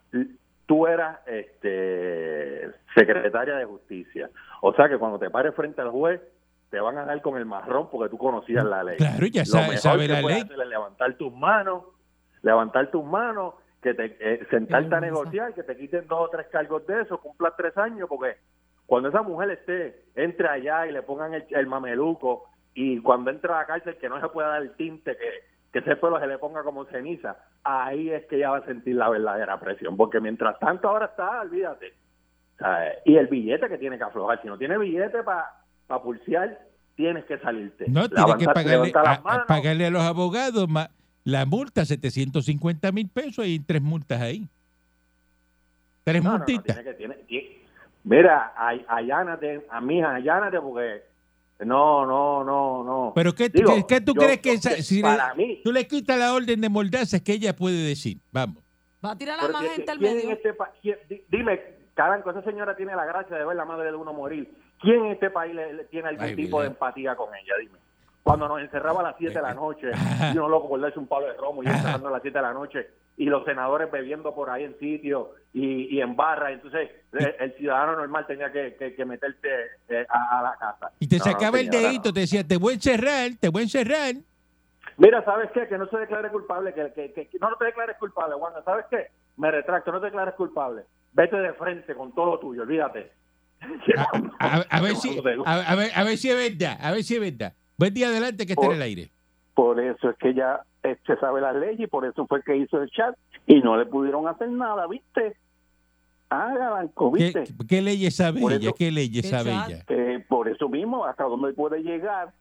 Tú 0.64 0.86
eras 0.86 1.18
este, 1.26 2.70
secretaria 2.94 3.56
de 3.56 3.66
justicia. 3.66 4.30
O 4.62 4.72
sea 4.72 4.88
que 4.88 4.96
cuando 4.96 5.18
te 5.18 5.28
pares 5.28 5.54
frente 5.54 5.82
al 5.82 5.90
juez, 5.90 6.22
te 6.70 6.80
van 6.80 6.98
a 6.98 7.04
dar 7.04 7.20
con 7.22 7.36
el 7.38 7.46
marrón 7.46 7.88
porque 7.90 8.10
tú 8.10 8.18
conocías 8.18 8.64
la 8.64 8.82
ley. 8.84 8.96
Claro, 8.98 9.26
ya 9.26 9.42
Lo 9.42 9.46
sabe- 9.78 10.08
la 10.08 10.20
ley. 10.22 10.40
es 10.42 10.56
levantar 10.68 11.14
tus 11.14 11.32
manos, 11.32 11.84
levantar 12.42 12.90
tus 12.90 13.04
manos, 13.04 13.54
que 13.82 13.94
te 13.94 14.16
eh, 14.20 14.46
sentarte 14.50 14.94
a 14.94 15.00
negociar, 15.00 15.54
que 15.54 15.62
te 15.62 15.76
quiten 15.76 16.06
dos 16.08 16.20
o 16.26 16.28
tres 16.30 16.46
cargos 16.48 16.86
de 16.86 17.02
eso, 17.02 17.18
cumplas 17.20 17.54
tres 17.56 17.76
años, 17.78 18.08
porque 18.08 18.36
cuando 18.86 19.08
esa 19.08 19.22
mujer 19.22 19.50
esté, 19.50 20.04
entre 20.16 20.48
allá 20.48 20.86
y 20.86 20.92
le 20.92 21.02
pongan 21.02 21.34
el, 21.34 21.46
el 21.50 21.66
mameluco, 21.66 22.44
y 22.74 23.00
cuando 23.00 23.30
entra 23.30 23.56
a 23.56 23.60
la 23.60 23.66
cárcel 23.66 23.96
que 23.96 24.08
no 24.08 24.20
se 24.20 24.28
pueda 24.28 24.48
dar 24.48 24.62
el 24.62 24.72
tinte, 24.76 25.16
que, 25.16 25.30
que 25.72 25.78
ese 25.78 25.96
pelo 25.96 26.18
se 26.18 26.26
le 26.26 26.38
ponga 26.38 26.62
como 26.64 26.84
ceniza, 26.86 27.36
ahí 27.64 28.10
es 28.10 28.24
que 28.26 28.36
ella 28.36 28.50
va 28.50 28.58
a 28.58 28.64
sentir 28.66 28.96
la 28.96 29.08
verdadera 29.08 29.58
presión, 29.60 29.96
porque 29.96 30.20
mientras 30.20 30.58
tanto 30.58 30.88
ahora 30.88 31.06
está, 31.06 31.40
olvídate. 31.42 31.94
Sea, 32.58 32.92
y 33.04 33.16
el 33.16 33.28
billete 33.28 33.68
que 33.68 33.78
tiene 33.78 33.96
que 33.98 34.04
aflojar, 34.04 34.40
si 34.42 34.48
no 34.48 34.58
tiene 34.58 34.76
billete 34.78 35.22
para 35.22 35.50
pulsear, 35.96 36.58
tienes 36.96 37.24
que 37.24 37.38
salirte. 37.38 37.86
No, 37.88 38.08
tiene 38.08 38.36
que 38.38 38.44
pagarle 38.46 38.92
a, 38.94 39.00
a 39.12 39.20
manos. 39.20 39.46
pagarle 39.46 39.86
a 39.86 39.90
los 39.90 40.02
abogados 40.02 40.68
ma- 40.68 40.90
la 41.24 41.46
multa, 41.46 41.84
750 41.84 42.92
mil 42.92 43.08
pesos, 43.08 43.46
y 43.46 43.58
tres 43.60 43.80
multas 43.82 44.20
ahí. 44.20 44.46
Tres 46.04 46.22
No, 46.22 46.30
no, 46.32 46.38
no, 46.38 46.44
multitas. 46.44 46.76
tiene 46.76 46.84
que- 46.90 46.94
tiene- 46.94 47.14
ti- 47.26 47.58
mira, 48.04 48.52
ay- 48.56 48.84
allánate, 48.88 49.66
a 49.70 49.80
mi 49.80 49.98
hija, 49.98 50.14
allánate 50.14 50.60
porque 50.60 51.02
no, 51.60 52.06
no, 52.06 52.44
no, 52.44 52.84
no. 52.84 53.12
Pero 53.14 53.34
¿qué, 53.34 53.48
Digo, 53.48 53.74
qué- 53.74 53.84
qué 53.86 54.00
tú 54.00 54.14
yo- 54.14 54.20
crees 54.22 54.40
que 54.40 54.52
esa- 54.52 54.82
si 54.82 54.96
le- 54.96 55.02
para 55.02 55.34
mí, 55.34 55.60
tú 55.62 55.72
le 55.72 55.86
quitas 55.86 56.18
la 56.18 56.32
orden 56.34 56.60
de 56.60 56.68
mordaza 56.68 57.16
es 57.18 57.22
que 57.22 57.32
ella 57.32 57.54
puede 57.54 57.76
decir? 57.86 58.18
Vamos. 58.32 58.62
Va 59.04 59.12
a 59.12 59.16
tirar 59.18 59.36
la 59.36 59.42
pero 59.42 59.52
más 59.52 59.62
gente 59.68 59.90
al 59.92 59.98
¿quién 59.98 60.10
en 60.10 60.16
medio. 60.18 60.30
este 60.32 60.54
pa- 60.54 60.72
quién- 60.82 60.98
di- 61.08 61.22
dime, 61.30 61.60
Caranco, 61.94 62.30
esa 62.30 62.42
señora 62.42 62.76
tiene 62.76 62.94
la 62.94 63.04
gracia 63.04 63.36
de 63.36 63.44
ver 63.44 63.56
la 63.56 63.64
madre 63.64 63.90
de 63.90 63.96
uno 63.96 64.12
morir. 64.12 64.48
¿Quién 64.80 65.06
en 65.06 65.12
este 65.12 65.30
país 65.30 65.54
le, 65.54 65.72
le 65.74 65.84
tiene 65.84 66.08
algún 66.08 66.24
Ay, 66.24 66.36
tipo 66.36 66.60
de 66.60 66.68
empatía 66.68 67.16
con 67.16 67.34
ella? 67.34 67.54
Dime. 67.60 67.78
Cuando 68.22 68.46
nos 68.46 68.60
encerraba 68.60 69.00
a 69.00 69.04
las 69.04 69.16
7 69.16 69.32
de 69.34 69.42
la 69.42 69.54
noche, 69.54 69.90
y 70.34 70.36
uno 70.36 70.48
loco 70.48 70.68
por 70.68 70.80
darse 70.80 70.98
un 70.98 71.06
palo 71.06 71.26
de 71.26 71.32
romo 71.34 71.62
y 71.62 71.66
encerrando 71.66 72.08
a 72.08 72.10
las 72.12 72.22
7 72.22 72.36
de 72.38 72.42
la 72.42 72.52
noche, 72.52 72.86
y 73.16 73.24
los 73.24 73.44
senadores 73.44 73.90
bebiendo 73.90 74.34
por 74.34 74.50
ahí 74.50 74.64
en 74.64 74.78
sitio 74.78 75.30
y, 75.52 75.96
y 75.96 76.00
en 76.00 76.14
barra, 76.14 76.52
entonces 76.52 76.90
el, 77.12 77.34
el 77.40 77.52
ciudadano 77.54 77.96
normal 77.96 78.26
tenía 78.26 78.52
que, 78.52 78.76
que, 78.76 78.94
que 78.94 79.04
meterse 79.04 79.48
eh, 79.88 80.06
a, 80.08 80.38
a 80.38 80.42
la 80.42 80.56
casa. 80.56 80.92
Y 81.00 81.08
te 81.08 81.18
No, 81.18 81.24
no, 81.24 81.30
sacaba 81.32 81.58
el 81.58 81.70
dedito, 81.70 82.12
te 82.12 82.20
decía, 82.20 82.44
te 82.46 82.58
voy 82.58 82.72
a 82.72 82.74
encerrar, 82.74 83.30
te 83.40 83.48
voy 83.48 83.60
a 83.60 83.64
encerrar. 83.64 84.14
Mira, 84.98 85.24
¿sabes 85.24 85.50
qué? 85.52 85.66
Que 85.66 85.78
no 85.78 85.86
se 85.88 85.96
declare 85.96 86.28
culpable, 86.28 86.72
que, 86.74 86.92
que, 86.92 87.12
que- 87.12 87.28
que 87.28 87.38
no 87.38 87.54
te 87.56 87.64
declares 87.66 87.96
culpable, 87.98 88.34
Wanda. 88.36 88.62
¿Sabes 88.62 88.84
qué? 88.90 89.08
Me 89.36 89.50
retracto, 89.50 89.90
no 89.90 90.00
te 90.00 90.06
declares 90.06 90.34
culpable. 90.34 90.82
Vete 91.12 91.36
de 91.36 91.52
frente 91.54 91.94
con 91.94 92.12
todo 92.14 92.26
lo 92.32 92.38
tuyo, 92.38 92.62
olvídate. 92.62 93.10
A, 94.38 94.64
a 94.70 94.80
ver 94.80 94.94
si, 94.96 95.18
a, 95.18 95.74
ver, 95.74 95.90
a 95.94 96.04
ver 96.04 96.16
si 96.16 96.30
es 96.30 96.36
verdad, 96.36 96.78
a 96.80 96.92
ver 96.92 97.02
si 97.02 97.14
es 97.16 97.20
verdad. 97.20 97.54
Buen 97.76 97.92
día 97.94 98.08
adelante 98.08 98.46
que 98.46 98.52
esté 98.52 98.66
en 98.66 98.72
el 98.72 98.82
aire. 98.82 99.10
Por 99.54 99.80
eso 99.80 100.10
es 100.10 100.16
que 100.18 100.30
ella 100.30 100.60
este, 100.82 101.16
sabe 101.16 101.40
las 101.40 101.56
leyes 101.56 101.80
y 101.80 101.86
por 101.86 102.04
eso 102.06 102.26
fue 102.26 102.42
que 102.42 102.56
hizo 102.56 102.80
el 102.80 102.90
chat 102.90 103.16
y 103.46 103.60
no 103.60 103.76
le 103.76 103.86
pudieron 103.86 104.28
hacer 104.28 104.48
nada, 104.48 104.86
¿viste? 104.86 105.36
Ah, 106.30 106.84
¿Qué, 106.96 107.04
¿viste? 107.12 107.44
qué 107.68 107.82
leyes 107.82 108.14
sabe 108.16 108.40
Por 108.40 108.52
ella? 108.52 108.68
eso- 108.68 108.74
¿Qué 108.74 108.90
leyes 108.90 109.22
¿Qué 109.22 109.28
sabe 109.28 109.50
ella? 109.50 109.84
Eh, 109.88 110.24
por 110.28 110.48
eso 110.48 110.68
mismo, 110.68 111.04
hasta 111.04 111.24
dónde 111.24 111.52
puede 111.54 111.82
llegar 111.82 112.32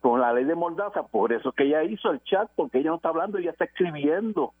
con 0.00 0.20
la 0.20 0.32
ley 0.32 0.44
de 0.44 0.54
Mordaza, 0.54 1.02
por 1.04 1.32
eso 1.32 1.50
es 1.50 1.54
que 1.54 1.64
ella 1.64 1.82
hizo 1.84 2.10
el 2.10 2.22
chat, 2.24 2.50
porque 2.56 2.78
ella 2.78 2.90
no 2.90 2.96
está 2.96 3.10
hablando, 3.10 3.38
ella 3.38 3.50
está 3.50 3.64
escribiendo. 3.64 4.52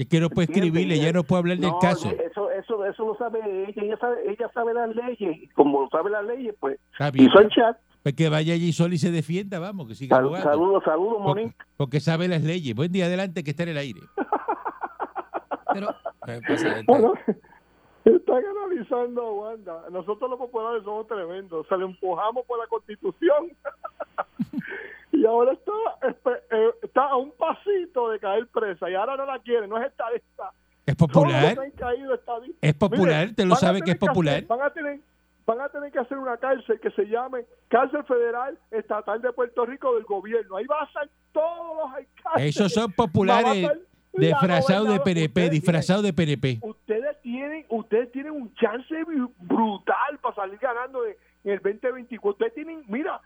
Es 0.00 0.08
que 0.08 0.18
no 0.18 0.30
puede 0.30 0.46
escribirle, 0.50 0.98
ya 0.98 1.12
no 1.12 1.24
puede 1.24 1.40
hablar 1.40 1.58
del 1.58 1.70
No, 1.70 1.78
caso. 1.78 2.10
Eso, 2.10 2.50
eso, 2.50 2.84
eso 2.86 3.06
lo 3.06 3.14
sabe 3.16 3.40
ella, 3.68 3.82
ella 3.82 3.96
sabe, 3.98 4.16
ella 4.30 4.50
sabe 4.54 4.72
las 4.72 4.94
leyes, 4.96 5.36
y 5.42 5.48
como 5.48 5.88
sabe 5.90 6.08
las 6.10 6.24
leyes, 6.24 6.54
pues 6.58 6.78
Está 6.92 7.10
bien. 7.10 7.26
hizo 7.28 7.38
el 7.38 7.48
chat. 7.50 7.76
Pues 8.02 8.14
que 8.14 8.30
vaya 8.30 8.54
allí 8.54 8.72
sola 8.72 8.94
y 8.94 8.98
se 8.98 9.10
defienda, 9.10 9.58
vamos, 9.58 9.86
que 9.88 9.94
siga 9.94 10.16
Sal- 10.16 10.26
jugando. 10.26 10.48
Saludos, 10.50 10.84
saludos, 10.84 11.16
Porque, 11.22 11.42
Monique. 11.42 11.56
porque 11.76 12.00
sabe 12.00 12.28
las 12.28 12.42
leyes. 12.42 12.74
Buen 12.74 12.90
día 12.92 13.04
adelante 13.04 13.44
que 13.44 13.50
está 13.50 13.64
en 13.64 13.68
el 13.70 13.76
aire. 13.78 14.00
Bueno, 16.86 17.12
están 18.04 18.42
analizando 18.64 19.22
a 19.22 19.32
Wanda. 19.32 19.82
Nosotros 19.92 20.30
los 20.30 20.38
populares 20.38 20.82
somos 20.82 21.06
tremendos. 21.06 21.66
Se 21.68 21.76
lo 21.76 21.86
empujamos 21.86 22.44
por 22.46 22.58
la 22.58 22.66
constitución. 22.66 23.50
y 25.12 25.24
ahora 25.26 25.52
está, 25.52 25.72
eh, 26.50 26.70
está 26.82 27.04
a 27.08 27.16
un 27.16 27.32
pasito 27.32 28.10
de 28.10 28.18
caer 28.20 28.46
presa. 28.48 28.88
Y 28.90 28.94
ahora 28.94 29.16
no 29.16 29.26
la 29.26 29.38
quiere, 29.40 29.66
no 29.66 29.78
es 29.78 29.86
estadista. 29.88 30.52
Es 30.86 30.94
popular. 30.96 31.56
caído. 31.76 32.14
Es 32.60 32.74
popular, 32.74 33.22
Mire, 33.24 33.34
te 33.34 33.44
lo 33.44 33.54
sabe 33.56 33.82
que 33.82 33.92
es 33.92 33.98
popular. 33.98 34.34
hacer- 34.36 34.46
van, 34.48 34.62
a 34.62 34.70
tener, 34.70 35.00
van 35.46 35.60
a 35.60 35.68
tener 35.68 35.92
que 35.92 35.98
hacer 35.98 36.18
una 36.18 36.36
cárcel 36.38 36.80
que 36.80 36.90
se 36.92 37.04
llame 37.06 37.44
Cárcel 37.68 38.02
Federal 38.04 38.58
Estatal 38.70 39.20
de 39.22 39.32
Puerto 39.32 39.66
Rico 39.66 39.94
del 39.94 40.04
Gobierno. 40.04 40.56
Ahí 40.56 40.66
va 40.66 40.82
a 40.82 40.84
estar 40.86 41.08
todos 41.32 41.76
los 41.76 41.94
alcaldes. 41.94 42.56
Esos 42.56 42.72
son 42.72 42.90
populares 42.92 43.70
disfrazados 44.12 44.88
de. 44.88 45.00
PNP, 45.00 45.28
Ustedes 45.40 45.50
disfrazados 45.50 46.02
de 46.02 46.12
PNP. 46.12 46.58
ustedes 46.62 47.20
tienen 47.22 47.64
ustedes 47.68 48.10
tienen 48.12 48.32
un 48.32 48.52
chance 48.54 48.94
bru- 49.04 49.32
brutal 49.38 50.18
para 50.20 50.34
salir 50.34 50.58
ganando 50.58 51.04
en, 51.06 51.14
en 51.44 51.52
el 51.52 51.58
2024 51.60 52.30
ustedes 52.30 52.54
tienen 52.54 52.82
mira 52.88 53.20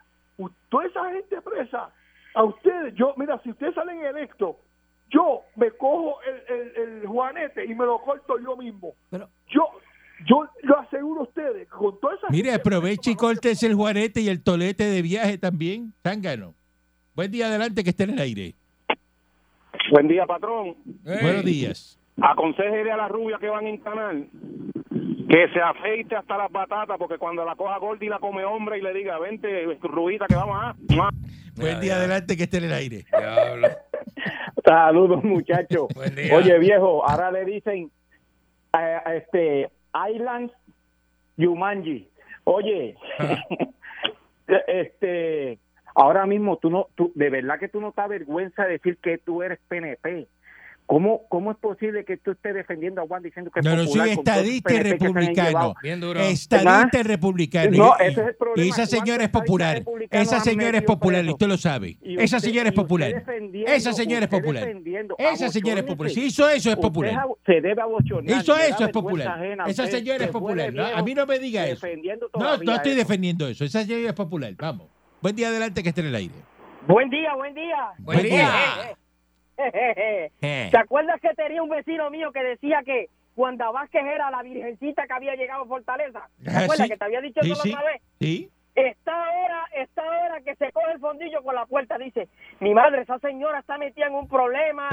toda 0.69 0.85
esa 0.85 1.11
gente 1.11 1.41
presa 1.41 1.89
a 2.33 2.43
ustedes 2.43 2.93
yo 2.95 3.13
mira 3.17 3.39
si 3.43 3.51
ustedes 3.51 3.75
salen 3.75 4.03
electos 4.03 4.55
yo 5.09 5.41
me 5.55 5.71
cojo 5.71 6.17
el, 6.23 6.55
el, 6.55 7.01
el 7.01 7.07
juanete 7.07 7.65
y 7.65 7.75
me 7.75 7.85
lo 7.85 7.99
corto 7.99 8.37
yo 8.39 8.57
mismo 8.57 8.93
yo 9.11 9.69
yo 10.27 10.47
lo 10.63 10.79
aseguro 10.79 11.21
a 11.21 11.23
ustedes 11.23 11.67
que 11.67 11.75
con 11.75 11.99
toda 11.99 12.15
esa 12.15 12.27
Mire, 12.29 12.53
aproveche 12.53 13.11
y 13.11 13.15
córtese 13.15 13.67
el 13.67 13.75
juanete 13.75 14.21
y 14.21 14.29
el 14.29 14.41
tolete 14.41 14.85
de 14.85 15.01
viaje 15.01 15.37
también. 15.37 15.93
Zángano. 16.03 16.53
Buen 17.15 17.31
día 17.31 17.47
adelante 17.47 17.83
que 17.83 17.89
esté 17.89 18.05
en 18.05 18.11
el 18.11 18.19
aire. 18.19 18.55
Buen 19.91 20.07
día, 20.07 20.25
patrón. 20.25 20.75
Buenos 21.03 21.43
días. 21.43 21.99
Aconsejele 22.21 22.91
a 22.91 22.97
la 22.97 23.07
rubia 23.09 23.37
que 23.39 23.49
van 23.49 23.67
en 23.67 23.77
canal 23.77 24.27
que 25.35 25.49
se 25.49 25.59
afeite 25.59 26.15
hasta 26.15 26.37
las 26.37 26.49
batatas, 26.49 26.97
porque 26.97 27.17
cuando 27.17 27.43
la 27.43 27.57
coja 27.57 27.77
gorda 27.77 28.05
y 28.05 28.07
la 28.07 28.19
come 28.19 28.45
hombre 28.45 28.77
y 28.77 28.81
le 28.81 28.93
diga, 28.93 29.19
vente, 29.19 29.65
rubita, 29.81 30.27
que 30.27 30.35
vamos 30.35 30.55
a... 30.57 30.73
Buen 31.57 31.81
día 31.81 31.97
adelante 31.97 32.37
que 32.37 32.43
esté 32.43 32.59
en 32.59 32.63
el 32.65 32.73
aire. 32.73 33.03
Saludos, 34.63 35.25
muchachos. 35.25 35.87
Oye, 36.31 36.57
viejo, 36.59 37.05
ahora 37.05 37.31
le 37.31 37.43
dicen 37.43 37.91
eh, 38.79 38.97
este 39.17 39.69
Island 40.09 40.51
Yumanji. 41.35 42.07
Oye, 42.45 42.95
este 44.67 45.59
ahora 45.95 46.25
mismo 46.25 46.57
tú 46.57 46.69
no 46.69 46.87
tú 46.95 47.11
de 47.15 47.29
verdad 47.29 47.59
que 47.59 47.67
tú 47.67 47.81
no 47.81 47.91
te 47.91 48.01
avergüenza 48.01 48.65
decir 48.65 48.97
que 49.01 49.17
tú 49.17 49.43
eres 49.43 49.59
PNP. 49.67 50.27
¿Cómo, 50.85 51.27
¿Cómo 51.29 51.51
es 51.51 51.57
posible 51.57 52.05
que 52.05 52.17
tú 52.17 52.31
estés 52.31 52.53
defendiendo 52.53 53.01
a 53.01 53.07
Juan 53.07 53.23
diciendo 53.23 53.49
que 53.49 53.59
es 53.59 53.65
No, 53.65 53.75
no, 53.75 53.87
soy 53.87 54.11
estadista 54.11 54.71
y 54.71 54.83
republicano. 54.83 55.49
llevado? 55.49 55.75
Bien 55.81 55.99
duro. 55.99 56.19
Estadista 56.19 56.99
y 56.99 57.03
republicano. 57.03 57.71
No, 57.75 57.95
ese 57.97 58.21
es 58.21 58.27
el 58.27 58.35
problema. 58.35 58.65
Y 58.65 58.69
esa 58.69 58.85
señora 58.85 59.23
es 59.23 59.29
¿Cuántos 59.29 59.41
popular. 59.41 59.83
Esa 60.11 60.39
señora 60.41 60.77
es 60.77 60.83
popular, 60.83 61.25
y 61.25 61.29
usted 61.29 61.47
lo 61.47 61.57
sabe. 61.57 61.97
Esa 62.03 62.39
señora 62.39 62.69
es 62.69 62.75
popular. 62.75 63.23
Esa 63.65 63.93
señora 63.93 64.25
es 64.25 64.29
popular. 64.29 64.67
Esa 65.17 65.49
señora 65.49 65.79
es 65.79 65.85
popular. 65.85 66.11
Si 66.11 66.25
hizo 66.25 66.49
eso 66.49 66.69
es 66.69 66.77
popular. 66.77 67.25
se 67.45 67.61
debe 67.61 67.81
abochornar. 67.81 68.39
Hizo 68.39 68.55
eso 68.55 68.85
es 68.85 68.91
popular. 68.91 69.59
Esa 69.67 69.87
señora 69.87 70.25
es 70.25 70.31
popular. 70.31 70.79
a 70.79 71.01
mí 71.01 71.15
no 71.15 71.25
me 71.25 71.39
diga 71.39 71.65
eso. 71.65 71.87
No, 72.37 72.57
no 72.57 72.75
estoy 72.75 72.93
defendiendo 72.93 73.47
eso. 73.47 73.65
Esa 73.65 73.83
señora 73.83 74.09
es 74.09 74.13
popular. 74.13 74.53
Vamos. 74.57 74.87
Buen 75.21 75.35
día 75.35 75.47
adelante 75.47 75.81
que 75.81 75.89
esté 75.89 76.01
en 76.01 76.07
el 76.07 76.15
aire. 76.15 76.35
Buen 76.87 77.09
día, 77.09 77.33
buen 77.33 77.55
día. 77.55 77.89
Buen 77.97 78.21
día. 78.21 78.95
¿Te 79.55 80.77
acuerdas 80.77 81.19
que 81.21 81.33
tenía 81.33 81.63
un 81.63 81.69
vecino 81.69 82.09
mío 82.09 82.31
que 82.31 82.43
decía 82.43 82.81
que 82.83 83.09
Wanda 83.35 83.69
Vázquez 83.71 84.03
era 84.05 84.31
la 84.31 84.41
virgencita 84.43 85.07
que 85.07 85.13
había 85.13 85.35
llegado 85.35 85.63
a 85.63 85.67
Fortaleza? 85.67 86.29
¿Te 86.43 86.49
Ah, 86.51 86.59
acuerdas 86.63 86.87
sí. 86.87 86.89
que 86.89 86.97
te 86.97 87.05
había 87.05 87.21
dicho 87.21 87.39
eso 87.41 87.55
sí. 87.55 87.71
la 87.71 87.79
otra 87.79 87.91
vez? 87.91 88.01
Sí. 88.19 88.49
Está 88.75 89.13
ahora, 89.25 89.65
está 89.73 90.01
ahora 90.03 90.41
que 90.41 90.55
se 90.55 90.71
coge 90.73 90.91
el 90.91 90.99
fondillo 90.99 91.41
con 91.43 91.55
la 91.55 91.65
puerta. 91.65 91.97
Dice, 91.97 92.27
mi 92.59 92.73
madre, 92.73 93.01
esa 93.03 93.19
señora 93.19 93.59
está 93.59 93.77
metida 93.77 94.07
en 94.07 94.15
un 94.15 94.27
problema 94.27 94.89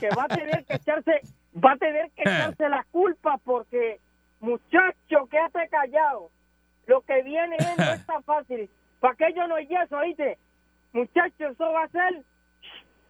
que 0.00 0.08
va 0.16 0.24
a 0.24 0.28
tener 0.28 0.64
que 0.64 0.74
echarse, 0.74 1.20
va 1.54 1.72
a 1.72 1.76
tener 1.76 2.10
que 2.10 2.22
echarse 2.22 2.68
las 2.68 2.84
culpas 2.86 3.40
porque, 3.44 4.00
muchacho, 4.40 5.26
quédate 5.30 5.68
callado. 5.68 6.30
Lo 6.86 7.02
que 7.02 7.22
viene 7.22 7.54
es 7.56 7.78
no 7.78 7.92
está 7.92 8.20
fácil. 8.26 8.68
¿Para 8.98 9.14
qué 9.14 9.32
yo 9.34 9.46
no 9.46 9.54
hay 9.54 9.68
eso, 9.84 9.96
oíste? 9.96 10.36
Muchacho, 10.92 11.48
eso 11.50 11.70
va 11.72 11.84
a 11.84 11.88
ser, 11.88 12.22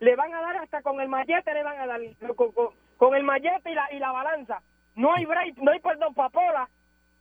le 0.01 0.17
van 0.17 0.35
a 0.35 0.41
dar 0.41 0.57
hasta 0.59 0.83
con 0.83 1.01
el 1.01 1.09
mallete, 1.09 1.55
le 1.55 1.63
van 1.63 1.79
a 1.79 1.87
dar, 1.87 2.01
con, 2.37 2.53
con- 2.53 2.75
con 2.97 3.15
el 3.15 3.23
mallete 3.23 3.71
y 3.71 3.75
la, 3.75 3.93
y 3.93 3.99
la 3.99 4.13
balanza. 4.13 4.61
No 4.97 5.15
hay 5.15 5.25
break, 5.25 5.57
no 5.59 5.71
hay 5.71 5.79
perdón 5.81 6.13
papola. 6.15 6.69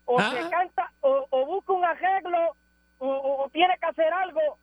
O 0.05 0.17
Ah. 0.19 0.31
se 0.31 0.49
canta, 0.49 0.91
o, 1.01 1.25
o 1.29 1.45
busca 1.45 1.71
un 1.73 1.85
arreglo, 1.85 2.55
o, 2.99 3.07
o- 3.07 3.43
o 3.45 3.49
tiene 3.49 3.77
que 3.77 3.85
hacer 3.85 4.11
algo, 4.11 4.57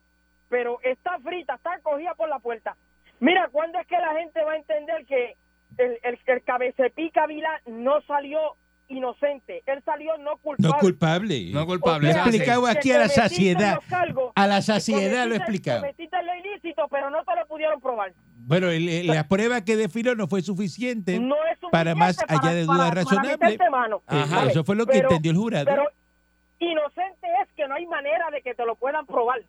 pero 0.49 0.79
está 0.83 1.17
frita, 1.19 1.55
está 1.55 1.79
cogida 1.79 2.13
por 2.15 2.27
la 2.29 2.39
puerta. 2.39 2.75
Mira, 3.19 3.47
¿cuándo 3.51 3.79
es 3.79 3.87
que 3.87 3.97
la 3.97 4.13
gente 4.13 4.43
va 4.43 4.51
a 4.53 4.57
entender 4.57 5.05
que 5.05 5.35
el, 5.77 5.99
el, 6.03 6.19
el 6.25 6.43
cabecepica 6.43 7.25
Vila 7.27 7.61
no 7.65 8.01
salió 8.01 8.55
inocente, 8.89 9.63
él 9.65 9.81
salió 9.83 10.17
no 10.17 10.37
culpable. 10.37 10.67
No 10.73 10.79
culpable. 10.79 11.49
No 11.51 11.65
culpable. 11.65 12.07
Lo 12.09 12.13
he 12.15 12.17
explicado 12.21 12.67
aquí 12.67 12.91
a 12.91 12.99
la 12.99 13.09
saciedad. 13.09 13.79
cargos, 13.89 14.31
A 14.35 14.47
la 14.47 14.61
saciedad 14.61 15.27
lo 15.27 15.33
he 15.33 15.37
explicado. 15.37 15.81
Cometiste 15.81 16.17
lo 16.23 16.35
ilícito, 16.35 16.87
pero 16.89 17.09
no 17.09 17.23
te 17.23 17.35
lo 17.35 17.45
pudieron 17.47 17.79
probar. 17.81 18.13
Bueno, 18.37 18.69
el- 18.69 18.87
el- 18.87 19.07
la 19.07 19.27
prueba 19.27 19.61
que 19.65 19.75
desfiló 19.75 20.15
no 20.15 20.27
fue 20.27 20.41
suficiente 20.41 21.19
No 21.19 21.35
es 21.51 21.59
para 21.71 21.95
más 21.95 22.17
allá 22.29 22.53
de 22.53 22.65
para- 22.65 22.77
duda 22.77 22.89
para 22.89 22.91
razonable. 23.01 23.31
meterte 23.37 23.69
mano. 23.69 24.01
Ajá, 24.07 24.25
¿sabes? 24.27 24.51
eso 24.51 24.63
fue 24.63 24.75
lo 24.77 24.85
que 24.85 24.93
Pero- 24.93 25.09
entendió 25.09 25.31
el 25.31 25.37
jurado. 25.37 25.65
Pero 25.65 25.83
inocente 26.59 27.27
es 27.43 27.49
que 27.55 27.67
no 27.67 27.75
hay 27.75 27.85
manera 27.87 28.29
de 28.31 28.41
que 28.41 28.53
te 28.55 28.65
lo 28.65 28.75
puedan 28.75 29.05
probar. 29.05 29.41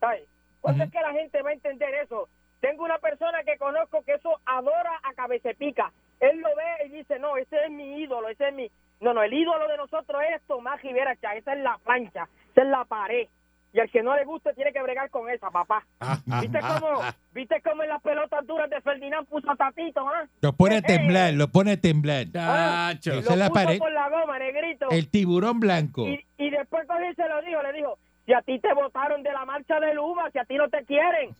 ¿sabes? 0.00 0.22
¿Cuándo 0.60 0.84
es 0.84 0.90
que 0.90 1.00
la 1.00 1.12
gente 1.12 1.40
va 1.42 1.50
a 1.50 1.52
entender 1.54 1.94
eso? 1.94 2.28
Tengo 2.60 2.84
una 2.84 2.98
persona 2.98 3.42
que 3.44 3.56
conozco 3.58 4.02
que 4.02 4.12
eso 4.14 4.38
adora 4.46 4.92
a 5.02 5.12
Cabecepica. 5.14 5.92
Él 6.20 6.40
lo 6.40 6.48
ve 6.56 6.86
y 6.86 6.98
dice, 6.98 7.18
no, 7.18 7.36
ese 7.36 7.56
es 7.64 7.70
mi 7.70 8.00
ídolo, 8.02 8.28
ese 8.28 8.48
es 8.48 8.54
mi... 8.54 8.70
No, 9.00 9.12
no, 9.12 9.22
el 9.22 9.32
ídolo 9.32 9.68
de 9.68 9.76
nosotros 9.76 10.22
es 10.34 10.42
Tomás 10.46 10.80
Rivera 10.82 11.14
Chá, 11.16 11.34
esa 11.34 11.52
es 11.54 11.60
la 11.60 11.78
plancha, 11.84 12.28
esa 12.52 12.62
es 12.62 12.68
la 12.68 12.84
pared. 12.84 13.28
Y 13.72 13.80
al 13.80 13.90
que 13.90 14.04
no 14.04 14.14
le 14.14 14.24
guste 14.24 14.54
tiene 14.54 14.72
que 14.72 14.80
bregar 14.82 15.10
con 15.10 15.28
esa, 15.28 15.50
papá. 15.50 15.84
¿Viste 16.40 16.60
cómo, 16.60 17.00
¿Viste 17.32 17.60
cómo 17.60 17.82
en 17.82 17.88
las 17.88 18.00
pelotas 18.02 18.46
duras 18.46 18.70
de 18.70 18.80
Ferdinand 18.80 19.26
puso 19.26 19.50
a 19.50 19.56
Tatito, 19.56 20.08
ah? 20.08 20.26
Lo 20.42 20.52
pone 20.52 20.76
a 20.76 20.78
Eh, 20.78 20.82
eh, 20.84 20.86
temblar, 20.86 21.34
lo 21.34 21.48
pone 21.48 21.72
a 21.72 21.76
temblar. 21.80 22.26
ah, 22.36 22.92
Esa 22.96 23.10
lo 23.14 23.18
es 23.20 23.36
la 23.36 23.48
puso 23.48 23.64
pared. 23.64 23.78
por 23.78 23.90
la 23.92 24.08
goma, 24.10 24.38
negrito. 24.38 24.86
El 24.90 25.10
tiburón 25.10 25.58
blanco. 25.58 26.06
Y, 26.06 26.24
y 26.38 26.50
después 26.50 26.86
cogió 26.86 27.10
y 27.10 27.14
se 27.16 27.28
lo 27.28 27.42
dijo, 27.42 27.62
le 27.62 27.72
dijo, 27.72 27.98
si 28.26 28.32
a 28.32 28.42
ti 28.42 28.60
te 28.60 28.72
votaron 28.74 29.24
de 29.24 29.32
la 29.32 29.44
marcha 29.44 29.80
de 29.80 29.92
Luma, 29.92 30.30
si 30.30 30.38
a 30.38 30.44
ti 30.44 30.54
no 30.54 30.68
te 30.68 30.84
quieren. 30.84 31.34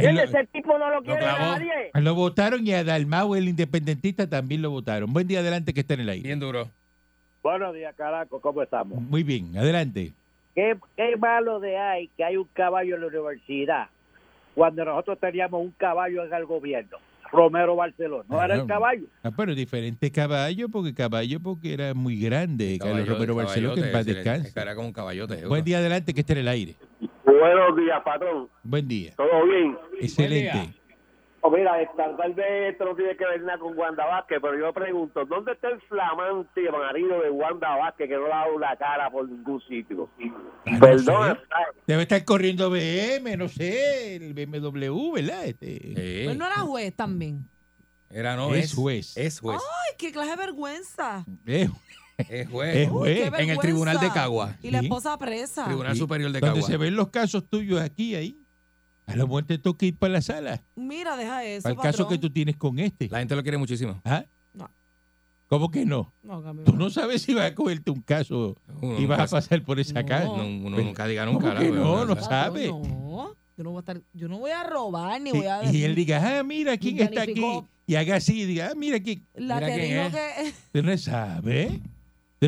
Lo- 0.00 0.22
ese 0.22 0.46
tipo 0.46 0.78
no 0.78 0.90
lo 0.90 1.02
quiere 1.02 1.20
clavó. 1.20 1.38
nadie. 1.58 1.90
Lo 1.94 2.14
votaron 2.14 2.66
y 2.66 2.72
a 2.72 2.84
Dalmau, 2.84 3.34
el 3.34 3.48
independentista, 3.48 4.28
también 4.28 4.62
lo 4.62 4.70
votaron. 4.70 5.12
Buen 5.12 5.26
día 5.28 5.40
adelante 5.40 5.74
que 5.74 5.80
está 5.80 5.94
en 5.94 6.00
el 6.00 6.08
aire. 6.08 6.28
Bien 6.28 6.40
duro. 6.40 6.68
Buenos 7.42 7.74
días, 7.74 7.94
caraco, 7.96 8.40
¿cómo 8.40 8.62
estamos? 8.62 9.00
Muy 9.00 9.22
bien, 9.24 9.56
adelante. 9.56 10.12
¿Qué, 10.54 10.76
qué 10.96 11.16
malo 11.16 11.58
de 11.60 11.76
hay 11.78 12.08
que 12.16 12.24
hay 12.24 12.36
un 12.36 12.48
caballo 12.52 12.94
en 12.94 13.00
la 13.00 13.06
universidad 13.08 13.86
cuando 14.54 14.84
nosotros 14.84 15.18
teníamos 15.18 15.60
un 15.62 15.70
caballo 15.72 16.24
en 16.24 16.32
el 16.32 16.44
gobierno? 16.44 16.98
Romero 17.32 17.74
Barceló, 17.76 18.24
no 18.28 18.42
era 18.42 18.56
el 18.56 18.66
caballo. 18.66 19.06
Ah, 19.22 19.30
pero 19.34 19.54
diferente 19.54 20.10
caballo, 20.12 20.68
porque 20.68 20.92
caballo 20.94 21.40
porque 21.40 21.72
era 21.72 21.94
muy 21.94 22.20
grande. 22.20 22.76
Carlos 22.78 22.98
Caballo- 22.98 23.12
Romero 23.14 23.34
Barceló, 23.34 23.74
que 23.74 23.80
en 23.80 23.92
paz 23.92 24.04
descanse. 24.06 24.52
Era 24.60 24.74
como 24.74 24.88
un 24.88 24.92
caballote. 24.92 25.46
Buen 25.46 25.64
día 25.64 25.78
adelante 25.78 26.12
que 26.12 26.20
esté 26.20 26.34
en 26.34 26.38
el 26.40 26.48
aire. 26.48 26.76
Buenos 27.24 27.76
días, 27.76 28.00
patrón. 28.04 28.48
Buen 28.62 28.86
día. 28.86 29.14
¿Todo 29.16 29.46
bien? 29.46 29.76
Excelente. 30.00 30.74
Oh, 31.44 31.50
mira, 31.50 31.72
tal 31.96 32.14
vez 32.34 32.72
esto 32.72 32.84
no 32.84 32.94
tiene 32.94 33.16
que 33.16 33.24
ver 33.26 33.40
nada 33.42 33.58
con 33.58 33.76
Wanda 33.76 34.06
Vázquez, 34.06 34.38
pero 34.40 34.56
yo 34.56 34.72
pregunto, 34.72 35.24
¿dónde 35.24 35.52
está 35.52 35.70
el 35.70 35.80
flamante 35.82 36.70
marido 36.70 37.20
de 37.20 37.30
Wanda 37.30 37.76
Vázquez 37.76 38.08
que 38.08 38.14
no 38.14 38.28
le 38.28 38.32
ha 38.32 38.36
dado 38.44 38.58
la 38.60 38.76
cara 38.76 39.10
por 39.10 39.28
ningún 39.28 39.60
sitio? 39.62 40.08
Ah, 40.66 40.78
no 40.80 40.98
sé. 41.34 41.40
Debe 41.86 42.02
estar 42.02 42.24
corriendo 42.24 42.70
BM, 42.70 43.36
no 43.36 43.48
sé, 43.48 44.16
el 44.16 44.34
BMW, 44.34 45.12
¿verdad? 45.14 45.44
Este, 45.46 46.22
Pues 46.26 46.36
no 46.36 46.46
era 46.46 46.56
juez 46.60 46.94
también. 46.94 47.44
Era 48.08 48.36
no, 48.36 48.54
Es 48.54 48.66
es, 48.66 48.74
juez. 48.74 49.16
Es 49.16 49.40
juez. 49.40 49.58
Ay, 49.60 49.96
qué 49.98 50.12
clase 50.12 50.30
de 50.30 50.36
vergüenza. 50.36 51.24
Eh, 51.46 51.68
Es 52.18 52.48
juez. 52.50 52.76
Es 52.76 52.88
juez. 52.88 53.32
en 53.38 53.50
el 53.50 53.58
tribunal 53.58 53.98
de 53.98 54.10
Cagua. 54.10 54.54
Y 54.62 54.70
la 54.70 54.78
Sí. 54.78 54.84
esposa 54.84 55.18
presa. 55.18 55.64
Tribunal 55.64 55.94
Sí. 55.94 55.98
Superior 55.98 56.30
de 56.30 56.38
donde 56.38 56.60
Cagua. 56.60 56.68
se 56.70 56.76
ven 56.76 56.94
los 56.94 57.08
casos 57.08 57.48
tuyos 57.48 57.80
aquí, 57.80 58.14
ahí. 58.14 58.38
A 59.06 59.16
lo 59.16 59.26
mejor 59.26 59.44
te 59.44 59.58
toca 59.58 59.84
ir 59.86 59.96
para 59.96 60.12
la 60.14 60.22
sala. 60.22 60.62
Mira, 60.76 61.16
deja 61.16 61.44
eso. 61.44 61.62
Para 61.64 61.74
el 61.74 61.80
caso 61.80 62.08
que 62.08 62.18
tú 62.18 62.30
tienes 62.30 62.56
con 62.56 62.78
este. 62.78 63.08
La 63.10 63.18
gente 63.18 63.34
lo 63.36 63.42
quiere 63.42 63.58
muchísimo. 63.58 64.00
¿Ah? 64.04 64.24
No. 64.54 64.70
¿Cómo 65.48 65.70
que 65.70 65.84
no? 65.84 66.12
No, 66.22 66.42
Camilo. 66.42 66.64
Tú 66.64 66.76
no 66.76 66.88
sabes 66.88 67.22
si 67.22 67.34
vas 67.34 67.50
a 67.50 67.54
cogerte 67.54 67.90
un 67.90 68.00
caso 68.00 68.56
Uno 68.80 68.98
y 68.98 69.06
vas 69.06 69.20
a 69.32 69.36
pasar 69.36 69.62
por 69.64 69.78
esa 69.80 70.02
No. 70.02 70.06
casa. 70.08 70.30
Uno, 70.30 70.44
uno 70.46 70.76
Pero, 70.76 70.88
nunca 70.88 71.06
diga 71.06 71.26
¿cómo 71.26 71.40
nunca. 71.40 71.58
que 71.58 71.70
¿verdad? 71.70 71.84
no? 71.84 72.04
No 72.06 72.14
Pero- 72.14 72.26
sabe. 72.26 72.68
No, 72.68 73.36
yo 73.56 73.64
no 73.64 73.70
voy 73.70 73.78
a 73.78 73.80
estar, 73.80 74.00
yo 74.14 74.28
no 74.28 74.38
voy 74.38 74.50
a 74.50 74.62
robar 74.64 75.20
ni 75.20 75.30
voy 75.32 75.46
a 75.46 75.70
y 75.70 75.82
él 75.82 75.94
diga, 75.94 76.38
ah, 76.38 76.42
mira 76.42 76.76
quién 76.78 76.98
está 77.00 77.22
aquí. 77.22 77.42
Y 77.86 77.96
haga 77.96 78.16
así, 78.16 78.42
y 78.42 78.46
diga, 78.46 78.70
ah, 78.70 78.74
mira 78.76 79.00
quién. 79.00 79.26
la 79.34 79.56
mira 79.56 79.66
que 79.66 79.74
quién 79.74 79.88
dijo 79.90 80.16
es. 80.16 80.42
que 80.44 80.48
Usted 80.48 80.82
no 80.84 80.96
sabe. 80.98 81.80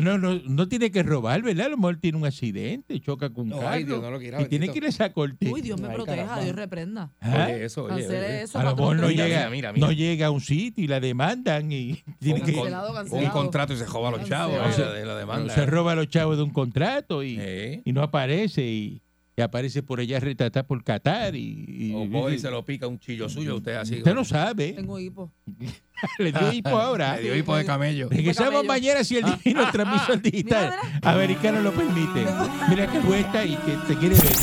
No, 0.01 0.17
no, 0.17 0.39
no 0.47 0.67
tiene 0.67 0.91
que 0.91 1.03
robar, 1.03 1.41
¿verdad? 1.41 1.67
A 1.67 1.69
lo 1.69 1.77
mejor 1.77 1.97
tiene 1.97 2.17
un 2.17 2.25
accidente, 2.25 2.99
choca 2.99 3.29
con 3.29 3.43
un 3.45 3.49
No, 3.49 3.55
carro. 3.57 3.69
ay, 3.69 3.83
Dios, 3.83 4.01
no 4.01 4.11
lo 4.11 4.19
quiera, 4.19 4.41
y 4.41 4.45
tiene 4.45 4.69
que 4.69 4.77
ir 4.79 4.85
a 4.85 4.89
esa 4.89 5.11
corte. 5.13 5.49
Uy, 5.51 5.61
Dios 5.61 5.79
me 5.79 5.87
Ay, 5.87 5.95
proteja, 5.95 6.17
caramba. 6.17 6.43
Dios 6.43 6.55
reprenda. 6.55 7.11
¿Ah? 7.21 7.45
Oye, 7.47 7.65
eso, 7.65 7.83
oye, 7.85 8.01
Cancele 8.01 8.17
oye. 8.27 8.41
eso, 8.43 8.59
A 8.59 8.63
lo 8.63 8.75
mejor 8.75 8.95
no 8.97 9.09
llega, 9.09 9.49
mira, 9.49 9.71
mira. 9.73 9.87
no 9.87 9.91
llega 9.91 10.27
a 10.27 10.31
un 10.31 10.41
sitio 10.41 10.83
y 10.83 10.87
la 10.87 10.99
demandan 10.99 11.71
y 11.71 12.03
tiene 12.19 12.39
Un, 12.41 12.45
que, 12.45 12.51
con- 12.53 12.61
Cancelado, 12.63 12.89
un 12.89 12.95
cancelado. 12.95 13.31
contrato 13.33 13.73
y 13.73 13.77
se 13.77 13.85
joda 13.85 14.09
a 14.09 14.11
los 14.11 14.23
chavos. 14.27 14.57
Cancelado. 14.57 14.91
oye, 14.91 14.99
de 14.99 15.05
la 15.05 15.15
demanda. 15.17 15.53
se 15.53 15.65
roba 15.65 15.93
a 15.93 15.95
los 15.95 16.07
chavos 16.09 16.37
de 16.37 16.43
un 16.43 16.51
contrato 16.51 17.23
y, 17.23 17.37
Eh. 17.39 17.81
y 17.85 17.91
no 17.93 18.01
aparece 18.03 18.63
y, 18.65 19.01
y 19.37 19.41
aparece 19.41 19.83
por 19.83 19.99
allá 19.99 20.19
retratada 20.19 20.65
por 20.65 20.81
Qatar 20.83 21.35
y, 21.35 21.65
y- 21.67 21.93
O 21.93 22.09
coge 22.09 22.35
y 22.35 22.39
se 22.39 22.49
lo 22.49 22.63
pica 22.63 22.87
un 22.87 22.99
chillo 22.99 23.27
suyo, 23.27 23.57
usted 23.57 23.75
así. 23.75 23.97
usted 23.97 24.13
no 24.15 24.23
sabe. 24.23 24.73
Tengo 24.73 24.97
hipo. 24.99 25.31
Le 26.19 26.31
dio 26.31 26.51
hipo 26.53 26.69
ahora. 26.69 27.15
Le 27.17 27.23
dio 27.23 27.35
hipo 27.35 27.55
de 27.55 27.65
camello. 27.65 28.09
Regresamos 28.09 28.65
mañana 28.65 29.03
si 29.03 29.17
el 29.17 29.25
divino 29.25 29.69
transmisor 29.71 30.21
digital 30.21 30.73
americano 31.01 31.61
lo 31.61 31.71
permite. 31.73 32.25
Mira 32.69 32.87
que 32.91 32.99
vuelta 32.99 33.45
y 33.45 33.55
que 33.55 33.73
te 33.87 33.95
quiere 33.97 34.15
ver. 34.15 34.33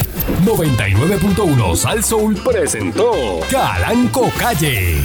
99.1 0.45 1.77
Sal 1.77 2.03
Soul 2.03 2.37
presentó 2.45 3.41
Calanco 3.51 4.31
Calle. 4.39 4.97